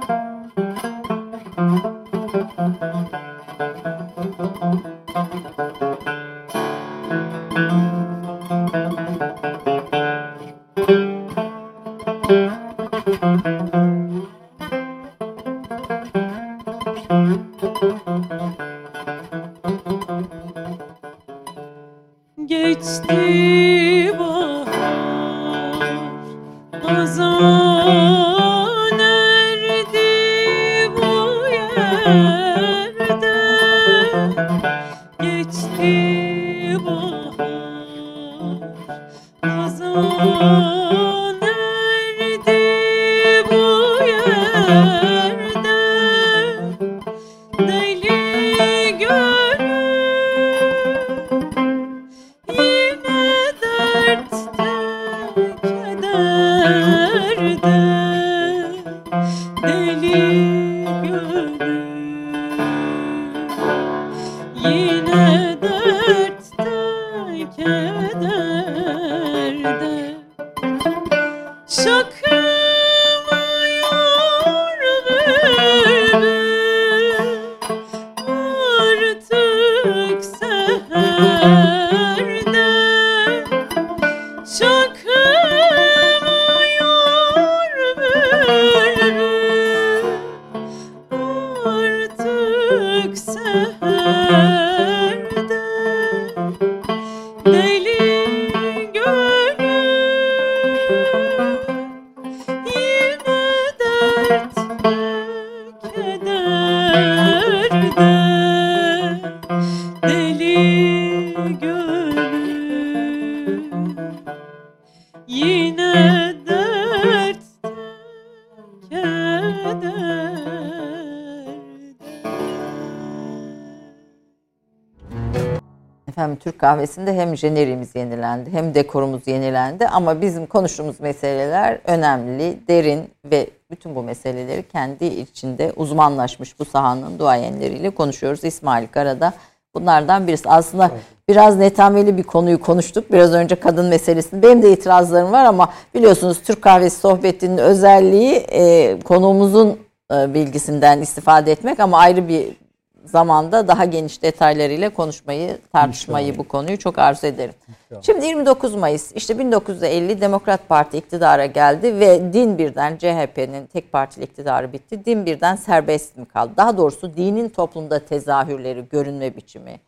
Efendim 126.12 126.38
Türk 126.40 126.58
kahvesinde 126.58 127.14
hem 127.14 127.36
jeneriğimiz 127.36 127.94
yenilendi 127.94 128.52
hem 128.52 128.74
dekorumuz 128.74 129.26
yenilendi 129.26 129.88
ama 129.88 130.20
bizim 130.20 130.46
konuştuğumuz 130.46 131.00
meseleler 131.00 131.78
önemli, 131.86 132.58
derin 132.68 133.10
ve 133.24 133.50
bütün 133.70 133.94
bu 133.94 134.02
meseleleri 134.02 134.68
kendi 134.68 135.04
içinde 135.04 135.72
uzmanlaşmış 135.76 136.58
bu 136.58 136.64
sahanın 136.64 137.18
duayenleriyle 137.18 137.90
konuşuyoruz. 137.90 138.44
İsmail 138.44 138.86
Karada 138.86 139.32
bunlardan 139.74 140.26
birisi. 140.26 140.48
Aslında 140.48 140.90
biraz 141.28 141.56
netameli 141.56 142.16
bir 142.16 142.22
konuyu 142.22 142.60
konuştuk. 142.60 143.12
Biraz 143.12 143.32
önce 143.32 143.54
kadın 143.54 143.86
meselesini. 143.86 144.42
Benim 144.42 144.62
de 144.62 144.72
itirazlarım 144.72 145.32
var 145.32 145.44
ama 145.44 145.72
biliyorsunuz 145.94 146.42
Türk 146.42 146.62
kahvesi 146.62 147.00
sohbetinin 147.00 147.58
özelliği 147.58 148.34
e, 148.34 149.00
konuğumuzun 149.00 149.78
e, 150.14 150.34
bilgisinden 150.34 151.00
istifade 151.00 151.52
etmek 151.52 151.80
ama 151.80 151.98
ayrı 151.98 152.28
bir 152.28 152.61
zamanda 153.04 153.68
daha 153.68 153.84
geniş 153.84 154.22
detaylarıyla 154.22 154.90
konuşmayı, 154.90 155.58
tartışmayı 155.72 156.26
İnşallah. 156.26 156.44
bu 156.44 156.48
konuyu 156.48 156.78
çok 156.78 156.98
arzu 156.98 157.26
ederim. 157.26 157.54
Şimdi 158.02 158.26
29 158.26 158.74
Mayıs 158.74 159.12
işte 159.12 159.38
1950 159.38 160.20
Demokrat 160.20 160.68
Parti 160.68 160.98
iktidara 160.98 161.46
geldi 161.46 162.00
ve 162.00 162.32
din 162.32 162.58
birden 162.58 162.96
CHP'nin 162.96 163.66
tek 163.66 163.92
partili 163.92 164.24
iktidarı 164.24 164.72
bitti. 164.72 165.04
Din 165.04 165.26
birden 165.26 165.56
serbest 165.56 166.16
mi 166.16 166.26
kaldı? 166.26 166.52
Daha 166.56 166.78
doğrusu 166.78 167.16
dinin 167.16 167.48
toplumda 167.48 167.98
tezahürleri, 167.98 168.88
görünme 168.88 169.36
biçimi, 169.36 169.80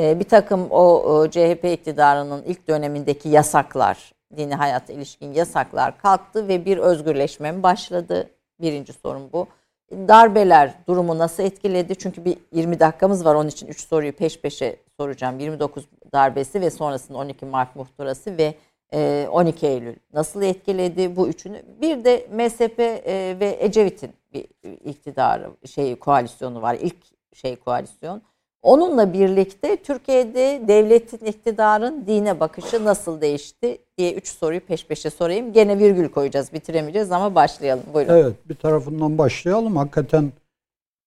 e, 0.00 0.20
bir 0.20 0.24
takım 0.24 0.66
o, 0.70 1.26
CHP 1.30 1.64
iktidarının 1.64 2.42
ilk 2.42 2.68
dönemindeki 2.68 3.28
yasaklar, 3.28 4.12
dini 4.36 4.54
hayata 4.54 4.92
ilişkin 4.92 5.32
yasaklar 5.32 5.98
kalktı 5.98 6.48
ve 6.48 6.64
bir 6.64 6.78
özgürleşme 6.78 7.62
başladı? 7.62 8.30
Birinci 8.60 8.92
sorun 8.92 9.32
bu. 9.32 9.46
Darbeler 9.92 10.74
durumu 10.88 11.18
nasıl 11.18 11.42
etkiledi? 11.42 11.96
Çünkü 11.96 12.24
bir 12.24 12.38
20 12.52 12.80
dakikamız 12.80 13.24
var 13.24 13.34
onun 13.34 13.48
için 13.48 13.66
3 13.66 13.80
soruyu 13.80 14.12
peş 14.12 14.40
peşe 14.40 14.76
soracağım. 14.96 15.38
29 15.38 15.84
darbesi 16.12 16.60
ve 16.60 16.70
sonrasında 16.70 17.18
12 17.18 17.46
Mart 17.46 17.76
muhtırası 17.76 18.38
ve 18.38 18.54
e, 18.94 19.28
12 19.30 19.66
Eylül 19.66 19.96
nasıl 20.12 20.42
etkiledi 20.42 21.16
bu 21.16 21.28
üçünü? 21.28 21.62
Bir 21.80 22.04
de 22.04 22.26
MSP 22.32 22.80
e, 22.80 23.36
ve 23.40 23.56
Ecevit'in 23.60 24.12
bir 24.32 24.46
iktidarı 24.84 25.50
şey 25.66 25.96
koalisyonu 25.96 26.62
var. 26.62 26.74
İlk 26.80 26.96
şey 27.34 27.56
koalisyon. 27.56 28.22
Onunla 28.62 29.12
birlikte 29.12 29.76
Türkiye'de 29.76 30.62
devletin 30.68 31.26
iktidarın 31.26 32.06
dine 32.06 32.40
bakışı 32.40 32.84
nasıl 32.84 33.20
değişti 33.20 33.78
diye 33.98 34.14
üç 34.14 34.28
soruyu 34.28 34.60
peş 34.60 34.86
peşe 34.86 35.10
sorayım. 35.10 35.52
Gene 35.52 35.78
virgül 35.78 36.08
koyacağız 36.08 36.52
bitiremeyeceğiz 36.52 37.12
ama 37.12 37.34
başlayalım. 37.34 37.84
Buyurun. 37.94 38.12
Evet 38.12 38.36
bir 38.48 38.54
tarafından 38.54 39.18
başlayalım. 39.18 39.76
Hakikaten 39.76 40.32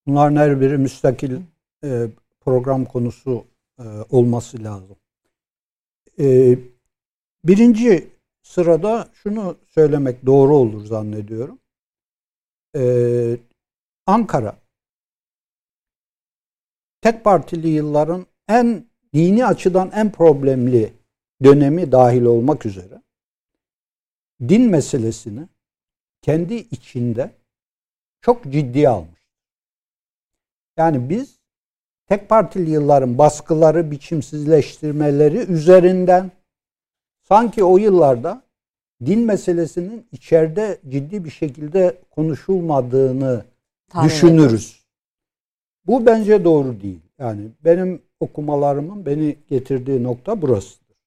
bunların 0.08 0.36
her 0.36 0.62
biri 0.62 0.78
müstakil 0.78 1.38
e, 1.84 2.08
program 2.46 2.86
konusu 2.86 3.46
e, 3.80 3.84
olması 4.12 4.64
lazım. 4.64 4.96
E, 6.20 6.58
birinci 7.44 8.08
sırada 8.42 9.08
şunu 9.14 9.56
söylemek 9.68 10.26
doğru 10.26 10.56
olur 10.56 10.86
zannediyorum. 10.86 11.60
E, 12.76 12.82
Ankara 14.08 14.56
tek 17.06 17.24
partili 17.24 17.68
yılların 17.68 18.26
en 18.48 18.86
dini 19.14 19.46
açıdan 19.46 19.92
en 19.96 20.12
problemli 20.12 20.94
dönemi 21.44 21.92
dahil 21.92 22.22
olmak 22.22 22.66
üzere 22.66 23.02
din 24.42 24.70
meselesini 24.70 25.48
kendi 26.22 26.54
içinde 26.54 27.32
çok 28.22 28.44
ciddiye 28.44 28.90
almış. 28.90 29.20
Yani 30.78 31.10
biz 31.10 31.40
tek 32.08 32.30
partili 32.30 32.70
yılların 32.70 33.18
baskıları, 33.18 33.92
biçimsizleştirmeleri 33.92 35.38
üzerinden 35.38 36.32
sanki 37.28 37.64
o 37.64 37.78
yıllarda 37.78 38.42
din 39.06 39.20
meselesinin 39.20 40.08
içeride 40.12 40.80
ciddi 40.90 41.26
bir 41.26 41.32
şekilde 41.32 42.02
konuşulmadığını 42.10 43.46
Tahmin 43.90 44.10
düşünürüz. 44.10 44.85
Bu 45.88 46.06
bence 46.06 46.44
doğru 46.44 46.82
değil. 46.82 47.02
Yani 47.20 47.52
benim 47.64 48.02
okumalarımın 48.20 49.06
beni 49.06 49.38
getirdiği 49.48 50.04
nokta 50.04 50.42
burasıdır. 50.42 50.98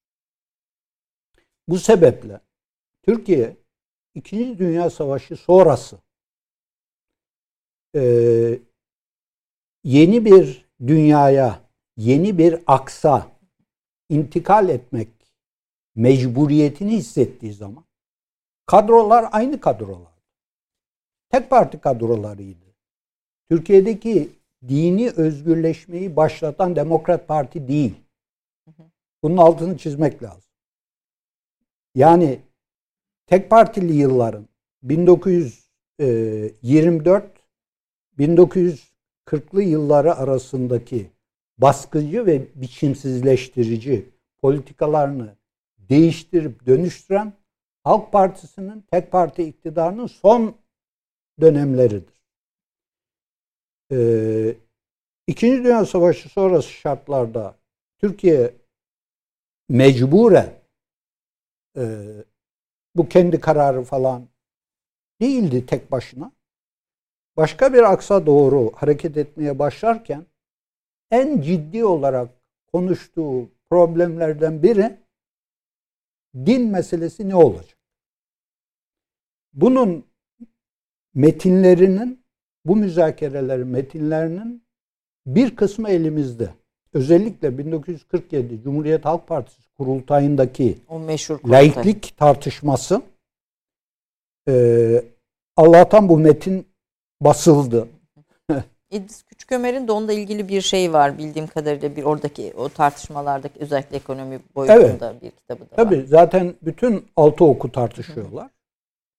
Bu 1.69 1.79
sebeple 1.79 2.41
Türkiye 3.03 3.57
İkinci 4.15 4.59
Dünya 4.59 4.91
Savaşı 4.91 5.37
sonrası 5.37 5.99
e, 7.95 8.03
yeni 9.85 10.25
bir 10.25 10.69
dünyaya, 10.87 11.61
yeni 11.97 12.39
bir 12.39 12.63
aksa 12.67 13.33
intikal 14.09 14.69
etmek 14.69 15.09
mecburiyetini 15.95 16.97
hissettiği 16.97 17.53
zaman 17.53 17.85
kadrolar 18.67 19.29
aynı 19.33 19.61
kadrolar. 19.61 20.13
Tek 21.31 21.51
parti 21.51 21.81
kadrolarıydı. 21.81 22.67
Türkiye'deki 23.51 24.38
dini 24.69 25.11
özgürleşmeyi 25.11 26.17
başlatan 26.17 26.77
Demokrat 26.77 27.29
Parti 27.29 27.69
değil. 27.69 27.95
Bunun 29.23 29.37
altını 29.37 29.79
çizmek 29.79 30.23
lazım. 30.23 30.51
Yani 31.95 32.41
tek 33.27 33.51
partili 33.51 33.93
yılların 33.93 34.49
1924 34.83 37.39
1940'lı 38.19 39.63
yılları 39.63 40.15
arasındaki 40.15 41.11
baskıcı 41.59 42.27
ve 42.27 42.49
biçimsizleştirici 42.55 44.11
politikalarını 44.39 45.37
değiştirip 45.79 46.67
dönüştüren 46.67 47.33
Halk 47.85 48.13
Partisi'nin 48.13 48.85
tek 48.91 49.13
parti 49.13 49.43
iktidarının 49.43 50.07
son 50.07 50.55
dönemleridir. 51.41 52.18
Ee, 53.93 54.57
İkinci 55.27 55.65
Dünya 55.65 55.87
Savaşı 55.87 56.29
sonrası 56.29 56.71
şartlarda 56.71 57.59
Türkiye 57.99 58.55
mecburen 59.69 60.55
e, 61.77 62.09
bu 62.97 63.09
kendi 63.09 63.41
kararı 63.41 63.83
falan 63.83 64.29
değildi 65.21 65.67
tek 65.67 65.91
başına. 65.91 66.33
Başka 67.37 67.73
bir 67.73 67.93
aksa 67.93 68.27
doğru 68.27 68.73
hareket 68.75 69.17
etmeye 69.17 69.59
başlarken 69.59 70.27
en 71.11 71.41
ciddi 71.41 71.85
olarak 71.85 72.31
konuştuğu 72.73 73.51
problemlerden 73.71 74.63
biri 74.63 74.99
din 76.35 76.71
meselesi 76.71 77.29
ne 77.29 77.35
olacak? 77.35 77.79
Bunun 79.53 80.07
metinlerinin 81.15 82.18
bu 82.69 82.77
müzakerelerin 82.77 83.69
metinlerinin 83.69 84.63
bir 85.27 85.57
kısmı 85.57 85.89
elimizde. 85.89 86.49
Özellikle 86.93 87.59
1947 87.59 88.63
Cumhuriyet 88.63 89.05
Halk 89.05 89.27
Partisi 89.29 89.71
kurultayındaki 89.79 90.79
O 90.89 90.99
meşhur 90.99 91.39
kurultay. 91.39 91.69
laiklik 91.69 92.17
tartışması 92.17 93.03
e, 94.49 95.05
Allah'tan 95.57 96.09
bu 96.09 96.19
metin 96.19 96.67
basıldı. 97.21 97.89
İdris 98.91 99.23
Küçükömer'in 99.23 99.89
de 99.89 99.93
onunla 99.93 100.13
ilgili 100.13 100.49
bir 100.49 100.61
şey 100.61 100.93
var 100.93 101.19
bildiğim 101.19 101.47
kadarıyla 101.47 101.97
bir 101.97 102.05
oradaki 102.05 102.55
o 102.57 102.69
tartışmalardaki 102.69 103.61
özellikle 103.61 103.97
ekonomi 103.97 104.41
boyutunda 104.55 105.15
bir 105.23 105.31
kitabı 105.31 105.61
da 105.61 105.65
var. 105.65 105.77
Tabii 105.77 106.07
zaten 106.07 106.55
bütün 106.63 107.07
altı 107.17 107.45
oku 107.45 107.73
tartışıyorlar. 107.73 108.51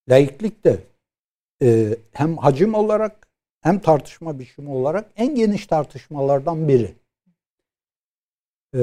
Laiklik 0.09 0.63
de 0.63 0.77
e, 1.61 1.97
hem 2.11 2.37
hacim 2.37 2.73
olarak 2.73 3.28
hem 3.61 3.79
tartışma 3.79 4.39
biçimi 4.39 4.69
olarak 4.69 5.11
en 5.15 5.35
geniş 5.35 5.67
tartışmalardan 5.67 6.67
biri. 6.67 6.95
E, 8.75 8.81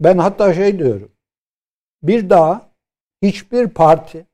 ben 0.00 0.18
hatta 0.18 0.54
şey 0.54 0.78
diyorum. 0.78 1.12
Bir 2.02 2.30
daha 2.30 2.70
hiçbir 3.22 3.68
parti, 3.68 4.26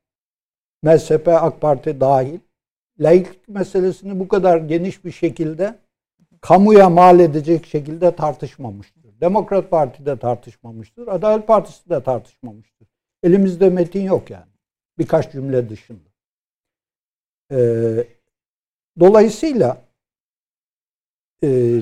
MSP, 0.82 1.28
AK 1.28 1.60
Parti 1.60 2.00
dahil 2.00 2.38
laiklik 3.00 3.48
meselesini 3.48 4.20
bu 4.20 4.28
kadar 4.28 4.58
geniş 4.58 5.04
bir 5.04 5.12
şekilde 5.12 5.78
kamuya 6.40 6.90
mal 6.90 7.20
edecek 7.20 7.66
şekilde 7.66 8.16
tartışmamıştır. 8.16 9.20
Demokrat 9.20 9.70
Parti 9.70 10.06
de 10.06 10.18
tartışmamıştır. 10.18 11.08
Adalet 11.08 11.46
Partisi 11.46 11.90
de 11.90 12.02
tartışmamıştır. 12.02 12.88
Elimizde 13.22 13.70
metin 13.70 14.02
yok 14.02 14.30
yani. 14.30 14.52
Birkaç 14.98 15.32
cümle 15.32 15.68
dışında. 15.68 16.08
Ee, 17.52 18.06
dolayısıyla 19.00 19.82
e, 21.42 21.80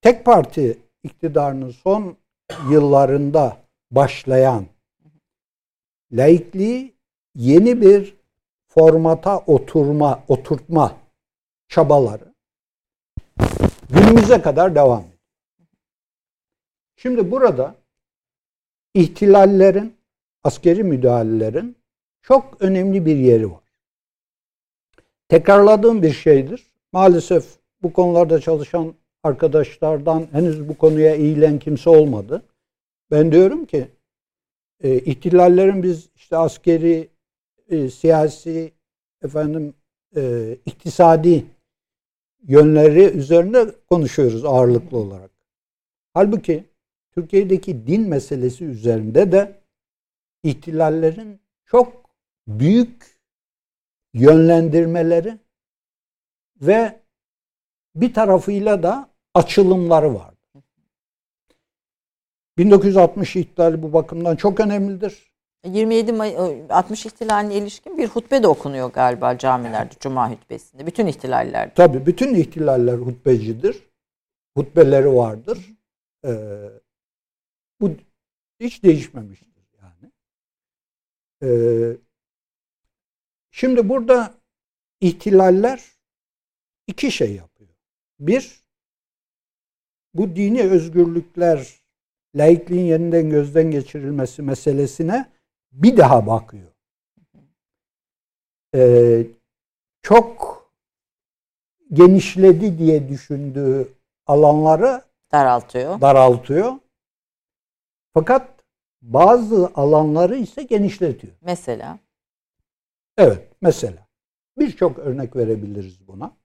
tek 0.00 0.24
parti 0.24 0.78
iktidarının 1.02 1.70
son 1.70 2.16
yıllarında 2.70 3.56
başlayan 3.90 4.66
laikliği 6.12 6.94
yeni 7.34 7.80
bir 7.80 8.14
formata 8.68 9.38
oturma, 9.38 10.24
oturtma 10.28 10.96
çabaları 11.68 12.34
günümüze 13.90 14.42
kadar 14.42 14.74
devam 14.74 15.00
ediyor. 15.00 15.12
Şimdi 16.96 17.30
burada 17.30 17.74
ihtilallerin, 18.94 19.96
askeri 20.44 20.84
müdahalelerin 20.84 21.76
çok 22.22 22.62
önemli 22.62 23.06
bir 23.06 23.16
yeri 23.16 23.50
var. 23.50 23.61
Tekrarladığım 25.32 26.02
bir 26.02 26.12
şeydir. 26.12 26.66
Maalesef 26.92 27.44
bu 27.82 27.92
konularda 27.92 28.40
çalışan 28.40 28.94
arkadaşlardan 29.22 30.28
henüz 30.32 30.68
bu 30.68 30.78
konuya 30.78 31.14
eğilen 31.14 31.58
kimse 31.58 31.90
olmadı. 31.90 32.42
Ben 33.10 33.32
diyorum 33.32 33.64
ki 33.64 33.88
e, 34.82 34.98
ihtilallerin 34.98 35.82
biz 35.82 36.08
işte 36.16 36.36
askeri, 36.36 37.08
e, 37.68 37.90
siyasi, 37.90 38.72
efendim 39.22 39.74
e, 40.16 40.52
iktisadi 40.66 41.44
yönleri 42.42 43.04
üzerine 43.04 43.66
konuşuyoruz 43.90 44.44
ağırlıklı 44.44 44.96
olarak. 44.96 45.30
Halbuki 46.14 46.64
Türkiye'deki 47.12 47.86
din 47.86 48.08
meselesi 48.08 48.64
üzerinde 48.64 49.32
de 49.32 49.60
ihtilallerin 50.42 51.40
çok 51.64 52.10
büyük 52.48 53.11
yönlendirmeleri 54.14 55.38
ve 56.60 57.00
bir 57.94 58.14
tarafıyla 58.14 58.82
da 58.82 59.10
açılımları 59.34 60.14
var. 60.14 60.34
1960 62.58 63.36
ihtilali 63.36 63.82
bu 63.82 63.92
bakımdan 63.92 64.36
çok 64.36 64.60
önemlidir. 64.60 65.32
27 65.64 66.12
May 66.12 66.36
60 66.70 67.06
ihtilaline 67.06 67.54
ilişkin 67.54 67.98
bir 67.98 68.08
hutbe 68.08 68.42
de 68.42 68.48
okunuyor 68.48 68.92
galiba 68.92 69.38
camilerde 69.38 69.94
Cuma 70.00 70.30
hutbesinde. 70.30 70.86
Bütün 70.86 71.06
ihtilallerde. 71.06 71.74
Tabii 71.74 72.06
bütün 72.06 72.34
ihtilaller 72.34 72.94
hutbecidir. 72.94 73.82
Hutbeleri 74.56 75.14
vardır. 75.14 75.58
Ee, 76.24 76.30
bu 77.80 77.90
hiç 78.60 78.82
değişmemiştir 78.82 79.64
yani. 79.82 80.12
Ee, 81.42 81.96
şimdi 83.52 83.88
burada 83.88 84.34
ihtilaller 85.00 85.82
iki 86.86 87.10
şey 87.12 87.34
yapıyor. 87.34 87.70
Bir, 88.20 88.62
bu 90.14 90.36
dini 90.36 90.62
özgürlükler, 90.62 91.80
laikliğin 92.36 92.84
yeniden 92.84 93.30
gözden 93.30 93.70
geçirilmesi 93.70 94.42
meselesine 94.42 95.30
bir 95.72 95.96
daha 95.96 96.26
bakıyor. 96.26 96.68
Ee, 98.74 99.26
çok 100.02 100.62
genişledi 101.92 102.78
diye 102.78 103.08
düşündüğü 103.08 103.88
alanları 104.26 105.02
Daraltıyor. 105.32 106.00
daraltıyor. 106.00 106.72
Fakat 108.14 108.64
bazı 109.02 109.70
alanları 109.74 110.36
ise 110.36 110.62
genişletiyor. 110.62 111.32
Mesela 111.40 111.98
Evet, 113.16 113.48
mesela 113.60 114.06
birçok 114.58 114.98
örnek 114.98 115.36
verebiliriz 115.36 116.08
buna. 116.08 116.36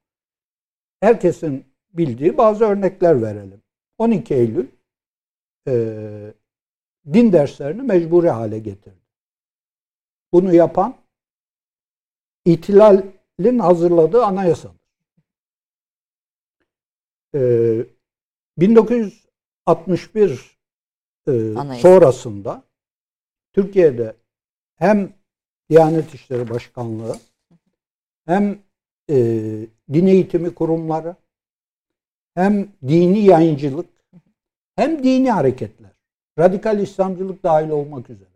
Herkesin 1.00 1.66
bildiği 1.90 2.38
bazı 2.38 2.66
örnekler 2.66 3.22
verelim. 3.22 3.62
12 3.98 4.34
Eylül 4.34 4.68
e, 5.68 5.74
din 7.14 7.32
derslerini 7.32 7.82
mecburi 7.82 8.30
hale 8.30 8.60
getirdi. 8.60 9.08
Bunu 10.32 10.54
yapan 10.54 10.96
ihtilalin 12.46 13.60
hazırladığı 13.60 14.24
anayasadır. 14.24 14.78
E, 17.36 17.42
1961 18.58 20.58
e, 21.28 21.32
Anayasa. 21.32 21.90
sonrasında 21.90 22.64
Türkiye'de 23.54 24.16
hem 24.76 25.17
Diyanet 25.70 26.14
İşleri 26.14 26.50
Başkanlığı 26.50 27.20
hem 28.26 28.60
e, 29.10 29.16
din 29.94 30.08
eğitimi 30.08 30.56
kurumları 30.56 31.16
hem 32.34 32.72
dini 32.88 33.20
yayıncılık 33.20 33.90
hem 34.76 35.04
dini 35.04 35.32
hareketler 35.32 35.92
radikal 36.40 36.80
İslamcılık 36.80 37.44
dahil 37.44 37.70
olmak 37.70 38.10
üzere 38.10 38.30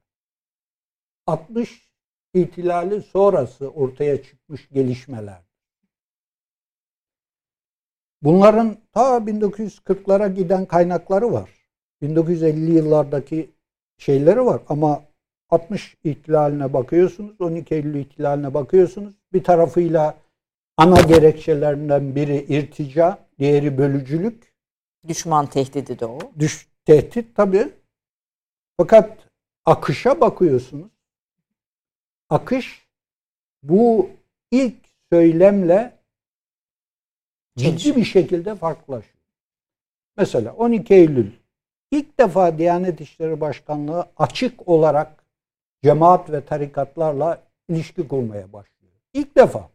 60 1.27 1.91
ihtilali 2.33 3.01
sonrası 3.01 3.69
ortaya 3.69 4.23
çıkmış 4.23 4.69
gelişmeler. 4.69 5.41
Bunların 8.21 8.77
ta 8.91 9.17
1940'lara 9.17 10.33
giden 10.33 10.65
kaynakları 10.65 11.31
var. 11.31 11.49
1950 12.01 12.71
yıllardaki 12.71 13.49
şeyleri 13.97 14.45
var 14.45 14.61
ama 14.69 15.03
60 15.51 15.97
ihtilaline 16.03 16.73
bakıyorsunuz, 16.73 17.41
12 17.41 17.75
Eylül 17.75 17.95
ihtilaline 17.95 18.53
bakıyorsunuz. 18.53 19.15
Bir 19.33 19.43
tarafıyla 19.43 20.17
ana 20.77 21.01
gerekçelerinden 21.01 22.15
biri 22.15 22.45
irtica, 22.49 23.17
diğeri 23.39 23.77
bölücülük. 23.77 24.53
düşman 25.07 25.47
tehdidi 25.47 25.99
de 25.99 26.05
o. 26.05 26.19
Düş, 26.39 26.67
tehdit 26.85 27.35
tabii. 27.35 27.69
Fakat 28.77 29.17
akışa 29.65 30.21
bakıyorsunuz. 30.21 30.91
Akış 32.29 32.87
bu 33.63 34.09
ilk 34.51 34.75
söylemle 35.11 35.97
ciddi 37.57 37.95
bir 37.95 38.05
şekilde 38.05 38.55
farklılaşıyor. 38.55 39.21
Mesela 40.17 40.53
12 40.53 40.93
Eylül 40.93 41.31
ilk 41.91 42.19
defa 42.19 42.57
Diyanet 42.57 43.01
İşleri 43.01 43.41
Başkanlığı 43.41 44.09
açık 44.17 44.67
olarak 44.67 45.20
cemaat 45.83 46.31
ve 46.31 46.45
tarikatlarla 46.45 47.43
ilişki 47.69 48.07
kurmaya 48.07 48.53
başlıyor. 48.53 48.93
İlk 49.13 49.37
defa. 49.37 49.69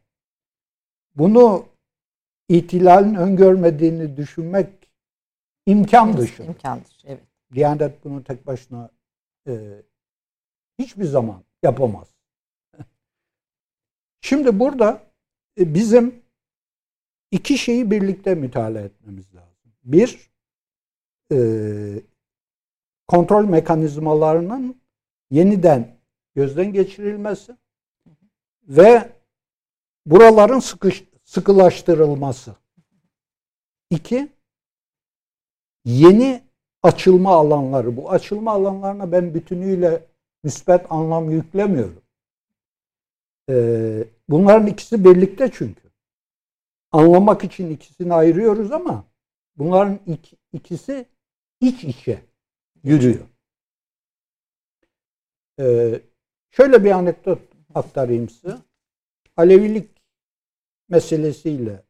Bunu 1.15 1.67
ihtilalin 2.49 3.15
öngörmediğini 3.15 4.17
düşünmek 4.17 4.69
imkan 5.67 6.17
dışı. 6.17 6.43
İmkan 6.43 6.85
dışı, 6.85 7.07
evet. 7.07 7.25
Diyanet 7.55 8.05
bunu 8.05 8.25
tek 8.25 8.47
başına 8.47 8.91
e, 9.49 9.83
hiçbir 10.79 11.05
zaman 11.05 11.45
yapamaz. 11.63 12.09
Şimdi 14.21 14.61
burada 14.61 15.03
e, 15.61 15.75
bizim 15.75 16.23
iki 17.31 17.59
şeyi 17.59 17.91
birlikte 17.91 18.35
mütalaa 18.35 18.81
etmemiz 18.81 19.35
lazım. 19.35 19.73
Bir, 19.85 20.31
e, 21.33 21.39
kontrol 23.09 23.45
mekanizmalarının 23.45 24.81
yeniden 25.31 25.96
gözden 26.37 26.73
geçirilmesi 26.73 27.57
ve 28.69 29.13
buraların 30.07 30.59
sıkış, 30.59 31.05
sıkılaştırılması. 31.25 32.57
İki, 33.91 34.33
yeni 35.85 36.43
açılma 36.83 37.35
alanları. 37.35 37.97
Bu 37.97 38.11
açılma 38.11 38.53
alanlarına 38.53 39.13
ben 39.13 39.35
bütünüyle 39.35 40.07
müspet 40.45 40.93
anlam 40.93 41.31
yüklemiyorum. 41.31 42.03
Ee, 43.51 44.05
bunların 44.29 44.67
ikisi 44.67 45.05
birlikte 45.05 45.51
çünkü. 45.53 45.91
Anlamak 46.93 47.45
için 47.45 47.71
ikisini 47.71 48.15
ayırıyoruz 48.15 48.73
ama 48.73 49.05
bunların 49.57 49.97
ik- 50.07 50.37
ikisi 50.53 51.07
iç 51.61 51.85
içe 51.85 52.23
yürüyor. 52.85 53.27
Ee, 55.61 56.01
şöyle 56.57 56.85
bir 56.85 56.91
anekdot 56.91 57.39
aktarayım 57.75 58.29
size. 58.29 58.57
Alevilik 59.37 59.91
meselesiyle 60.89 61.83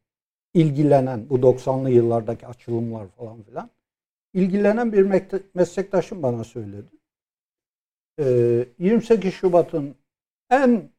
ilgilenen 0.53 1.29
bu 1.29 1.39
90'lı 1.39 1.89
yıllardaki 1.89 2.47
açılımlar 2.47 3.07
falan 3.07 3.43
filan 3.43 3.69
ilgilenen 4.33 4.93
bir 4.93 5.31
meslektaşım 5.53 6.23
bana 6.23 6.43
söyledi. 6.43 6.87
Ee, 8.19 8.65
28 8.79 9.33
Şubat'ın 9.33 9.95
en 10.49 10.89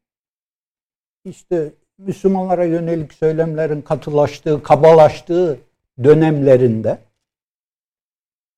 işte 1.25 1.73
Müslümanlara 1.99 2.65
yönelik 2.65 3.13
söylemlerin 3.13 3.83
katılaştığı, 3.83 4.63
kabalaştığı 4.63 5.59
dönemlerinde 6.05 6.99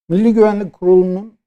Milli 0.09 0.35
Güvenlik 0.35 0.73
Kurulu'nun 0.73 1.39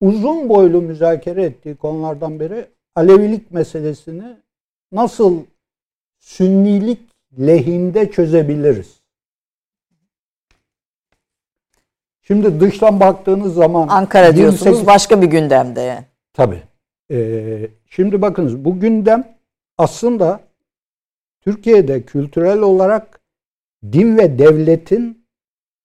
uzun 0.00 0.48
boylu 0.48 0.82
müzakere 0.82 1.42
ettiği 1.42 1.76
konulardan 1.76 2.40
biri 2.40 2.66
Alevilik 2.98 3.50
meselesini 3.50 4.36
nasıl 4.92 5.44
Sünnilik 6.18 7.00
lehinde 7.38 8.10
çözebiliriz? 8.10 9.00
Şimdi 12.22 12.60
dıştan 12.60 13.00
baktığınız 13.00 13.54
zaman 13.54 13.88
Ankara 13.88 14.36
diyorsunuz 14.36 14.66
28 14.66 14.86
başka 14.86 15.22
bir 15.22 15.26
gündemde 15.26 15.80
yani. 15.80 16.04
Tabii. 16.32 16.62
Ee, 17.10 17.70
şimdi 17.86 18.22
bakınız 18.22 18.64
bu 18.64 18.80
gündem 18.80 19.36
aslında 19.78 20.40
Türkiye'de 21.40 22.02
kültürel 22.02 22.60
olarak 22.60 23.20
din 23.92 24.18
ve 24.18 24.38
devletin 24.38 25.26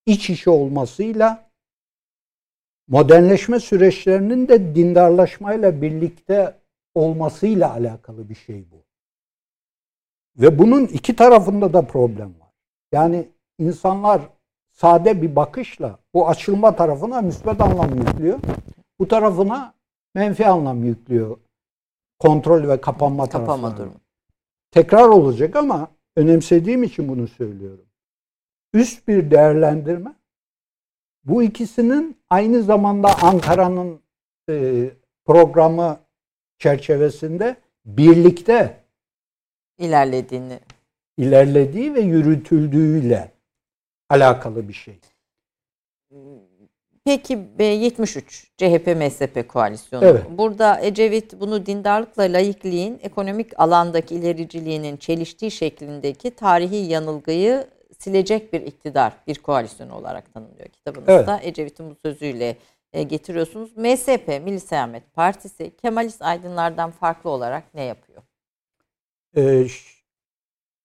iç 0.05 0.29
içe 0.29 0.49
olmasıyla 0.49 1.49
modernleşme 2.87 3.59
süreçlerinin 3.59 4.47
de 4.47 4.75
dindarlaşmayla 4.75 5.81
birlikte 5.81 6.62
olmasıyla 6.95 7.71
alakalı 7.71 8.29
bir 8.29 8.35
şey 8.35 8.71
bu. 8.71 8.83
Ve 10.37 10.59
bunun 10.59 10.85
iki 10.85 11.15
tarafında 11.15 11.73
da 11.73 11.81
problem 11.81 12.39
var. 12.39 12.51
Yani 12.91 13.29
insanlar 13.59 14.21
sade 14.71 15.21
bir 15.21 15.35
bakışla 15.35 15.99
bu 16.13 16.29
açılma 16.29 16.75
tarafına 16.75 17.21
müsbet 17.21 17.61
anlam 17.61 17.95
yüklüyor. 17.95 18.39
Bu 18.99 19.07
tarafına 19.07 19.73
menfi 20.15 20.47
anlam 20.47 20.83
yüklüyor. 20.83 21.37
Kontrol 22.19 22.67
ve 22.67 22.81
kapanma, 22.81 23.29
Kapanma 23.29 23.77
durumu. 23.77 23.95
Tekrar 24.71 25.07
olacak 25.07 25.55
ama 25.55 25.87
önemsediğim 26.15 26.83
için 26.83 27.07
bunu 27.07 27.27
söylüyorum. 27.27 27.85
Üst 28.73 29.07
bir 29.07 29.31
değerlendirme. 29.31 30.15
Bu 31.23 31.43
ikisinin 31.43 32.17
aynı 32.29 32.63
zamanda 32.63 33.09
Ankara'nın 33.21 33.99
e, 34.49 34.89
programı 35.25 35.97
çerçevesinde 36.59 37.55
birlikte 37.85 38.83
ilerlediğini. 39.77 40.59
ilerlediği 41.17 41.93
ve 41.93 41.99
yürütüldüğüyle 41.99 43.31
alakalı 44.09 44.67
bir 44.67 44.73
şey. 44.73 44.99
Peki 47.05 47.37
B73 47.59 48.45
CHP 48.57 48.87
MSP 48.87 49.49
koalisyonu. 49.49 50.05
Evet. 50.05 50.23
Burada 50.29 50.81
Ecevit 50.81 51.39
bunu 51.39 51.65
dindarlıkla 51.65 52.23
laikliğin 52.23 52.99
ekonomik 53.03 53.59
alandaki 53.59 54.15
ilericiliğinin 54.15 54.97
çeliştiği 54.97 55.51
şeklindeki 55.51 56.31
tarihi 56.31 56.75
yanılgıyı 56.75 57.67
silecek 57.99 58.53
bir 58.53 58.61
iktidar, 58.61 59.13
bir 59.27 59.35
koalisyon 59.35 59.89
olarak 59.89 60.33
tanımlıyor 60.33 60.67
kitabınızda. 60.67 61.39
Ecevit'in 61.43 61.89
bu 61.89 61.95
sözüyle 62.05 62.57
getiriyorsunuz. 63.01 63.77
MSP, 63.77 64.27
Milli 64.27 64.59
Selamet 64.59 65.13
Partisi, 65.13 65.75
Kemalist 65.77 66.21
aydınlardan 66.21 66.91
farklı 66.91 67.29
olarak 67.29 67.73
ne 67.73 67.83
yapıyor? 67.83 68.23
Ee, 69.37 69.67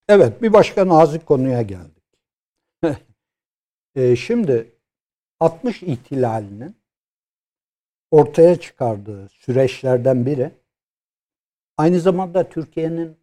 evet 0.09 0.42
bir 0.42 0.52
başka 0.52 0.88
nazik 0.88 1.26
konuya 1.26 1.62
geldik. 1.62 2.04
Ee, 3.96 4.16
şimdi 4.16 4.72
60 5.40 5.82
ihtilalinin 5.82 6.76
ortaya 8.11 8.61
çıkardığı 8.61 9.28
süreçlerden 9.28 10.26
biri 10.26 10.50
aynı 11.76 12.00
zamanda 12.00 12.48
Türkiye'nin 12.48 13.16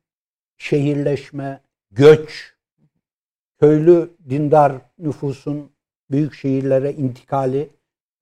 şehirleşme, 0.57 1.61
göç, 1.91 2.55
köylü 3.59 4.09
dindar 4.29 4.81
nüfusun 4.97 5.71
büyük 6.11 6.33
şehirlere 6.33 6.93
intikali, 6.93 7.69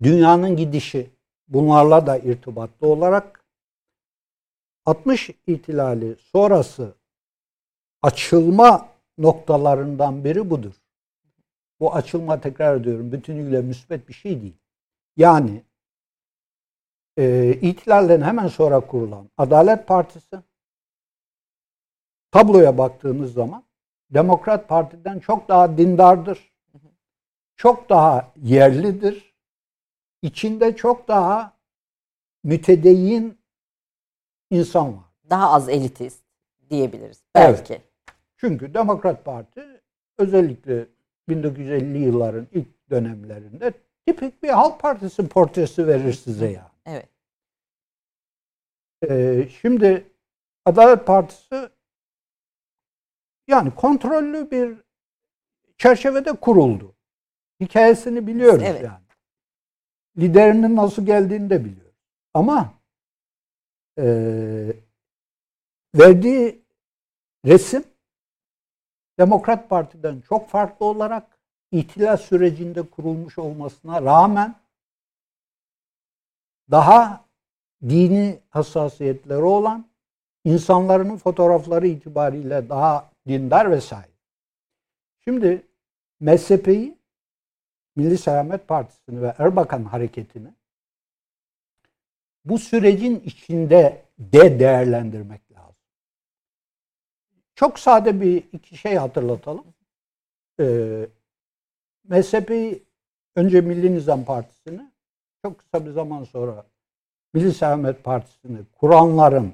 dünyanın 0.04 0.56
gidişi 0.56 1.10
bunlarla 1.48 2.08
da 2.08 2.18
irtibatlı 2.18 2.88
olarak 2.88 3.44
60 4.86 5.30
ihtilali 5.48 6.16
sonrası 6.20 6.96
açılma 8.02 8.90
noktalarından 9.18 10.24
biri 10.24 10.50
budur. 10.50 10.74
Bu 11.80 11.96
açılma 11.96 12.42
tekrar 12.42 12.76
ediyorum 12.76 13.12
bütünüyle 13.12 13.62
müsbet 13.62 14.08
bir 14.08 14.14
şey 14.14 14.42
değil. 14.42 14.58
Yani 15.18 15.64
e, 17.18 17.54
ihtilalden 17.62 18.22
hemen 18.22 18.48
sonra 18.48 18.80
kurulan 18.80 19.30
Adalet 19.38 19.88
Partisi 19.88 20.38
tabloya 22.32 22.78
baktığınız 22.78 23.34
zaman 23.34 23.64
Demokrat 24.10 24.70
Parti'den 24.70 25.20
çok 25.20 25.48
daha 25.48 25.78
dindardır. 25.78 26.54
Çok 27.56 27.90
daha 27.90 28.32
yerlidir. 28.44 29.33
İçinde 30.24 30.76
çok 30.76 31.08
daha 31.08 31.54
mütedeyyin 32.44 33.38
insan 34.50 34.98
var. 34.98 35.04
Daha 35.30 35.52
az 35.52 35.70
elitist 35.70 36.24
diyebiliriz 36.70 37.24
Evet. 37.36 37.60
belki. 37.70 37.82
Çünkü 38.38 38.74
Demokrat 38.74 39.26
Parti 39.26 39.82
özellikle 40.18 40.88
1950'li 41.30 41.98
yılların 41.98 42.48
ilk 42.52 42.90
dönemlerinde 42.90 43.74
tipik 44.08 44.44
bir 44.44 44.50
halk 44.50 44.80
partisi 44.80 45.28
portresi 45.28 45.88
verir 45.88 46.14
size 46.14 46.48
ya. 46.52 46.72
Evet. 46.86 47.10
Ee, 49.10 49.48
şimdi 49.62 50.12
Adalet 50.66 51.06
Partisi 51.08 51.70
yani 53.48 53.76
kontrollü 53.76 54.52
bir 54.52 54.78
çerçevede 55.78 56.32
kuruldu. 56.34 56.96
Hikayesini 57.60 58.28
biliyoruz 58.28 58.64
Evet. 58.66 58.84
yani. 58.84 59.03
Liderinin 60.18 60.76
nasıl 60.76 61.06
geldiğini 61.06 61.50
de 61.50 61.66
biliyoruz. 61.66 61.96
Ama 62.34 62.74
eee 63.98 64.76
verdiği 65.96 66.64
resim 67.46 67.84
Demokrat 69.20 69.70
Parti'den 69.70 70.22
çok 70.22 70.50
farklı 70.50 70.86
olarak 70.86 71.40
ihtilal 71.72 72.18
sürecinde 72.18 72.82
kurulmuş 72.90 73.38
olmasına 73.38 74.02
rağmen 74.02 74.56
daha 76.72 77.26
dini 77.90 78.40
hassasiyetleri 78.50 79.44
olan 79.44 79.88
insanların 80.44 81.18
fotoğrafları 81.18 81.88
itibariyle 81.88 82.70
daha 82.70 83.12
dindar 83.28 83.72
vesaire. 83.72 84.12
Şimdi 85.24 85.68
MSP'yi 86.20 86.98
Milli 87.96 88.18
Selamet 88.18 88.68
Partisi'ni 88.68 89.22
ve 89.22 89.34
Erbakan 89.38 89.84
hareketini 89.84 90.54
bu 92.46 92.60
sürecin 92.60 93.20
içinde 93.20 94.06
de 94.20 94.60
değerlendirmek 94.60 95.52
lazım. 95.52 95.76
Çok 97.56 97.80
sade 97.80 98.22
bir 98.22 98.44
iki 98.52 98.78
şey 98.78 98.96
hatırlatalım. 98.96 99.66
Ee, 100.60 101.08
MSP'yi 102.04 102.84
önce 103.36 103.62
Milli 103.62 103.96
Nizam 103.96 104.26
Partisi'ni 104.26 104.92
çok 105.42 105.60
kısa 105.60 105.86
bir 105.86 105.92
zaman 105.92 106.24
sonra 106.24 106.66
Milli 107.34 107.54
Selamet 107.54 108.04
Partisi'ni 108.04 108.60
kuranların 108.80 109.54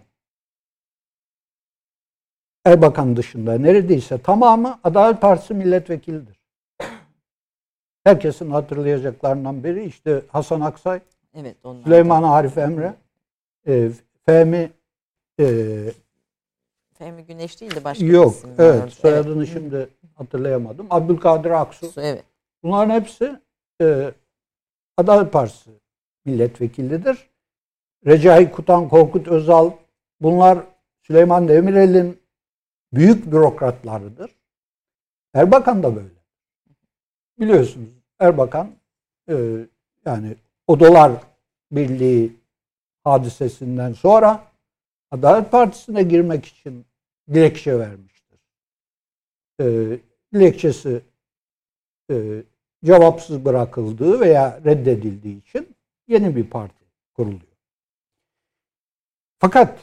Erbakan 2.65 3.17
dışında 3.17 3.57
neredeyse 3.57 4.21
tamamı 4.21 4.79
Adalet 4.83 5.21
Partisi 5.21 5.53
milletvekilidir. 5.53 6.38
Herkesin 8.09 8.51
hatırlayacaklarından 8.51 9.63
biri 9.63 9.85
işte 9.85 10.21
Hasan 10.27 10.61
Aksay, 10.61 10.99
Evet 11.33 11.55
onlar. 11.63 11.83
Süleyman 11.83 12.23
Arif 12.23 12.57
Emre, 12.57 12.93
e, 13.67 13.89
Fehmi 14.25 14.71
e, 15.39 15.45
Fehmi 16.93 17.25
Güneş 17.25 17.61
değil 17.61 17.75
de 17.75 17.83
başka 17.83 18.05
yok. 18.05 18.31
isim 18.35 18.49
Evet, 18.57 18.81
vardı. 18.81 18.91
soyadını 18.91 19.47
şimdi 19.47 19.89
hatırlayamadım. 20.15 20.87
Abdülkadir 20.89 21.49
Aksu. 21.49 21.91
Evet. 21.97 22.23
Bunların 22.63 22.89
hepsi 22.93 23.39
e, 23.81 24.11
Adalet 24.97 25.33
Partisi 25.33 25.69
milletvekilidir. 26.25 27.29
Recai 28.05 28.51
Kutan, 28.51 28.89
Korkut 28.89 29.27
Özal 29.27 29.71
bunlar 30.21 30.59
Süleyman 31.01 31.47
Demirel'in 31.47 32.19
büyük 32.93 33.31
bürokratlarıdır. 33.31 34.31
Erbakan 35.33 35.83
da 35.83 35.95
böyle. 35.95 36.19
Biliyorsunuz 37.39 37.98
Erbakan 38.19 38.75
e, 39.29 39.35
yani 40.05 40.35
Odalar 40.67 41.11
Birliği 41.71 42.37
hadisesinden 43.03 43.93
sonra 43.93 44.51
Adalet 45.11 45.51
Partisi'ne 45.51 46.03
girmek 46.03 46.45
için 46.45 46.85
dilekçe 47.33 47.79
vermiştir. 47.79 48.39
E, 49.61 49.65
dilekçesi 50.33 51.01
e, 52.11 52.43
cevapsız 52.85 53.45
bırakıldığı 53.45 54.19
veya 54.19 54.61
reddedildiği 54.65 55.37
için 55.41 55.75
yeni 56.07 56.35
bir 56.35 56.49
parti 56.49 56.85
kuruluyor. 57.13 57.41
Fakat 59.39 59.79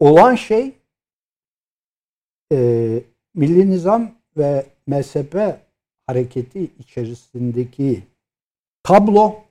olan 0.00 0.34
şey 0.34 0.74
e, 2.52 2.58
Milli 3.34 3.70
Nizam 3.70 4.14
ve 4.36 4.66
MSP 4.86 5.36
hareketi 6.12 6.70
içerisindeki 6.78 8.02
tablo 8.82 9.44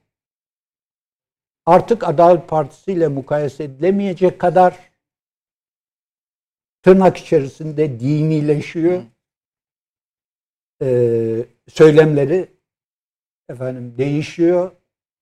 artık 1.66 2.04
Adalet 2.04 2.48
Partisi 2.48 2.92
ile 2.92 3.08
mukayese 3.08 3.64
edilemeyecek 3.64 4.40
kadar 4.40 4.92
tırnak 6.84 7.18
içerisinde 7.18 8.00
dinileşiyor. 8.00 9.04
Ee, 10.82 11.46
söylemleri 11.68 12.50
efendim 13.50 13.94
değişiyor, 13.98 14.72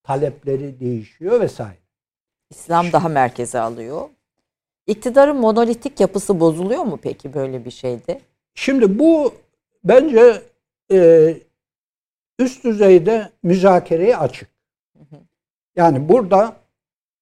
talepleri 0.04 0.80
değişiyor 0.80 1.40
vesaire. 1.40 1.78
İslam 2.50 2.92
daha 2.92 3.10
merkeze 3.10 3.60
alıyor. 3.60 4.10
İktidarın 4.88 5.38
monolitik 5.38 6.00
yapısı 6.00 6.40
bozuluyor 6.40 6.84
mu 6.84 7.00
peki 7.02 7.34
böyle 7.34 7.66
bir 7.66 7.72
şeyde? 7.72 8.22
Şimdi 8.56 9.00
bu 9.00 9.34
bence 9.84 10.49
e, 10.92 11.38
üst 12.40 12.64
düzeyde 12.64 13.32
müzakereye 13.44 14.18
açık. 14.18 14.50
Yani 15.76 16.10
burada 16.10 16.56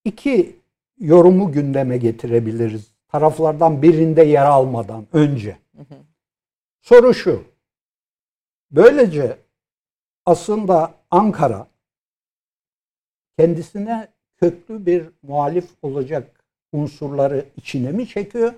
iki 0.04 0.56
yorumu 0.98 1.52
gündeme 1.52 1.98
getirebiliriz. 1.98 2.92
Taraflardan 3.08 3.82
birinde 3.82 4.22
yer 4.22 4.46
almadan 4.46 5.06
önce. 5.12 5.58
Soru 6.80 7.14
şu. 7.14 7.44
Böylece 8.70 9.38
aslında 10.26 10.94
Ankara 11.10 11.68
kendisine 13.38 14.08
köklü 14.36 14.86
bir 14.86 15.10
muhalif 15.22 15.70
olacak 15.82 16.44
unsurları 16.72 17.44
içine 17.56 17.92
mi 17.92 18.08
çekiyor? 18.08 18.54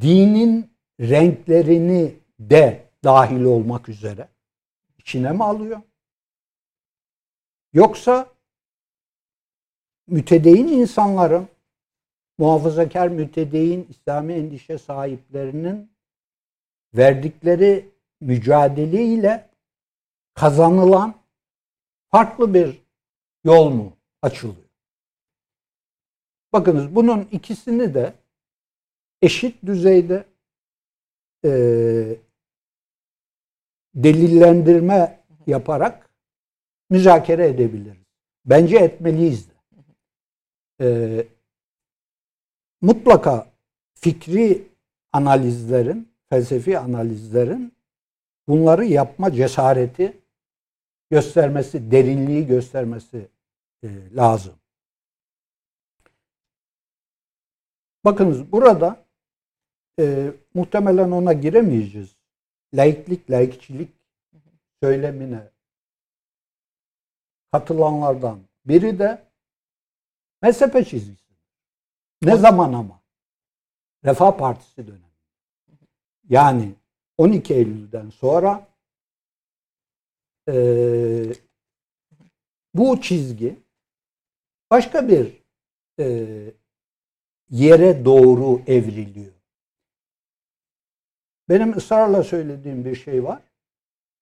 Dinin 0.00 0.69
renklerini 1.00 2.14
de 2.38 2.88
dahil 3.04 3.44
olmak 3.44 3.88
üzere 3.88 4.28
içine 4.98 5.32
mi 5.32 5.44
alıyor? 5.44 5.80
Yoksa 7.72 8.28
mütedeyin 10.06 10.68
insanların 10.68 11.48
muhafazakar 12.38 13.08
mütedeyin 13.08 13.86
İslami 13.90 14.32
endişe 14.32 14.78
sahiplerinin 14.78 15.92
verdikleri 16.94 17.90
mücadeleyle 18.20 19.50
kazanılan 20.34 21.14
farklı 22.10 22.54
bir 22.54 22.82
yol 23.44 23.70
mu 23.70 23.96
açılıyor? 24.22 24.70
Bakınız 26.52 26.94
bunun 26.94 27.28
ikisini 27.32 27.94
de 27.94 28.14
eşit 29.22 29.66
düzeyde 29.66 30.24
e, 31.44 31.50
delillendirme 33.94 35.20
yaparak 35.46 36.10
müzakere 36.90 37.46
edebiliriz. 37.46 38.00
Bence 38.44 38.76
etmeliyiz 38.76 39.48
de. 39.50 39.54
E, 40.80 41.26
mutlaka 42.80 43.52
fikri 43.94 44.68
analizlerin, 45.12 46.12
felsefi 46.28 46.78
analizlerin 46.78 47.72
bunları 48.48 48.84
yapma 48.84 49.32
cesareti 49.32 50.20
göstermesi, 51.10 51.90
derinliği 51.90 52.46
göstermesi 52.46 53.28
e, 53.82 53.88
lazım. 54.16 54.54
Bakınız 58.04 58.52
burada 58.52 59.04
e, 59.98 60.32
muhtemelen 60.54 61.10
ona 61.10 61.32
giremeyeceğiz. 61.32 62.16
Laiklik, 62.74 63.30
laikçilik 63.30 63.90
söylemine 64.82 65.50
katılanlardan 67.52 68.40
biri 68.64 68.98
de 68.98 69.22
mezhepe 70.42 70.84
çizgisi. 70.84 71.34
Ne 72.22 72.36
zaman 72.36 72.72
ama? 72.72 73.00
Refah 74.04 74.38
Partisi 74.38 74.86
dönemi. 74.86 75.10
Yani 76.28 76.74
12 77.18 77.54
Eylül'den 77.54 78.10
sonra 78.10 78.68
e, 80.48 80.54
bu 82.74 83.00
çizgi 83.00 83.56
başka 84.70 85.08
bir 85.08 85.42
e, 85.98 86.04
yere 87.50 88.04
doğru 88.04 88.62
evriliyor. 88.66 89.39
Benim 91.50 91.76
ısrarla 91.76 92.22
söylediğim 92.22 92.84
bir 92.84 92.94
şey 92.94 93.24
var. 93.24 93.42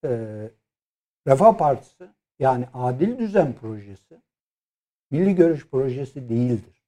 E, 0.04 0.10
Refah 1.26 1.58
Partisi 1.58 2.08
yani 2.38 2.68
Adil 2.74 3.18
Düzen 3.18 3.54
Projesi 3.54 4.20
Milli 5.10 5.34
Görüş 5.34 5.66
Projesi 5.66 6.28
değildir. 6.28 6.84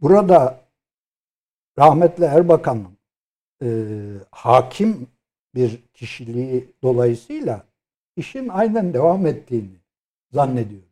Burada 0.00 0.60
rahmetli 1.78 2.24
Erbakan'ın 2.24 2.98
e, 3.62 3.68
hakim 4.30 5.08
bir 5.54 5.82
kişiliği 5.94 6.72
dolayısıyla 6.82 7.66
işin 8.16 8.48
aynen 8.48 8.94
devam 8.94 9.26
ettiğini 9.26 9.76
zannediyorum. 10.32 10.88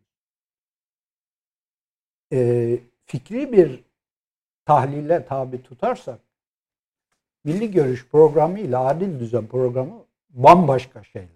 E, 2.32 2.78
fikri 3.04 3.52
bir 3.52 3.84
tahlile 4.64 5.26
tabi 5.26 5.62
tutarsak 5.62 6.20
Milli 7.44 7.70
Görüş 7.70 8.06
Programı 8.12 8.58
ile 8.60 8.76
Adil 8.76 9.20
Düzen 9.20 9.46
Programı 9.46 9.94
bambaşka 10.30 11.04
şeyler. 11.04 11.28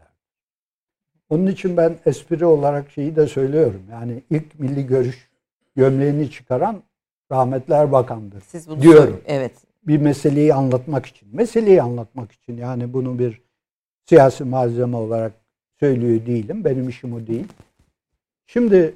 Onun 1.30 1.47
için 1.47 1.76
ben 1.76 1.97
espri 2.06 2.44
olarak 2.47 2.90
şeyi 2.90 3.16
de 3.16 3.26
söylüyorum. 3.26 3.82
Yani 3.90 4.22
ilk 4.30 4.59
milli 4.60 4.86
görüş 4.86 5.28
gömleğini 5.76 6.30
çıkaran 6.30 6.82
rahmetli 7.32 7.74
Erbakan'dır. 7.74 8.40
Siz 8.47 8.68
bunu 8.68 8.82
Diyorum. 8.82 9.05
söyle- 9.05 9.22
Evet. 9.26 9.52
Bir 9.86 9.98
meseleyi 9.98 10.55
anlatmak 10.55 11.06
için. 11.06 11.28
Meseleyi 11.32 11.82
anlatmak 11.82 12.32
için 12.32 12.56
yani 12.56 12.93
bunu 12.93 13.18
bir 13.18 13.43
siyasi 14.05 14.44
malzeme 14.44 14.97
olarak 14.97 15.32
söylüyor 15.80 16.26
değilim. 16.26 16.64
Benim 16.64 16.89
işim 16.89 17.12
o 17.12 17.26
değil. 17.26 17.47
Şimdi 18.47 18.94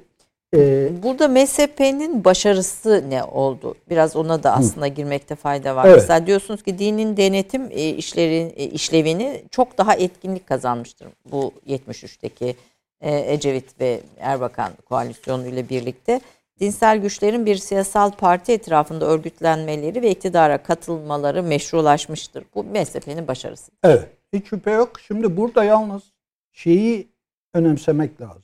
e, 0.53 0.89
Burada 1.03 1.27
MSP'nin 1.27 2.23
başarısı 2.25 3.03
ne 3.09 3.23
oldu? 3.23 3.75
Biraz 3.89 4.15
ona 4.15 4.43
da 4.43 4.53
aslında 4.53 4.87
girmekte 4.87 5.35
fayda 5.35 5.75
var. 5.75 5.85
Evet. 5.85 5.95
Mesela 5.95 6.27
diyorsunuz 6.27 6.63
ki 6.63 6.79
dinin 6.79 7.17
denetim 7.17 7.67
e, 7.71 7.89
işleri 7.89 8.53
e, 8.55 8.63
işlevini 8.65 9.43
çok 9.51 9.77
daha 9.77 9.95
etkinlik 9.95 10.47
kazanmıştır 10.47 11.07
bu 11.31 11.51
73'teki 11.67 12.55
e, 13.01 13.33
Ecevit 13.33 13.79
ve 13.79 13.99
Erbakan 14.19 14.71
koalisyonu 14.89 15.47
ile 15.47 15.69
birlikte. 15.69 16.21
Dinsel 16.59 16.97
güçlerin 16.97 17.45
bir 17.45 17.55
siyasal 17.55 18.11
parti 18.11 18.51
etrafında 18.51 19.05
örgütlenmeleri 19.05 20.01
ve 20.01 20.11
iktidara 20.11 20.63
katılmaları 20.63 21.43
meşrulaşmıştır. 21.43 22.43
Bu 22.55 22.63
MSP'nin 22.63 23.27
başarısı. 23.27 23.71
Evet. 23.83 24.07
Hiç 24.33 24.47
şüphe 24.47 24.71
yok. 24.71 24.99
Şimdi 25.07 25.37
burada 25.37 25.63
yalnız 25.63 26.03
şeyi 26.51 27.07
önemsemek 27.53 28.21
lazım. 28.21 28.43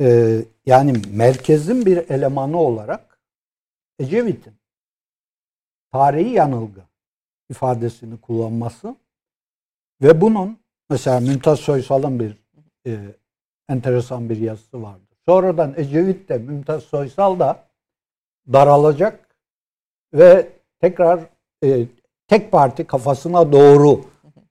Ee, 0.00 0.44
yani 0.66 0.92
merkezin 1.10 1.86
bir 1.86 1.96
elemanı 1.96 2.56
olarak 2.56 3.18
Ecevit'in 3.98 4.54
tarihi 5.92 6.30
yanılgı 6.30 6.80
ifadesini 7.50 8.20
kullanması 8.20 8.96
ve 10.02 10.20
bunun 10.20 10.58
mesela 10.90 11.20
Mümtaz 11.20 11.60
Soysal'ın 11.60 12.20
bir 12.20 12.38
e, 12.86 12.98
enteresan 13.68 14.30
bir 14.30 14.36
yazısı 14.36 14.82
vardır. 14.82 15.16
Sonradan 15.26 15.74
Ecevit 15.76 16.28
de 16.28 16.38
Mümtaz 16.38 16.82
Soysal 16.82 17.38
da 17.38 17.64
daralacak 18.52 19.28
ve 20.14 20.48
tekrar 20.80 21.20
e, 21.64 21.86
tek 22.28 22.52
parti 22.52 22.84
kafasına 22.86 23.52
doğru 23.52 24.04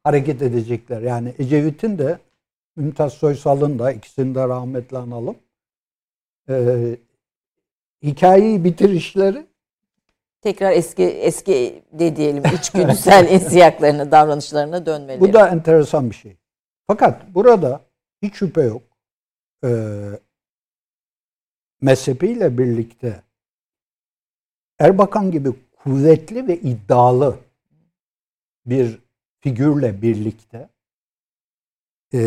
hareket 0.04 0.42
edecekler. 0.42 1.02
Yani 1.02 1.34
Ecevit'in 1.40 1.98
de 1.98 2.20
Mümtaz 2.76 3.14
Soysal'ın 3.14 3.80
da 3.80 3.92
ikisini 3.92 4.36
de 4.36 4.48
rahmetle 4.48 4.98
analım. 4.98 5.38
Ee, 6.50 6.98
hikayeyi 8.04 8.64
bitirişleri 8.64 9.48
Tekrar 10.44 10.72
eski 10.72 11.04
eski 11.04 11.84
de 11.92 12.16
diyelim 12.16 12.44
içgüdüsel 12.56 13.32
insiyaklarına, 13.32 14.12
davranışlarına 14.12 14.86
dönmeleri. 14.86 15.22
bu 15.22 15.34
da 15.34 15.50
enteresan 15.50 16.10
bir 16.10 16.16
şey. 16.16 16.38
Fakat 16.88 17.34
burada 17.36 17.82
hiç 18.22 18.36
şüphe 18.36 18.62
yok. 18.62 18.82
Ee, 19.64 20.20
mezhebiyle 21.82 22.58
birlikte 22.58 23.22
Erbakan 24.80 25.32
gibi 25.32 25.54
kuvvetli 25.84 26.48
ve 26.48 26.60
iddialı 26.60 27.40
bir 28.66 29.00
figürle 29.40 30.02
birlikte 30.02 30.70
e, 32.14 32.20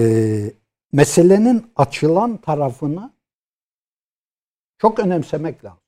meselenin 0.93 1.73
açılan 1.77 2.37
tarafını 2.37 3.11
çok 4.79 4.99
önemsemek 4.99 5.65
lazım. 5.65 5.79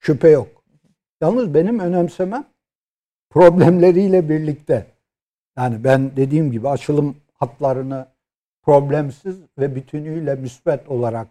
Şüphe 0.00 0.28
yok. 0.28 0.64
Yalnız 1.20 1.54
benim 1.54 1.78
önemsemem 1.78 2.46
problemleriyle 3.30 4.28
birlikte. 4.28 4.86
Yani 5.56 5.84
ben 5.84 6.16
dediğim 6.16 6.52
gibi 6.52 6.68
açılım 6.68 7.16
hatlarını 7.34 8.08
problemsiz 8.62 9.36
ve 9.58 9.74
bütünüyle 9.74 10.34
müsbet 10.34 10.88
olarak 10.88 11.28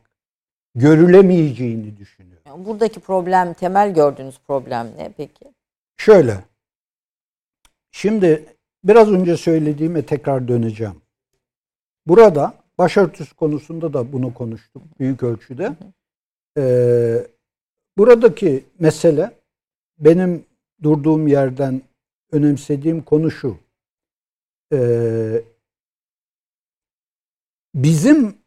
görülemeyeceğini 0.76 1.98
düşünüyorum. 1.98 2.44
Yani 2.48 2.66
buradaki 2.66 3.00
problem, 3.00 3.54
temel 3.54 3.94
gördüğünüz 3.94 4.40
problem 4.48 4.88
ne 4.98 5.12
peki? 5.18 5.46
Şöyle. 5.98 6.44
Şimdi 7.92 8.46
biraz 8.84 9.12
önce 9.12 9.38
söylediğime 9.38 10.06
tekrar 10.06 10.48
döneceğim. 10.48 11.02
Burada 12.08 12.54
başörtüsü 12.78 13.36
konusunda 13.36 13.94
da 13.94 14.14
bunu 14.14 14.34
konuştuk 14.34 15.00
büyük 15.00 15.24
ölçüde. 15.24 15.76
Ee, 16.58 17.28
buradaki 17.98 18.66
mesele 18.80 19.32
benim 20.00 20.46
durduğum 20.84 21.28
yerden 21.28 21.82
önemsediğim 22.32 23.04
konu 23.04 23.32
şu. 23.32 23.58
Ee, 24.74 25.44
bizim 27.76 28.38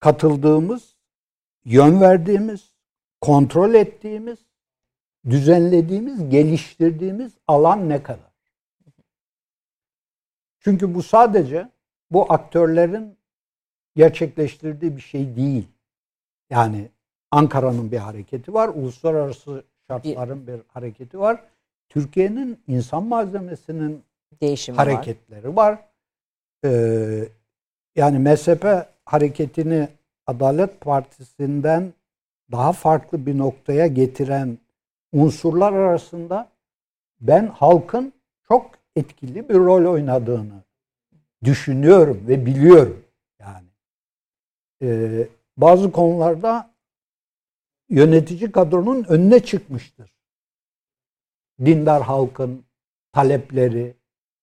katıldığımız, 0.00 0.96
yön 1.64 2.00
verdiğimiz, 2.00 2.74
kontrol 3.20 3.74
ettiğimiz, 3.74 4.38
düzenlediğimiz, 5.30 6.28
geliştirdiğimiz 6.28 7.32
alan 7.46 7.88
ne 7.88 8.02
kadar? 8.02 8.34
Çünkü 10.60 10.94
bu 10.94 11.02
sadece 11.02 11.73
bu 12.10 12.32
aktörlerin 12.32 13.16
gerçekleştirdiği 13.96 14.96
bir 14.96 15.00
şey 15.02 15.36
değil. 15.36 15.68
Yani 16.50 16.88
Ankara'nın 17.30 17.92
bir 17.92 17.98
hareketi 17.98 18.54
var, 18.54 18.68
uluslararası 18.68 19.64
şartların 19.88 20.46
bir 20.46 20.60
hareketi 20.68 21.18
var. 21.18 21.40
Türkiye'nin 21.88 22.58
insan 22.66 23.04
malzemesinin 23.04 24.02
Değişimi 24.40 24.78
var. 24.78 24.88
hareketleri 24.88 25.56
var. 25.56 25.78
Ee, 26.64 27.28
yani 27.96 28.18
MSP 28.18 28.66
hareketini 29.04 29.88
Adalet 30.26 30.80
Partisi'nden 30.80 31.92
daha 32.52 32.72
farklı 32.72 33.26
bir 33.26 33.38
noktaya 33.38 33.86
getiren 33.86 34.58
unsurlar 35.12 35.72
arasında 35.72 36.48
ben 37.20 37.46
halkın 37.46 38.12
çok 38.48 38.70
etkili 38.96 39.48
bir 39.48 39.54
rol 39.54 39.92
oynadığını 39.92 40.62
düşünüyorum 41.44 42.24
ve 42.28 42.46
biliyorum. 42.46 43.04
Yani 43.40 43.66
Ee, 44.82 45.28
bazı 45.56 45.92
konularda 45.92 46.74
yönetici 47.88 48.52
kadronun 48.52 49.04
önüne 49.04 49.40
çıkmıştır. 49.40 50.14
Dindar 51.60 52.02
halkın 52.02 52.64
talepleri, 53.12 53.94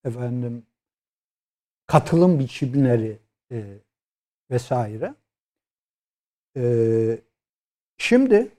efendim 0.04 0.66
katılım 1.86 2.40
biçimleri 2.40 3.20
e, 3.52 3.64
vesaire. 4.52 5.16
E, 6.58 6.64
şimdi 7.98 8.52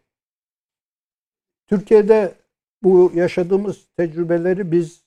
Türkiye'de 1.67 2.35
bu 2.83 3.13
yaşadığımız 3.15 3.87
tecrübeleri 3.97 4.73
biz 4.73 5.05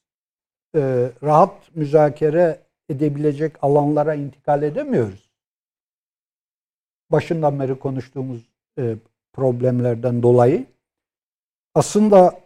e, 0.76 1.12
rahat 1.24 1.76
müzakere 1.76 2.64
edebilecek 2.90 3.64
alanlara 3.64 4.16
intikal 4.16 4.64
edemiyoruz. 4.64 5.30
Başından 7.12 7.60
beri 7.60 7.80
konuştuğumuz 7.80 8.49
e, 8.80 8.95
problemlerden 9.34 10.24
dolayı. 10.24 10.66
Aslında 11.74 12.40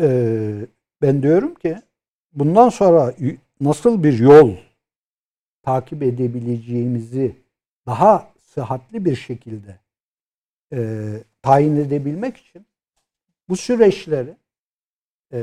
e, 0.00 0.66
ben 1.02 1.22
diyorum 1.22 1.54
ki 1.54 1.78
bundan 2.32 2.68
sonra 2.68 3.14
nasıl 3.60 4.02
bir 4.02 4.18
yol 4.18 4.56
takip 5.62 6.02
edebileceğimizi 6.02 7.36
daha 7.86 8.32
sıhhatli 8.38 9.04
bir 9.04 9.16
şekilde 9.16 9.78
e, 10.72 11.10
tayin 11.42 11.76
edebilmek 11.76 12.36
için 12.36 12.66
bu 13.48 13.56
süreçleri 13.56 14.36
e, 15.32 15.40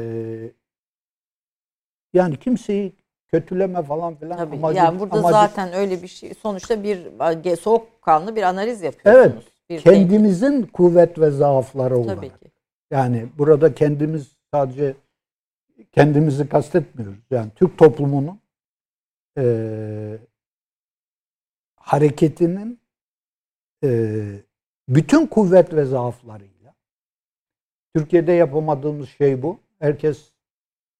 yani 2.13 2.39
kimseyi 2.39 2.93
kötüleme 3.41 3.83
falan 3.83 4.15
filan 4.15 4.37
Tabii. 4.37 4.55
amacı- 4.55 4.77
yani 4.77 4.99
burada 4.99 5.15
amacı- 5.19 5.31
zaten 5.33 5.73
öyle 5.73 6.01
bir 6.01 6.07
şey 6.07 6.33
sonuçta 6.33 6.83
bir 6.83 7.05
e, 7.45 7.55
soğukkanlı 7.55 8.35
bir 8.35 8.43
analiz 8.43 8.81
yapıyorsunuz. 8.81 9.45
Bir 9.69 9.81
kendimizin 9.81 10.61
kuvvet 10.63 11.19
ve 11.19 11.31
zaafları 11.31 11.97
olarak. 11.97 12.15
tabii 12.15 12.29
ki. 12.29 12.51
Yani 12.91 13.29
burada 13.37 13.73
kendimiz 13.75 14.31
sadece 14.53 14.95
kendimizi 15.91 16.49
kastetmiyoruz. 16.49 17.19
Yani 17.31 17.51
Türk 17.55 17.77
toplumunun 17.77 18.39
eee, 19.37 20.17
hareketinin 21.75 22.79
eee, 23.83 24.43
bütün 24.89 25.27
kuvvet 25.27 25.73
ve 25.73 25.85
zaaflarıyla 25.85 26.73
Türkiye'de 27.95 28.31
yapamadığımız 28.31 29.09
şey 29.09 29.41
bu. 29.41 29.59
Herkes 29.79 30.31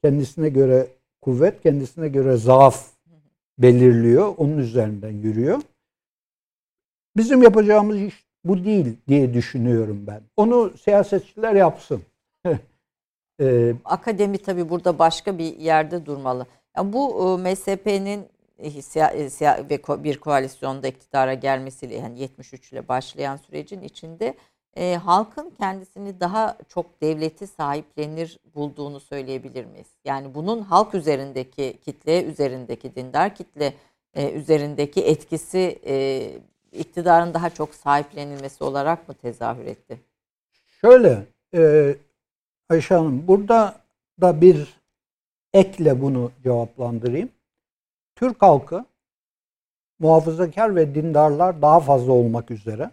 kendisine 0.04 0.50
göre 0.50 0.88
kuvvet, 1.22 1.64
kendisine 1.64 2.08
göre 2.08 2.38
zaaf 2.38 2.88
belirliyor. 3.60 4.34
Onun 4.38 4.58
üzerinden 4.58 5.12
yürüyor. 5.12 5.62
Bizim 7.18 7.42
yapacağımız 7.42 8.02
iş 8.02 8.26
bu 8.44 8.66
değil 8.66 8.98
diye 9.08 9.34
düşünüyorum 9.34 10.04
ben. 10.08 10.22
Onu 10.38 10.78
siyasetçiler 10.78 11.56
yapsın. 11.56 12.02
Ee, 13.42 13.76
Akademi 13.86 14.38
tabii 14.38 14.70
burada 14.70 15.00
başka 15.00 15.38
bir 15.38 15.58
yerde 15.58 16.06
durmalı. 16.06 16.46
Yani 16.78 16.94
bu 16.94 17.38
e, 17.40 17.52
MSP'nin 17.52 18.28
e, 18.60 19.70
ve 19.70 20.04
bir 20.04 20.18
koalisyonda 20.18 20.88
iktidara 20.88 21.34
gelmesiyle 21.34 21.96
yani 21.96 22.20
73 22.20 22.72
ile 22.72 22.88
başlayan 22.88 23.38
sürecin 23.38 23.82
içinde 23.82 24.34
e, 24.78 24.96
halkın 24.96 25.50
kendisini 25.58 26.20
daha 26.20 26.58
çok 26.68 27.02
devleti 27.02 27.48
sahiplenir 27.48 28.40
bulduğunu 28.56 29.00
söyleyebilir 29.00 29.66
miyiz? 29.66 29.88
Yani 30.06 30.36
bunun 30.36 30.62
halk 30.62 30.96
üzerindeki 30.96 31.78
kitle 31.86 32.24
üzerindeki 32.24 32.96
dindar 32.96 33.36
kitle 33.36 33.74
e, 34.14 34.32
üzerindeki 34.32 35.02
etkisi 35.02 35.80
e, 35.86 36.28
iktidarın 36.72 37.34
daha 37.34 37.50
çok 37.50 37.76
sahiplenilmesi 37.76 38.64
olarak 38.64 39.10
mı 39.10 39.16
tezahür 39.16 39.66
etti? 39.66 40.00
Şöyle 40.82 41.24
e, 41.54 41.96
Ayşe 42.70 42.96
Hanım 42.96 43.28
burada 43.28 43.76
da 44.22 44.42
bir 44.42 44.82
ekle 45.54 46.02
bunu 46.02 46.32
cevaplandırayım. 46.44 47.30
Türk 48.16 48.42
halkı 48.42 48.86
muhafazakar 50.00 50.76
ve 50.76 50.96
dindarlar 50.96 51.62
daha 51.62 51.80
fazla 51.80 52.12
olmak 52.12 52.52
üzere 52.52 52.92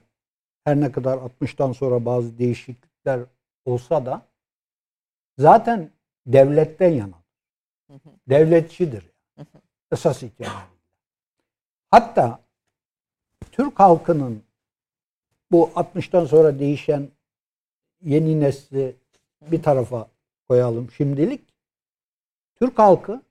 her 0.68 0.80
ne 0.80 0.92
kadar 0.92 1.18
60'tan 1.18 1.74
sonra 1.74 2.04
bazı 2.04 2.38
değişiklikler 2.38 3.20
olsa 3.64 4.06
da 4.06 4.22
zaten 5.38 5.90
devletten 6.26 6.90
yana. 6.90 7.18
Devletçidir. 8.28 9.04
Esas 9.92 10.22
itibariyle. 10.22 10.58
Hatta 11.90 12.40
Türk 13.52 13.80
halkının 13.80 14.42
bu 15.50 15.70
60'tan 15.74 16.26
sonra 16.26 16.58
değişen 16.58 17.08
yeni 18.02 18.40
nesli 18.40 18.96
bir 19.42 19.62
tarafa 19.62 20.08
koyalım 20.48 20.90
şimdilik. 20.90 21.54
Türk 22.60 22.78
halkı 22.78 23.22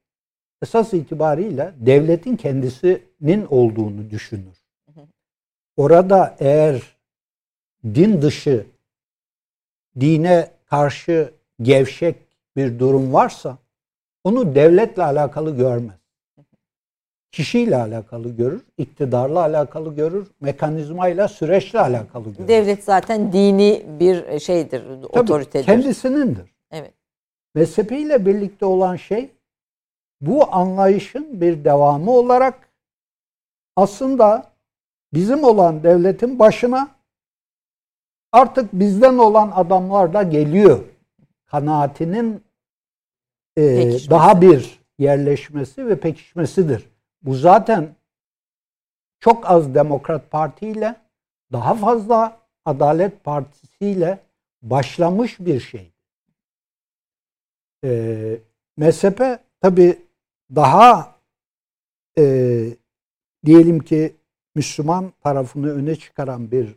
esas 0.61 0.93
itibariyle 0.93 1.73
devletin 1.77 2.35
kendisinin 2.35 3.45
olduğunu 3.49 4.09
düşünür. 4.09 4.57
Orada 5.77 6.35
eğer 6.39 6.96
din 7.85 8.21
dışı, 8.21 8.65
dine 9.99 10.51
karşı 10.65 11.33
gevşek 11.61 12.15
bir 12.55 12.79
durum 12.79 13.13
varsa 13.13 13.57
onu 14.23 14.55
devletle 14.55 15.03
alakalı 15.03 15.57
görmez. 15.57 15.97
Kişiyle 17.31 17.75
alakalı 17.75 18.29
görür, 18.29 18.61
iktidarla 18.77 19.39
alakalı 19.39 19.95
görür, 19.95 20.27
mekanizmayla, 20.41 21.27
süreçle 21.27 21.79
alakalı 21.79 22.23
görür. 22.23 22.47
Devlet 22.47 22.83
zaten 22.83 23.33
dini 23.33 23.85
bir 23.99 24.39
şeydir, 24.39 24.83
Tabii, 24.83 25.19
otoritedir. 25.19 25.65
Kendisinindir. 25.65 26.51
Evet. 26.71 26.93
Mezhepiyle 27.55 28.25
birlikte 28.25 28.65
olan 28.65 28.95
şey 28.95 29.29
bu 30.21 30.55
anlayışın 30.55 31.41
bir 31.41 31.63
devamı 31.63 32.11
olarak 32.11 32.69
aslında 33.75 34.51
bizim 35.13 35.43
olan 35.43 35.83
devletin 35.83 36.39
başına 36.39 36.96
artık 38.31 38.73
bizden 38.73 39.17
olan 39.17 39.51
adamlar 39.55 40.13
da 40.13 40.23
geliyor. 40.23 40.79
Kanaatinin 41.45 42.43
e, 43.57 43.75
Pekişmesi. 43.75 44.09
daha 44.09 44.41
bir 44.41 44.79
yerleşmesi 44.97 45.87
ve 45.87 45.99
pekişmesidir. 45.99 46.89
Bu 47.21 47.33
zaten 47.33 47.95
çok 49.19 49.49
az 49.49 49.75
Demokrat 49.75 50.31
Parti 50.31 50.67
ile 50.67 50.95
daha 51.51 51.75
fazla 51.75 52.39
Adalet 52.65 53.23
Partisi 53.23 53.85
ile 53.85 54.19
başlamış 54.61 55.39
bir 55.39 55.59
şey. 55.59 55.91
E, 57.83 58.39
mezhepe 58.77 59.39
tabi 59.61 59.99
daha 60.55 61.15
e, 62.17 62.23
diyelim 63.45 63.79
ki 63.79 64.15
Müslüman 64.55 65.13
tarafını 65.23 65.71
öne 65.71 65.95
çıkaran 65.95 66.51
bir 66.51 66.75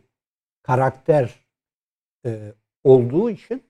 karakter 0.63 1.45
e, 2.25 2.53
olduğu 2.83 3.29
için 3.29 3.63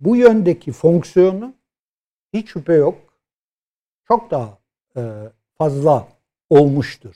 bu 0.00 0.16
yöndeki 0.16 0.72
fonksiyonu 0.72 1.54
hiç 2.32 2.48
şüphe 2.48 2.74
yok 2.74 3.14
çok 4.08 4.30
daha 4.30 4.58
e, 4.96 5.02
fazla 5.58 6.08
olmuştur. 6.50 7.14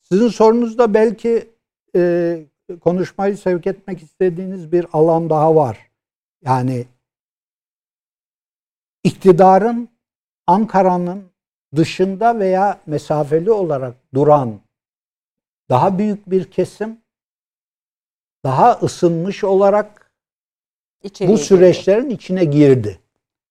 Sizin 0.00 0.28
sorunuzda 0.28 0.94
belki 0.94 1.50
e, 1.96 2.46
konuşmayı 2.80 3.36
sevk 3.36 3.66
etmek 3.66 4.02
istediğiniz 4.02 4.72
bir 4.72 4.86
alan 4.92 5.30
daha 5.30 5.54
var. 5.54 5.90
Yani 6.42 6.86
iktidarın 9.04 9.88
Ankara'nın 10.46 11.30
dışında 11.76 12.38
veya 12.38 12.80
mesafeli 12.86 13.52
olarak 13.52 13.94
duran 14.14 14.60
daha 15.68 15.98
büyük 15.98 16.30
bir 16.30 16.50
kesim 16.50 16.99
daha 18.44 18.72
ısınmış 18.72 19.44
olarak 19.44 20.10
İçeriye 21.02 21.34
bu 21.34 21.38
süreçlerin 21.38 22.10
içine 22.10 22.44
girdi. 22.44 22.98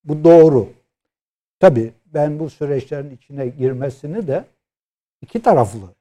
Bu 0.04 0.24
doğru. 0.24 0.68
Tabii 1.60 1.92
ben 2.06 2.38
bu 2.38 2.50
süreçlerin 2.50 3.10
içine 3.16 3.48
girmesini 3.48 4.26
de 4.26 4.44
iki 5.22 5.42
taraflı 5.42 5.94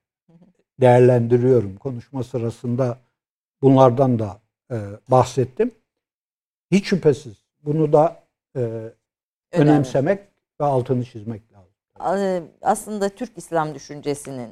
değerlendiriyorum. 0.81 1.75
Konuşma 1.77 2.23
sırasında 2.23 2.97
bunlardan 3.61 4.19
da 4.19 4.39
e, 4.71 4.75
bahsettim. 5.11 5.71
Hiç 6.71 6.85
şüphesiz 6.85 7.37
bunu 7.63 7.93
da 7.93 8.23
e, 8.55 8.59
Önemli. 8.59 8.93
önemsemek 9.51 10.19
ve 10.61 10.65
altını 10.65 11.05
çizmek 11.05 11.41
lazım. 11.53 11.69
A- 11.99 12.69
aslında 12.71 13.09
Türk 13.09 13.37
İslam 13.37 13.75
düşüncesinin 13.75 14.49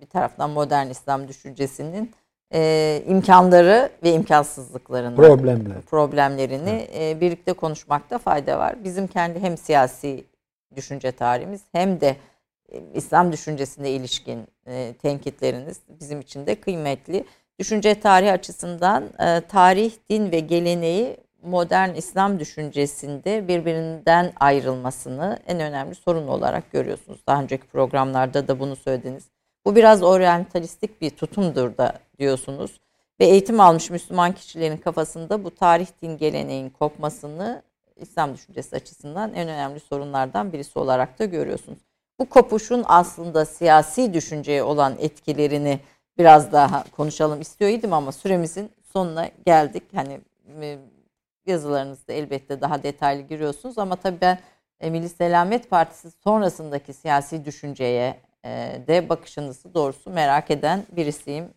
bir 0.00 0.06
taraftan 0.06 0.50
modern 0.50 0.86
İslam 0.90 1.28
düşüncesinin 1.28 2.12
e, 2.54 3.02
imkanları 3.08 3.90
ve 4.02 4.12
imkansızlıklarını 4.12 5.16
Problemler. 5.16 5.80
problemlerini 5.80 6.88
e, 6.94 7.20
birlikte 7.20 7.52
konuşmakta 7.52 8.18
fayda 8.18 8.58
var. 8.58 8.84
Bizim 8.84 9.06
kendi 9.06 9.40
hem 9.40 9.56
siyasi 9.56 10.24
düşünce 10.76 11.12
tarihimiz 11.12 11.60
hem 11.72 12.00
de 12.00 12.16
e, 12.72 12.82
İslam 12.94 13.32
düşüncesine 13.32 13.90
ilişkin 13.90 14.46
e, 14.66 14.94
tenkitleriniz 15.02 15.80
bizim 16.00 16.20
için 16.20 16.46
de 16.46 16.60
kıymetli. 16.60 17.24
Düşünce 17.58 18.00
tarihi 18.00 18.32
açısından 18.32 19.04
e, 19.20 19.40
tarih, 19.40 19.92
din 20.10 20.32
ve 20.32 20.40
geleneği 20.40 21.16
modern 21.42 21.94
İslam 21.94 22.40
düşüncesinde 22.40 23.48
birbirinden 23.48 24.32
ayrılmasını 24.40 25.38
en 25.46 25.60
önemli 25.60 25.94
sorun 25.94 26.28
olarak 26.28 26.72
görüyorsunuz. 26.72 27.20
Daha 27.26 27.42
önceki 27.42 27.66
programlarda 27.66 28.48
da 28.48 28.60
bunu 28.60 28.76
söylediniz. 28.76 29.24
Bu 29.64 29.76
biraz 29.76 30.02
oryantalistik 30.02 31.00
bir 31.00 31.10
tutumdur 31.10 31.76
da 31.76 31.92
diyorsunuz. 32.20 32.80
Ve 33.20 33.24
eğitim 33.24 33.60
almış 33.60 33.90
Müslüman 33.90 34.32
kişilerin 34.32 34.76
kafasında 34.76 35.44
bu 35.44 35.50
tarih 35.50 35.86
din 36.02 36.18
geleneğin 36.18 36.70
kopmasını 36.70 37.62
İslam 37.96 38.34
düşüncesi 38.34 38.76
açısından 38.76 39.34
en 39.34 39.48
önemli 39.48 39.80
sorunlardan 39.80 40.52
birisi 40.52 40.78
olarak 40.78 41.18
da 41.18 41.24
görüyorsunuz. 41.24 41.78
Bu 42.18 42.28
kopuşun 42.28 42.84
aslında 42.86 43.44
siyasi 43.44 44.14
düşünceye 44.14 44.62
olan 44.62 44.96
etkilerini 44.98 45.80
biraz 46.18 46.52
daha 46.52 46.84
konuşalım 46.96 47.40
istiyor 47.40 47.70
idim 47.70 47.92
ama 47.92 48.12
süremizin 48.12 48.70
sonuna 48.92 49.28
geldik. 49.46 49.82
Hani 49.94 50.20
e, 50.60 50.78
yazılarınızda 51.46 52.12
elbette 52.12 52.60
daha 52.60 52.82
detaylı 52.82 53.22
giriyorsunuz 53.22 53.78
ama 53.78 53.96
tabii 53.96 54.20
ben 54.20 54.38
e, 54.80 54.90
Milli 54.90 55.08
Selamet 55.08 55.70
Partisi 55.70 56.10
sonrasındaki 56.10 56.92
siyasi 56.92 57.44
düşünceye 57.44 58.20
e, 58.44 58.48
de 58.86 59.08
bakışınızı 59.08 59.74
doğrusu 59.74 60.10
merak 60.10 60.50
eden 60.50 60.84
birisiyim. 60.92 61.48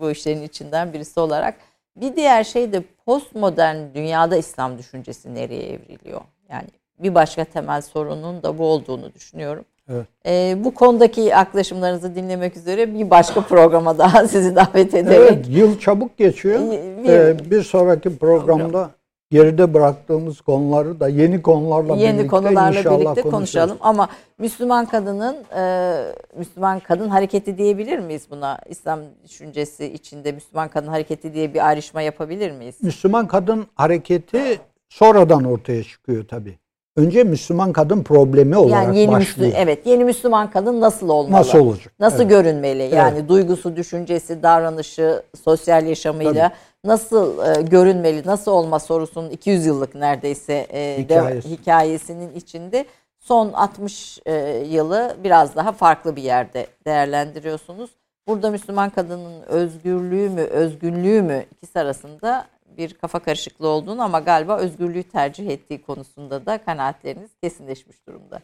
Bu 0.00 0.10
işlerin 0.10 0.42
içinden 0.42 0.92
birisi 0.92 1.20
olarak. 1.20 1.54
Bir 1.96 2.16
diğer 2.16 2.44
şey 2.44 2.72
de 2.72 2.82
postmodern 3.06 3.76
dünyada 3.94 4.36
İslam 4.36 4.78
düşüncesi 4.78 5.34
nereye 5.34 5.62
evriliyor? 5.72 6.20
Yani 6.50 6.68
bir 6.98 7.14
başka 7.14 7.44
temel 7.44 7.80
sorunun 7.82 8.42
da 8.42 8.58
bu 8.58 8.64
olduğunu 8.64 9.14
düşünüyorum. 9.14 9.64
Evet. 9.88 10.06
E, 10.26 10.56
bu 10.64 10.74
konudaki 10.74 11.20
yaklaşımlarınızı 11.20 12.14
dinlemek 12.14 12.56
üzere 12.56 12.94
bir 12.94 13.10
başka 13.10 13.40
programa 13.40 13.98
daha 13.98 14.28
sizi 14.28 14.56
davet 14.56 14.94
ederek 14.94 15.30
Evet, 15.32 15.46
yıl 15.48 15.78
çabuk 15.78 16.16
geçiyor. 16.16 16.60
Bir- 16.60 17.08
Ee, 17.08 17.50
bir 17.50 17.62
sonraki 17.62 18.18
programda 18.18 18.90
geride 19.34 19.74
bıraktığımız 19.74 20.40
konuları 20.40 21.00
da 21.00 21.08
yeni 21.08 21.42
konularla 21.42 21.96
yeni 21.96 22.18
birlikte 22.18 22.26
konularla 22.26 22.78
inşallah 22.78 23.00
birlikte 23.00 23.30
konuşalım. 23.30 23.76
Ama 23.80 24.08
Müslüman 24.38 24.86
kadının 24.86 25.36
e, 25.56 25.94
Müslüman 26.38 26.80
kadın 26.80 27.08
hareketi 27.08 27.58
diyebilir 27.58 27.98
miyiz 27.98 28.26
buna? 28.30 28.58
İslam 28.68 29.00
düşüncesi 29.24 29.86
içinde 29.86 30.32
Müslüman 30.32 30.68
kadın 30.68 30.88
hareketi 30.88 31.34
diye 31.34 31.54
bir 31.54 31.66
ayrışma 31.68 32.02
yapabilir 32.02 32.50
miyiz? 32.50 32.74
Müslüman 32.82 33.26
kadın 33.26 33.66
hareketi 33.74 34.60
sonradan 34.88 35.44
ortaya 35.44 35.82
çıkıyor 35.82 36.28
tabii. 36.28 36.58
Önce 36.96 37.24
Müslüman 37.24 37.72
kadın 37.72 38.02
problemi 38.02 38.56
olarak 38.56 38.84
Yani 38.84 38.98
yeni 38.98 39.12
başlıyor. 39.12 39.48
Müslüman 39.48 39.62
evet 39.62 39.86
yeni 39.86 40.04
Müslüman 40.04 40.50
kadın 40.50 40.80
nasıl 40.80 41.08
olmalı? 41.08 41.40
Nasıl 41.40 41.58
olacak? 41.58 41.92
Nasıl 42.00 42.20
Evet. 42.20 42.30
görünmeli? 42.30 42.94
Yani 42.94 43.28
duygusu, 43.28 43.76
düşüncesi, 43.76 44.42
davranışı, 44.42 45.22
sosyal 45.44 45.86
yaşamıyla 45.86 46.52
nasıl 46.84 47.46
e, 47.58 47.62
görünmeli, 47.62 48.26
nasıl 48.26 48.52
olma 48.52 48.78
sorusunun 48.80 49.30
200 49.30 49.66
yıllık 49.66 49.94
neredeyse 49.94 50.52
e, 50.52 50.98
Hikayesi. 51.02 51.48
de- 51.48 51.52
hikayesinin 51.52 52.34
içinde 52.34 52.84
son 53.18 53.52
60 53.52 54.18
e, 54.26 54.34
yılı 54.70 55.16
biraz 55.24 55.56
daha 55.56 55.72
farklı 55.72 56.16
bir 56.16 56.22
yerde 56.22 56.66
değerlendiriyorsunuz. 56.86 57.90
Burada 58.28 58.50
Müslüman 58.50 58.90
kadının 58.90 59.42
özgürlüğü 59.42 60.30
mü, 60.30 60.40
özgünlüğü 60.40 61.22
mü 61.22 61.44
ikisi 61.52 61.78
arasında 61.80 62.46
bir 62.76 62.94
kafa 62.94 63.18
karışıklığı 63.18 63.68
olduğunu 63.68 64.02
ama 64.02 64.20
galiba 64.20 64.56
özgürlüğü 64.58 65.02
tercih 65.02 65.50
ettiği 65.50 65.82
konusunda 65.82 66.46
da 66.46 66.64
kanaatleriniz 66.64 67.30
kesinleşmiş 67.42 68.06
durumda. 68.08 68.40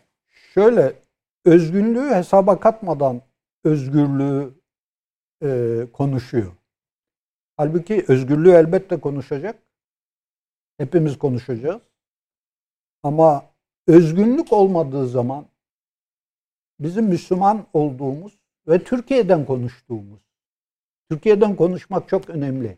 Şöyle 0.54 0.92
özgünlüğü 1.44 2.10
hesaba 2.14 2.60
katmadan 2.60 3.20
özgürlüğü 3.64 4.54
e, 5.42 5.48
konuşuyor. 5.92 6.52
Halbuki 7.60 8.04
özgürlüğü 8.08 8.50
elbette 8.50 8.96
konuşacak. 9.00 9.56
Hepimiz 10.78 11.18
konuşacağız. 11.18 11.82
Ama 13.02 13.44
özgünlük 13.86 14.52
olmadığı 14.52 15.06
zaman 15.06 15.46
bizim 16.80 17.04
Müslüman 17.04 17.66
olduğumuz 17.72 18.38
ve 18.68 18.84
Türkiye'den 18.84 19.44
konuştuğumuz. 19.44 20.20
Türkiye'den 21.10 21.56
konuşmak 21.56 22.08
çok 22.08 22.30
önemli. 22.30 22.76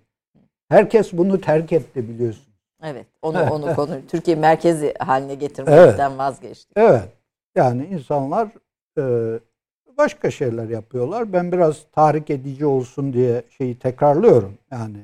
Herkes 0.68 1.12
bunu 1.12 1.40
terk 1.40 1.72
etti 1.72 2.08
biliyorsun. 2.08 2.54
Evet, 2.82 3.06
onu 3.22 3.50
onu 3.50 3.74
konu 3.74 4.06
Türkiye 4.08 4.36
merkezi 4.36 4.94
haline 4.98 5.34
getirmekten 5.34 6.10
evet. 6.10 6.18
vazgeçtik. 6.18 6.76
Evet. 6.76 7.08
Yani 7.54 7.86
insanlar 7.86 8.48
e, 8.98 9.02
başka 10.02 10.30
şeyler 10.30 10.68
yapıyorlar. 10.68 11.32
Ben 11.32 11.52
biraz 11.52 11.86
tahrik 11.92 12.30
edici 12.30 12.66
olsun 12.66 13.12
diye 13.12 13.42
şeyi 13.58 13.78
tekrarlıyorum. 13.78 14.58
Yani 14.70 14.98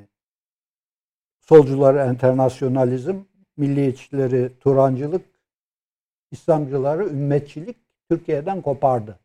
solcuları 1.41 1.97
enternasyonalizm, 1.99 3.15
milliyetçileri 3.57 4.51
turancılık, 4.59 5.25
İslamcıları 6.31 7.05
ümmetçilik 7.05 7.77
Türkiye'den 8.09 8.61
kopardı. 8.61 9.19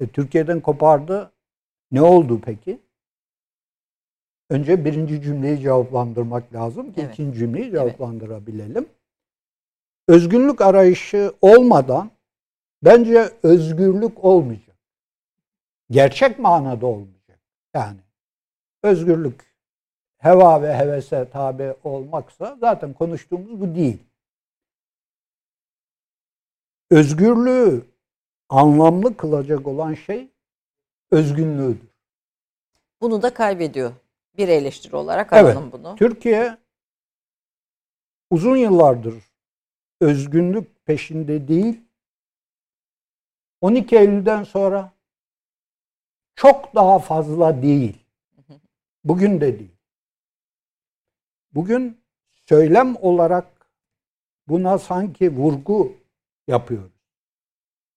E, 0.00 0.06
Türkiye'den 0.06 0.60
kopardı. 0.60 1.32
Ne 1.92 2.02
oldu 2.02 2.40
peki? 2.44 2.78
Önce 4.50 4.84
birinci 4.84 5.22
cümleyi 5.22 5.60
cevaplandırmak 5.60 6.54
lazım 6.54 6.92
ki 6.92 7.00
evet. 7.00 7.14
ikinci 7.14 7.38
cümleyi 7.38 7.70
cevaplandırabilelim. 7.70 8.76
Evet. 8.76 8.96
Özgürlük 10.08 10.60
arayışı 10.60 11.32
olmadan 11.40 12.10
bence 12.82 13.30
özgürlük 13.42 14.24
olmayacak. 14.24 14.69
Gerçek 15.90 16.38
manada 16.38 16.86
olmayacak. 16.86 17.40
Yani 17.74 18.00
özgürlük 18.82 19.56
heva 20.18 20.62
ve 20.62 20.76
hevese 20.76 21.30
tabi 21.30 21.74
olmaksa 21.84 22.56
zaten 22.60 22.92
konuştuğumuz 22.92 23.60
bu 23.60 23.74
değil. 23.74 23.98
Özgürlüğü 26.90 27.86
anlamlı 28.48 29.16
kılacak 29.16 29.66
olan 29.66 29.94
şey 29.94 30.28
özgünlüğüdür. 31.10 31.90
Bunu 33.00 33.22
da 33.22 33.34
kaybediyor. 33.34 33.92
Bir 34.36 34.48
eleştiri 34.48 34.96
olarak 34.96 35.32
alalım 35.32 35.62
evet, 35.62 35.72
bunu. 35.72 35.96
Türkiye 35.96 36.58
uzun 38.30 38.56
yıllardır 38.56 39.14
özgünlük 40.00 40.86
peşinde 40.86 41.48
değil. 41.48 41.80
12 43.60 43.96
Eylül'den 43.96 44.44
sonra 44.44 44.92
çok 46.40 46.74
daha 46.74 46.98
fazla 46.98 47.62
değil. 47.62 47.98
Bugün 49.04 49.40
de 49.40 49.58
değil. 49.58 49.76
Bugün 51.54 52.00
söylem 52.48 52.96
olarak 52.96 53.46
buna 54.48 54.78
sanki 54.78 55.36
vurgu 55.36 55.92
yapıyoruz. 56.48 56.92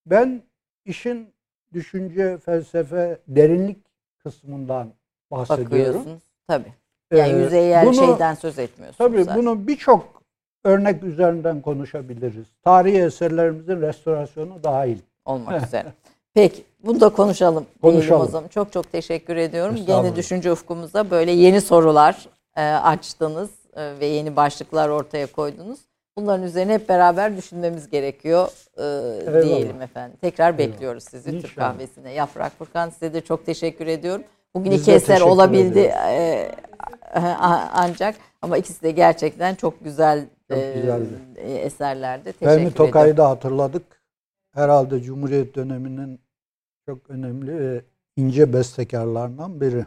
Ben 0.06 0.44
işin 0.86 1.34
düşünce, 1.74 2.38
felsefe, 2.38 3.20
derinlik 3.28 3.78
kısmından 4.24 4.94
bahsediyorum. 5.32 6.22
Tabii. 6.48 6.74
Yani 7.12 7.34
ee, 7.34 7.44
yüzeyel 7.44 7.86
bunu, 7.86 7.96
şeyden 7.96 8.34
söz 8.34 8.60
etmiyorsunuz. 8.60 8.98
Tabii 9.12 9.24
zaten. 9.24 9.42
bunu 9.42 9.68
birçok 9.68 10.24
örnek 10.64 11.04
üzerinden 11.04 11.62
konuşabiliriz. 11.62 12.48
Tarihi 12.62 12.98
eserlerimizin 12.98 13.82
restorasyonu 13.82 14.64
dahil. 14.64 15.00
Olmak 15.26 15.64
üzere. 15.68 15.94
Peki 16.34 16.64
bunu 16.86 17.02
da 17.02 17.10
konuşalım. 17.10 17.66
Konuşalım. 17.82 18.22
O 18.22 18.26
zaman. 18.26 18.48
Çok 18.48 18.72
çok 18.72 18.92
teşekkür 18.92 19.36
ediyorum. 19.36 19.76
Yeni 19.88 20.16
düşünce 20.16 20.52
ufkumuza 20.52 21.12
böyle 21.12 21.32
yeni 21.32 21.62
sorular 21.62 22.28
e, 22.56 22.62
açtınız 22.62 23.50
e, 23.76 24.00
ve 24.00 24.06
yeni 24.06 24.36
başlıklar 24.36 24.90
ortaya 24.90 25.28
koydunuz. 25.28 25.80
Bunların 26.18 26.46
üzerine 26.46 26.74
hep 26.74 26.90
beraber 26.90 27.38
düşünmemiz 27.38 27.90
gerekiyor 27.90 28.48
e, 28.78 29.44
diyelim 29.44 29.82
efendim. 29.82 30.18
Tekrar 30.22 30.46
Eyvallah. 30.46 30.58
bekliyoruz 30.58 31.04
sizi 31.04 31.30
İnşallah. 31.30 31.44
Türk 31.44 31.56
kahvesine. 31.56 32.14
Yaprak 32.14 32.52
Furkan 32.58 32.90
size 32.90 33.14
de 33.14 33.22
çok 33.22 33.46
teşekkür 33.46 33.88
ediyorum. 33.88 34.24
Bugün 34.56 34.72
Biz 34.72 34.82
iki 34.82 34.92
eser 34.92 35.22
olabildi 35.22 35.80
e, 35.80 36.52
ancak 37.74 38.16
ama 38.42 38.58
ikisi 38.58 38.82
de 38.82 38.92
gerçekten 38.92 39.56
çok 39.56 39.84
güzel 39.84 40.26
çok 40.50 40.58
e, 40.58 41.52
eserlerdi. 41.54 42.24
Teşekkür 42.24 42.46
Fehmi 42.46 42.74
Tokay'ı 42.74 43.18
da 43.18 43.30
hatırladık. 43.30 43.84
Herhalde 44.54 45.02
Cumhuriyet 45.02 45.56
döneminin 45.56 46.23
çok 46.86 47.10
önemli 47.10 47.60
ve 47.60 47.82
ince 48.16 48.54
bestekarlarından 48.54 49.62
biri. 49.62 49.86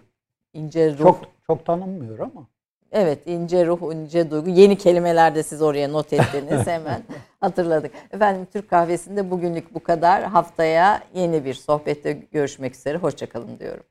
İnce 0.53 0.93
ruh. 0.93 0.99
Çok, 0.99 1.21
çok 1.47 1.67
tanınmıyor 1.67 2.19
ama. 2.19 2.47
Evet 2.93 3.19
ince 3.27 3.67
ruh, 3.67 3.95
ince 3.95 4.31
duygu. 4.31 4.51
Yeni 4.51 4.79
kelimeler 4.79 5.35
de 5.35 5.43
siz 5.43 5.63
oraya 5.63 5.89
not 5.89 6.13
ettiniz 6.13 6.67
hemen 6.67 7.03
hatırladık. 7.41 7.93
Efendim 8.13 8.47
Türk 8.53 8.71
kahvesinde 8.71 9.31
bugünlük 9.31 9.75
bu 9.75 9.83
kadar. 9.83 10.23
Haftaya 10.23 11.03
yeni 11.15 11.45
bir 11.45 11.55
sohbette 11.55 12.13
görüşmek 12.13 12.75
üzere. 12.75 12.99
Hoşçakalın 12.99 13.59
diyorum. 13.59 13.85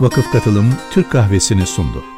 Vakıf 0.00 0.32
Katılım 0.32 0.74
Türk 0.90 1.12
Kahvesi'ni 1.12 1.66
sundu. 1.66 2.15